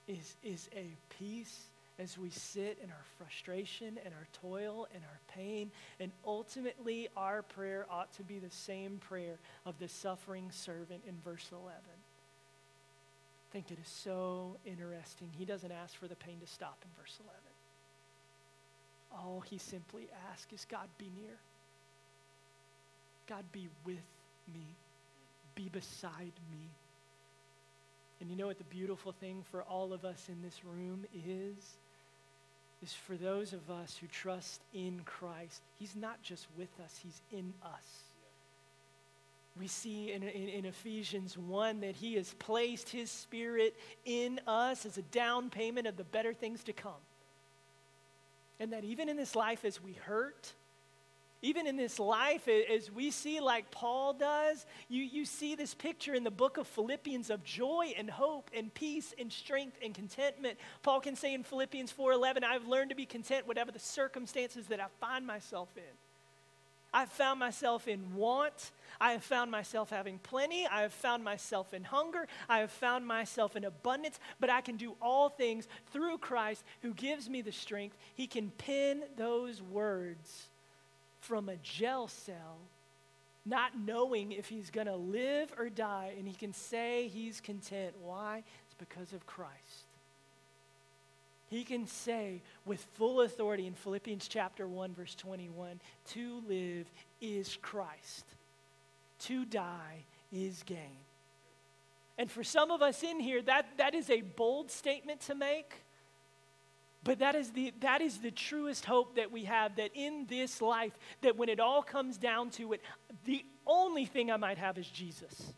is, 0.08 0.36
is 0.44 0.70
a 0.76 0.96
peace 1.18 1.68
as 2.00 2.18
we 2.18 2.30
sit 2.30 2.78
in 2.84 2.90
our 2.90 3.06
frustration 3.18 4.00
and 4.04 4.14
our 4.14 4.28
toil 4.42 4.88
and 4.94 5.04
our 5.04 5.20
pain. 5.36 5.72
And 6.00 6.12
ultimately, 6.26 7.08
our 7.16 7.42
prayer 7.42 7.86
ought 7.90 8.14
to 8.14 8.24
be 8.24 8.40
the 8.40 8.50
same 8.50 8.98
prayer 8.98 9.38
of 9.66 9.78
the 9.80 9.88
suffering 9.88 10.50
servant 10.52 11.04
in 11.08 11.16
verse 11.24 11.50
11. 11.52 11.72
I 11.72 13.54
think 13.54 13.70
it 13.72 13.78
is 13.80 13.88
so 13.88 14.58
interesting. 14.66 15.30
He 15.38 15.46
doesn't 15.46 15.72
ask 15.72 15.96
for 15.96 16.08
the 16.08 16.16
pain 16.16 16.40
to 16.40 16.48
stop 16.48 16.78
in 16.84 16.90
verse 17.00 17.20
11. 17.20 17.40
All 19.14 19.42
he 19.42 19.60
simply 19.60 20.08
asks 20.32 20.52
is 20.52 20.66
God 20.66 20.88
be 20.98 21.12
near. 21.22 21.38
God 23.28 23.46
be 23.52 23.70
with 23.86 24.02
me. 24.52 24.76
Be 25.56 25.70
beside 25.70 26.34
me. 26.52 26.70
And 28.22 28.30
you 28.30 28.36
know 28.36 28.48
what 28.48 28.58
the 28.58 28.64
beautiful 28.66 29.12
thing 29.12 29.44
for 29.52 29.64
all 29.64 29.94
of 29.94 30.06
us 30.06 30.30
in 30.30 30.42
this 30.42 30.64
room 30.64 31.06
is? 31.14 31.76
is 32.84 32.94
for 32.94 33.16
those 33.16 33.54
of 33.54 33.72
us 33.72 33.98
who 34.00 34.08
trust 34.08 34.62
in 34.74 35.02
Christ. 35.06 35.62
He's 35.80 35.96
not 35.96 36.22
just 36.22 36.48
with 36.58 36.70
us, 36.84 37.00
He's 37.02 37.22
in 37.32 37.54
us. 37.64 38.04
We 39.58 39.68
see 39.68 40.12
in, 40.12 40.24
in, 40.24 40.50
in, 40.50 40.66
Ephesians 40.66 41.38
1 41.38 41.82
that 41.82 41.96
He 41.96 42.16
has 42.16 42.34
placed 42.40 42.90
His 42.90 43.10
Spirit 43.10 43.76
in 44.04 44.42
us 44.48 44.86
as 44.86 44.98
a 44.98 45.04
down 45.04 45.50
payment 45.50 45.88
of 45.88 45.96
the 45.96 46.04
better 46.04 46.34
things 46.34 46.64
to 46.64 46.74
come. 46.74 46.92
And 48.60 48.74
that 48.74 48.84
even 48.84 49.10
in 49.10 49.16
this 49.16 49.36
life, 49.36 49.64
as 49.64 49.82
we 49.82 49.94
hurt, 49.94 50.54
even 51.44 51.68
in 51.68 51.76
this 51.76 52.00
life, 52.00 52.48
as 52.48 52.90
we 52.90 53.12
see, 53.12 53.42
like 53.42 53.70
Paul 53.70 54.14
does, 54.14 54.66
you, 54.88 55.04
you 55.04 55.26
see 55.26 55.56
this 55.56 55.74
picture 55.74 56.14
in 56.14 56.24
the 56.24 56.32
book 56.32 56.58
of 56.58 56.66
Philippians 56.68 57.30
of 57.30 57.44
joy 57.44 57.94
and 57.98 58.10
hope 58.10 58.50
and 58.56 58.74
peace 58.74 59.14
and 59.20 59.30
strength 59.32 59.78
and 59.84 59.94
contentment. 59.94 60.58
Paul 60.84 61.02
can 61.02 61.18
say 61.18 61.34
in 61.34 61.44
Philippians 61.44 61.92
4:11, 61.92 62.46
I've 62.46 62.66
learned 62.70 62.92
to 62.92 62.96
be 62.96 63.06
content 63.06 63.46
whatever 63.46 63.74
the 63.74 63.80
circumstances 63.80 64.68
that 64.68 64.80
I 64.80 64.86
find 65.02 65.28
myself 65.28 65.68
in. 65.76 65.84
I've 66.94 67.12
found 67.12 67.42
myself 67.42 67.90
in 67.90 68.16
want. 68.16 68.72
I 69.02 69.12
have 69.12 69.24
found 69.24 69.52
myself 69.52 69.90
having 69.90 70.20
plenty. 70.20 70.66
I 70.66 70.84
have 70.84 70.94
found 70.94 71.26
myself 71.26 71.74
in 71.74 71.84
hunger. 71.84 72.26
I 72.48 72.60
have 72.60 72.72
found 72.72 73.06
myself 73.06 73.58
in 73.58 73.66
abundance. 73.66 74.18
But 74.40 74.50
I 74.50 74.62
can 74.62 74.78
do 74.78 74.96
all 75.02 75.28
things 75.28 75.68
through 75.92 76.20
Christ 76.20 76.64
who 76.84 76.94
gives 76.94 77.30
me 77.30 77.42
the 77.42 77.52
strength. 77.52 77.98
He 78.14 78.28
can 78.28 78.52
pin 78.52 79.04
those 79.18 79.62
words 79.62 80.50
from 81.24 81.50
a 81.50 81.56
jail 81.58 82.08
cell, 82.08 82.58
not 83.46 83.78
knowing 83.78 84.32
if 84.32 84.48
he's 84.48 84.70
going 84.70 84.88
to 84.88 84.96
live 84.96 85.54
or 85.58 85.70
die, 85.70 86.14
and 86.18 86.28
he 86.28 86.34
can 86.34 86.54
say 86.54 87.08
he's 87.08 87.42
content. 87.42 87.96
Why? 88.02 88.44
It's 88.66 88.76
because 88.78 89.14
of 89.14 89.26
Christ. 89.26 89.88
He 91.50 91.64
can 91.64 91.88
say 91.88 92.42
with 92.66 92.84
full 92.96 93.22
authority 93.22 93.68
in 93.68 93.74
Philippians 93.74 94.28
chapter 94.28 94.68
1 94.68 94.94
verse 94.94 95.16
21, 95.16 95.80
to 96.10 96.42
live 96.48 96.92
is 97.22 97.58
Christ. 97.62 98.26
To 99.20 99.46
die 99.46 100.06
is 100.32 100.64
gain. 100.64 100.98
And 102.18 102.30
for 102.30 102.44
some 102.44 102.72
of 102.72 102.82
us 102.82 103.04
in 103.04 103.20
here, 103.20 103.42
that, 103.44 103.78
that 103.78 103.94
is 103.94 104.10
a 104.10 104.22
bold 104.22 104.72
statement 104.72 105.22
to 105.22 105.36
make. 105.36 105.83
But 107.04 107.20
that 107.20 107.36
is, 107.36 107.52
the, 107.52 107.74
that 107.82 108.02
is 108.02 108.20
the 108.20 108.32
truest 108.32 108.86
hope 108.86 109.16
that 109.16 109.32
we 109.32 109.44
have 109.44 109.76
that 109.76 109.92
in 109.94 110.26
this 110.30 110.62
life, 110.62 110.98
that 111.22 111.36
when 111.36 111.50
it 111.50 111.60
all 111.60 111.82
comes 111.82 112.18
down 112.18 112.50
to 112.52 112.74
it, 112.74 112.82
the 113.26 113.46
only 113.68 114.06
thing 114.06 114.32
I 114.32 114.38
might 114.38 114.58
have 114.58 114.78
is 114.78 114.88
Jesus. 114.88 115.54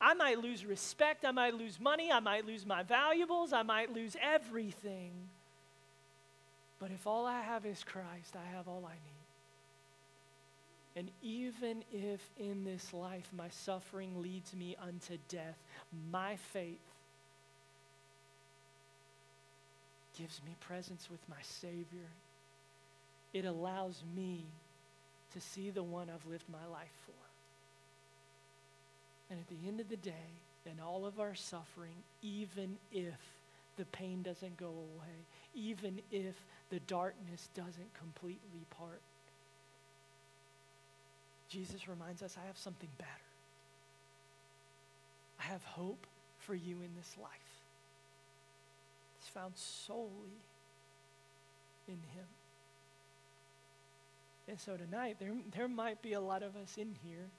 I 0.00 0.14
might 0.14 0.40
lose 0.40 0.66
respect, 0.66 1.24
I 1.24 1.30
might 1.30 1.54
lose 1.54 1.80
money, 1.80 2.10
I 2.10 2.20
might 2.20 2.44
lose 2.44 2.66
my 2.66 2.82
valuables, 2.82 3.52
I 3.52 3.62
might 3.62 3.94
lose 3.94 4.16
everything. 4.20 5.12
But 6.78 6.90
if 6.90 7.06
all 7.06 7.24
I 7.24 7.40
have 7.40 7.64
is 7.64 7.84
Christ, 7.84 8.34
I 8.34 8.56
have 8.56 8.66
all 8.66 8.84
I 8.84 8.94
need. 8.94 9.22
And 10.94 11.10
even 11.22 11.84
if 11.92 12.20
in 12.36 12.64
this 12.64 12.92
life 12.92 13.30
my 13.32 13.48
suffering 13.48 14.20
leads 14.20 14.52
me 14.54 14.76
unto 14.82 15.16
death, 15.28 15.56
my 16.10 16.36
faith 16.36 16.80
gives 20.18 20.40
me 20.46 20.54
presence 20.60 21.08
with 21.10 21.20
my 21.28 21.40
Savior. 21.42 22.08
It 23.32 23.44
allows 23.44 24.02
me 24.14 24.44
to 25.32 25.40
see 25.40 25.70
the 25.70 25.82
one 25.82 26.08
I've 26.10 26.30
lived 26.30 26.44
my 26.50 26.66
life 26.70 26.92
for. 27.06 27.12
And 29.30 29.40
at 29.40 29.48
the 29.48 29.68
end 29.68 29.80
of 29.80 29.88
the 29.88 29.96
day, 29.96 30.12
in 30.66 30.78
all 30.80 31.06
of 31.06 31.18
our 31.18 31.34
suffering, 31.34 31.94
even 32.22 32.76
if 32.92 33.18
the 33.76 33.86
pain 33.86 34.22
doesn't 34.22 34.56
go 34.58 34.66
away, 34.66 35.26
even 35.54 36.00
if 36.10 36.34
the 36.70 36.80
darkness 36.80 37.48
doesn't 37.54 37.94
completely 37.98 38.66
part, 38.78 39.00
Jesus 41.48 41.88
reminds 41.88 42.22
us 42.22 42.36
I 42.42 42.46
have 42.46 42.58
something 42.58 42.88
better. 42.98 43.10
I 45.40 45.44
have 45.44 45.64
hope 45.64 46.06
for 46.38 46.54
you 46.54 46.76
in 46.76 46.90
this 46.96 47.16
life. 47.20 47.51
Found 49.34 49.56
solely 49.56 50.42
in 51.88 51.94
Him. 51.94 52.26
And 54.48 54.60
so 54.60 54.76
tonight, 54.76 55.16
there, 55.18 55.32
there 55.54 55.68
might 55.68 56.02
be 56.02 56.12
a 56.12 56.20
lot 56.20 56.42
of 56.42 56.56
us 56.56 56.76
in 56.76 56.94
here 57.04 57.30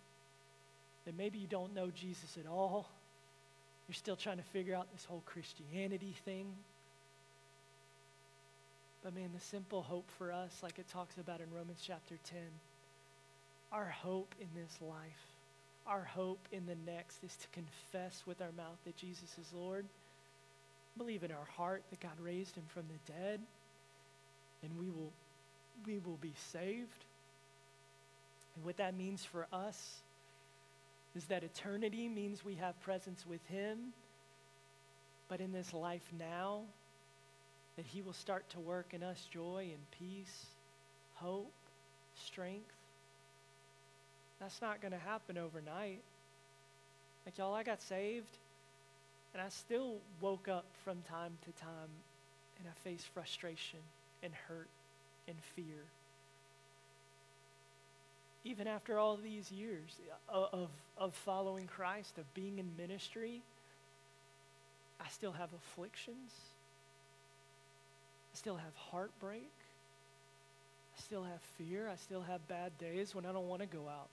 that 1.06 1.18
maybe 1.18 1.38
you 1.38 1.48
don't 1.48 1.76
know 1.76 1.92
Jesus 1.92 2.38
at 2.40 2.50
all. 2.50 2.90
You're 3.88 3.96
still 3.96 4.16
trying 4.16 4.38
to 4.38 4.44
figure 4.44 4.76
out 4.76 4.88
this 4.94 5.06
whole 5.06 5.22
Christianity 5.26 6.16
thing. 6.24 6.48
But 9.04 9.14
man, 9.14 9.32
the 9.34 9.42
simple 9.42 9.82
hope 9.82 10.10
for 10.18 10.32
us, 10.32 10.62
like 10.64 10.80
it 10.80 10.88
talks 10.88 11.18
about 11.18 11.42
in 11.42 11.48
Romans 11.54 11.84
chapter 11.86 12.16
10, 12.24 12.40
our 13.74 13.86
hope 13.86 14.34
in 14.40 14.48
this 14.56 14.78
life, 14.82 15.34
our 15.86 16.04
hope 16.04 16.48
in 16.54 16.66
the 16.66 16.78
next 16.90 17.22
is 17.24 17.36
to 17.36 17.48
confess 17.50 18.24
with 18.26 18.42
our 18.42 18.54
mouth 18.56 18.78
that 18.86 18.96
Jesus 18.96 19.38
is 19.38 19.52
Lord, 19.54 19.86
believe 20.98 21.24
in 21.24 21.32
our 21.32 21.48
heart 21.58 21.84
that 21.90 22.00
God 22.00 22.20
raised 22.22 22.56
him 22.56 22.64
from 22.68 22.84
the 22.88 23.14
dead, 23.14 23.40
and 24.62 24.72
we 24.80 24.90
will, 24.90 25.12
we 25.86 26.00
will 26.00 26.18
be 26.22 26.34
saved. 26.52 27.06
And 28.56 28.66
what 28.66 28.78
that 28.78 28.96
means 28.96 29.26
for 29.26 29.48
us 29.52 30.02
is 31.16 31.26
that 31.26 31.44
eternity 31.44 32.08
means 32.08 32.46
we 32.46 32.56
have 32.56 32.80
presence 32.82 33.26
with 33.28 33.46
him, 33.48 33.94
but 35.28 35.40
in 35.40 35.52
this 35.52 35.74
life 35.74 36.08
now, 36.18 36.62
that 37.76 37.86
he 37.86 38.02
will 38.02 38.14
start 38.14 38.48
to 38.52 38.60
work 38.60 38.94
in 38.94 39.02
us 39.02 39.28
joy 39.32 39.70
and 39.72 40.00
peace, 40.00 40.46
hope, 41.16 41.52
strength, 42.16 42.72
that's 44.40 44.62
not 44.62 44.82
going 44.82 44.92
to 44.92 45.00
happen 45.00 45.38
overnight. 45.38 46.02
Like, 47.26 47.38
y'all, 47.38 47.54
I 47.54 47.64
got 47.64 47.82
saved, 47.82 48.38
and 49.34 49.42
I 49.42 49.50
still 49.50 49.98
woke 50.22 50.48
up 50.48 50.66
from 50.84 51.02
time 51.10 51.38
to 51.46 51.52
time, 51.64 51.90
and 52.60 52.68
I 52.68 52.90
faced 52.90 53.08
frustration 53.14 53.80
and 54.22 54.34
hurt 54.48 54.70
and 55.28 55.38
fear. 55.56 55.84
Even 58.46 58.68
after 58.68 59.00
all 59.00 59.18
these 59.18 59.52
years 59.52 59.98
of, 60.28 60.70
of 60.98 61.14
following 61.14 61.66
Christ, 61.66 62.18
of 62.18 62.32
being 62.34 62.60
in 62.60 62.70
ministry, 62.78 63.42
I 65.00 65.08
still 65.10 65.32
have 65.32 65.50
afflictions. 65.54 66.32
I 68.34 68.38
still 68.38 68.58
have 68.58 68.76
heartbreak. 68.76 69.52
I 70.98 71.02
still 71.02 71.24
have 71.24 71.42
fear. 71.58 71.90
I 71.90 71.96
still 71.96 72.22
have 72.22 72.46
bad 72.48 72.78
days 72.78 73.16
when 73.16 73.26
I 73.26 73.32
don't 73.32 73.48
want 73.48 73.62
to 73.62 73.68
go 73.68 73.88
out. 73.88 74.10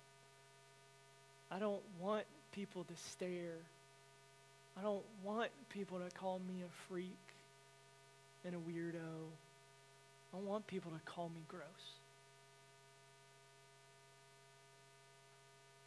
I 1.50 1.58
don't 1.58 1.82
want 2.00 2.24
people 2.52 2.84
to 2.84 2.94
stare. 3.10 3.58
I 4.78 4.82
don't 4.82 5.04
want 5.22 5.50
people 5.68 5.98
to 5.98 6.14
call 6.16 6.40
me 6.48 6.62
a 6.62 6.88
freak 6.88 7.16
and 8.44 8.54
a 8.54 8.58
weirdo. 8.58 9.28
I 10.32 10.36
don't 10.36 10.46
want 10.46 10.66
people 10.66 10.90
to 10.92 11.00
call 11.04 11.28
me 11.28 11.42
gross. 11.48 11.64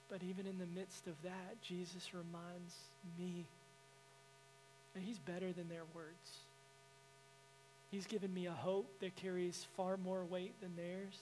But 0.10 0.22
even 0.22 0.46
in 0.46 0.60
the 0.60 0.68
midst 0.68 1.08
of 1.08 1.14
that, 1.24 1.62
Jesus 1.62 2.14
reminds 2.14 2.76
me 3.18 3.46
that 4.94 5.02
He's 5.02 5.18
better 5.18 5.52
than 5.52 5.70
their 5.70 5.86
words. 5.96 6.40
He's 7.90 8.06
given 8.06 8.34
me 8.34 8.46
a 8.46 8.52
hope 8.52 9.00
that 9.00 9.16
carries 9.16 9.66
far 9.76 9.98
more 9.98 10.24
weight 10.24 10.54
than 10.62 10.76
theirs 10.76 11.18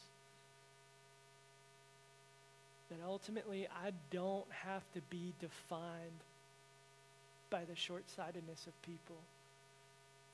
that 2.91 2.99
ultimately 3.05 3.67
I 3.67 3.91
don't 4.11 4.45
have 4.51 4.83
to 4.93 5.01
be 5.09 5.33
defined 5.39 6.19
by 7.51 7.63
the 7.65 7.75
short 7.75 8.09
sightedness 8.09 8.65
of 8.65 8.81
people. 8.81 9.17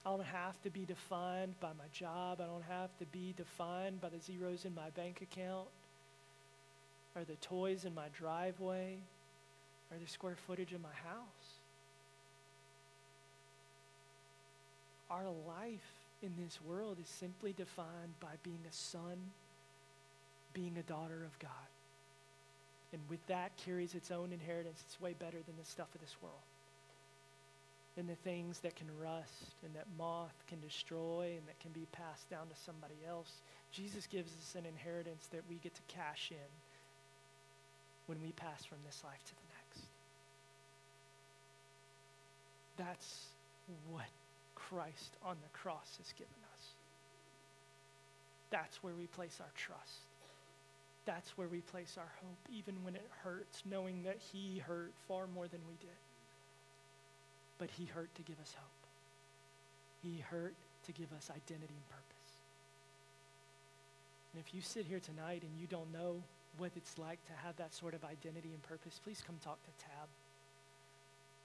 I 0.06 0.12
don't 0.12 0.24
have 0.24 0.62
to 0.62 0.70
be 0.70 0.86
defined 0.86 1.60
by 1.60 1.72
my 1.78 1.88
job. 1.92 2.40
I 2.40 2.46
don't 2.46 2.64
have 2.70 2.98
to 3.00 3.06
be 3.08 3.34
defined 3.36 4.00
by 4.00 4.08
the 4.08 4.22
zeros 4.22 4.64
in 4.64 4.74
my 4.74 4.90
bank 4.92 5.22
account 5.22 5.68
or 7.14 7.26
the 7.26 7.36
toys 7.36 7.84
in 7.84 7.94
my 7.94 8.08
driveway 8.18 9.00
or 9.92 9.98
the 9.98 10.08
square 10.08 10.38
footage 10.48 10.72
of 10.72 10.82
my 10.82 10.94
house. 11.04 11.60
Our 15.10 15.26
life 15.46 16.06
in 16.22 16.32
this 16.42 16.60
world 16.66 16.98
is 17.02 17.10
simply 17.10 17.52
defined 17.54 18.20
by 18.22 18.36
being 18.44 18.60
a 18.70 18.74
son, 18.74 19.18
being 20.54 20.78
a 20.78 20.84
daughter 20.84 21.26
of 21.26 21.38
God. 21.40 21.52
And 22.94 23.02
with 23.10 23.26
that 23.28 23.52
carries 23.58 23.94
its 23.94 24.12
own 24.12 24.32
inheritance. 24.32 24.84
It's 24.86 25.02
way 25.02 25.16
better 25.18 25.38
than 25.46 25.56
the 25.60 25.66
stuff 25.66 25.94
of 25.94 26.02
this 26.02 26.16
world. 26.22 26.36
Than 27.98 28.08
the 28.08 28.16
things 28.16 28.60
that 28.60 28.76
can 28.76 28.88
rust 29.02 29.58
and 29.66 29.74
that 29.76 29.88
moth 29.98 30.36
can 30.48 30.62
destroy 30.62 31.34
and 31.36 31.48
that 31.48 31.60
can 31.60 31.72
be 31.72 31.88
passed 31.92 32.30
down 32.30 32.48
to 32.48 32.56
somebody 32.64 32.94
else. 33.10 33.42
Jesus 33.72 34.06
gives 34.06 34.32
us 34.32 34.56
an 34.56 34.66
inheritance 34.66 35.28
that 35.32 35.42
we 35.50 35.56
get 35.56 35.74
to 35.74 35.82
cash 35.88 36.30
in 36.32 36.52
when 38.06 38.22
we 38.22 38.32
pass 38.34 38.64
from 38.64 38.78
this 38.86 39.02
life 39.04 39.24
to 39.26 39.34
the 39.34 39.42
next. 39.58 39.88
That's 42.78 43.26
what 43.90 44.06
Christ 44.54 45.18
on 45.26 45.38
the 45.42 45.58
cross 45.58 45.98
has 45.98 46.14
given 46.14 46.38
us. 46.56 46.66
That's 48.52 48.84
where 48.84 48.94
we 48.94 49.08
place 49.08 49.40
our 49.42 49.52
trust 49.56 50.06
that's 51.08 51.38
where 51.38 51.48
we 51.48 51.62
place 51.62 51.96
our 51.98 52.12
hope, 52.22 52.38
even 52.54 52.76
when 52.84 52.94
it 52.94 53.10
hurts, 53.24 53.64
knowing 53.66 54.04
that 54.04 54.18
He 54.34 54.58
hurt 54.58 54.92
far 55.08 55.26
more 55.26 55.48
than 55.48 55.62
we 55.68 55.76
did. 55.80 55.96
But 57.58 57.70
He 57.72 57.86
hurt 57.86 58.14
to 58.16 58.22
give 58.22 58.40
us 58.40 58.54
hope. 58.58 58.88
He 60.04 60.20
hurt 60.20 60.54
to 60.86 60.92
give 60.92 61.12
us 61.14 61.30
identity 61.30 61.74
and 61.74 61.90
purpose. 61.90 62.08
And 64.34 64.44
if 64.46 64.54
you 64.54 64.62
sit 64.62 64.86
here 64.86 65.00
tonight 65.00 65.44
and 65.44 65.52
you 65.60 65.68
don't 65.68 65.92
know 65.92 66.22
what 66.58 66.72
it's 66.76 66.98
like 66.98 67.24
to 67.26 67.34
have 67.46 67.56
that 67.58 67.74
sort 67.74 67.94
of 67.94 68.04
identity 68.04 68.50
and 68.54 68.62
purpose, 68.64 69.00
please 69.04 69.24
come 69.26 69.38
talk 69.44 69.58
to 69.64 69.84
Tab. 69.84 70.08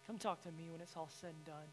Come 0.06 0.18
talk 0.18 0.42
to 0.42 0.52
me 0.52 0.68
when 0.70 0.80
it's 0.80 0.96
all 0.96 1.08
said 1.20 1.30
and 1.30 1.44
done. 1.46 1.70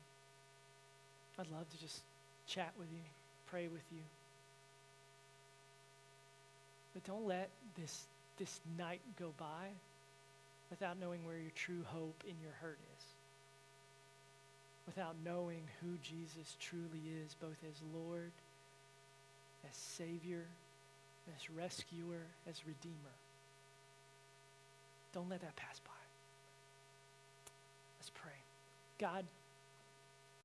I'd 1.40 1.52
love 1.52 1.70
to 1.70 1.80
just 1.80 2.02
chat 2.48 2.74
with 2.78 2.88
you, 2.92 3.00
pray 3.48 3.68
with 3.68 3.84
you. 3.92 4.02
But 6.94 7.06
don't 7.06 7.26
let 7.26 7.50
this, 7.80 8.08
this 8.38 8.60
night 8.78 9.00
go 9.18 9.34
by 9.38 9.72
without 10.70 11.00
knowing 11.00 11.26
where 11.26 11.38
your 11.38 11.52
true 11.56 11.84
hope 11.86 12.24
in 12.28 12.36
your 12.42 12.52
hurt 12.62 12.80
is. 12.98 13.04
Without 14.90 15.16
knowing 15.24 15.62
who 15.82 15.98
Jesus 16.02 16.58
truly 16.60 17.04
is, 17.24 17.36
both 17.40 17.58
as 17.70 17.76
Lord, 17.94 18.32
as 19.70 19.76
Savior, 19.76 20.46
as 21.38 21.48
rescuer, 21.52 22.26
as 22.50 22.66
Redeemer. 22.66 23.14
Don't 25.14 25.30
let 25.30 25.42
that 25.42 25.56
pass 25.56 25.80
by. 25.86 25.92
Let's 28.00 28.10
pray. 28.10 28.32
God, 28.98 29.26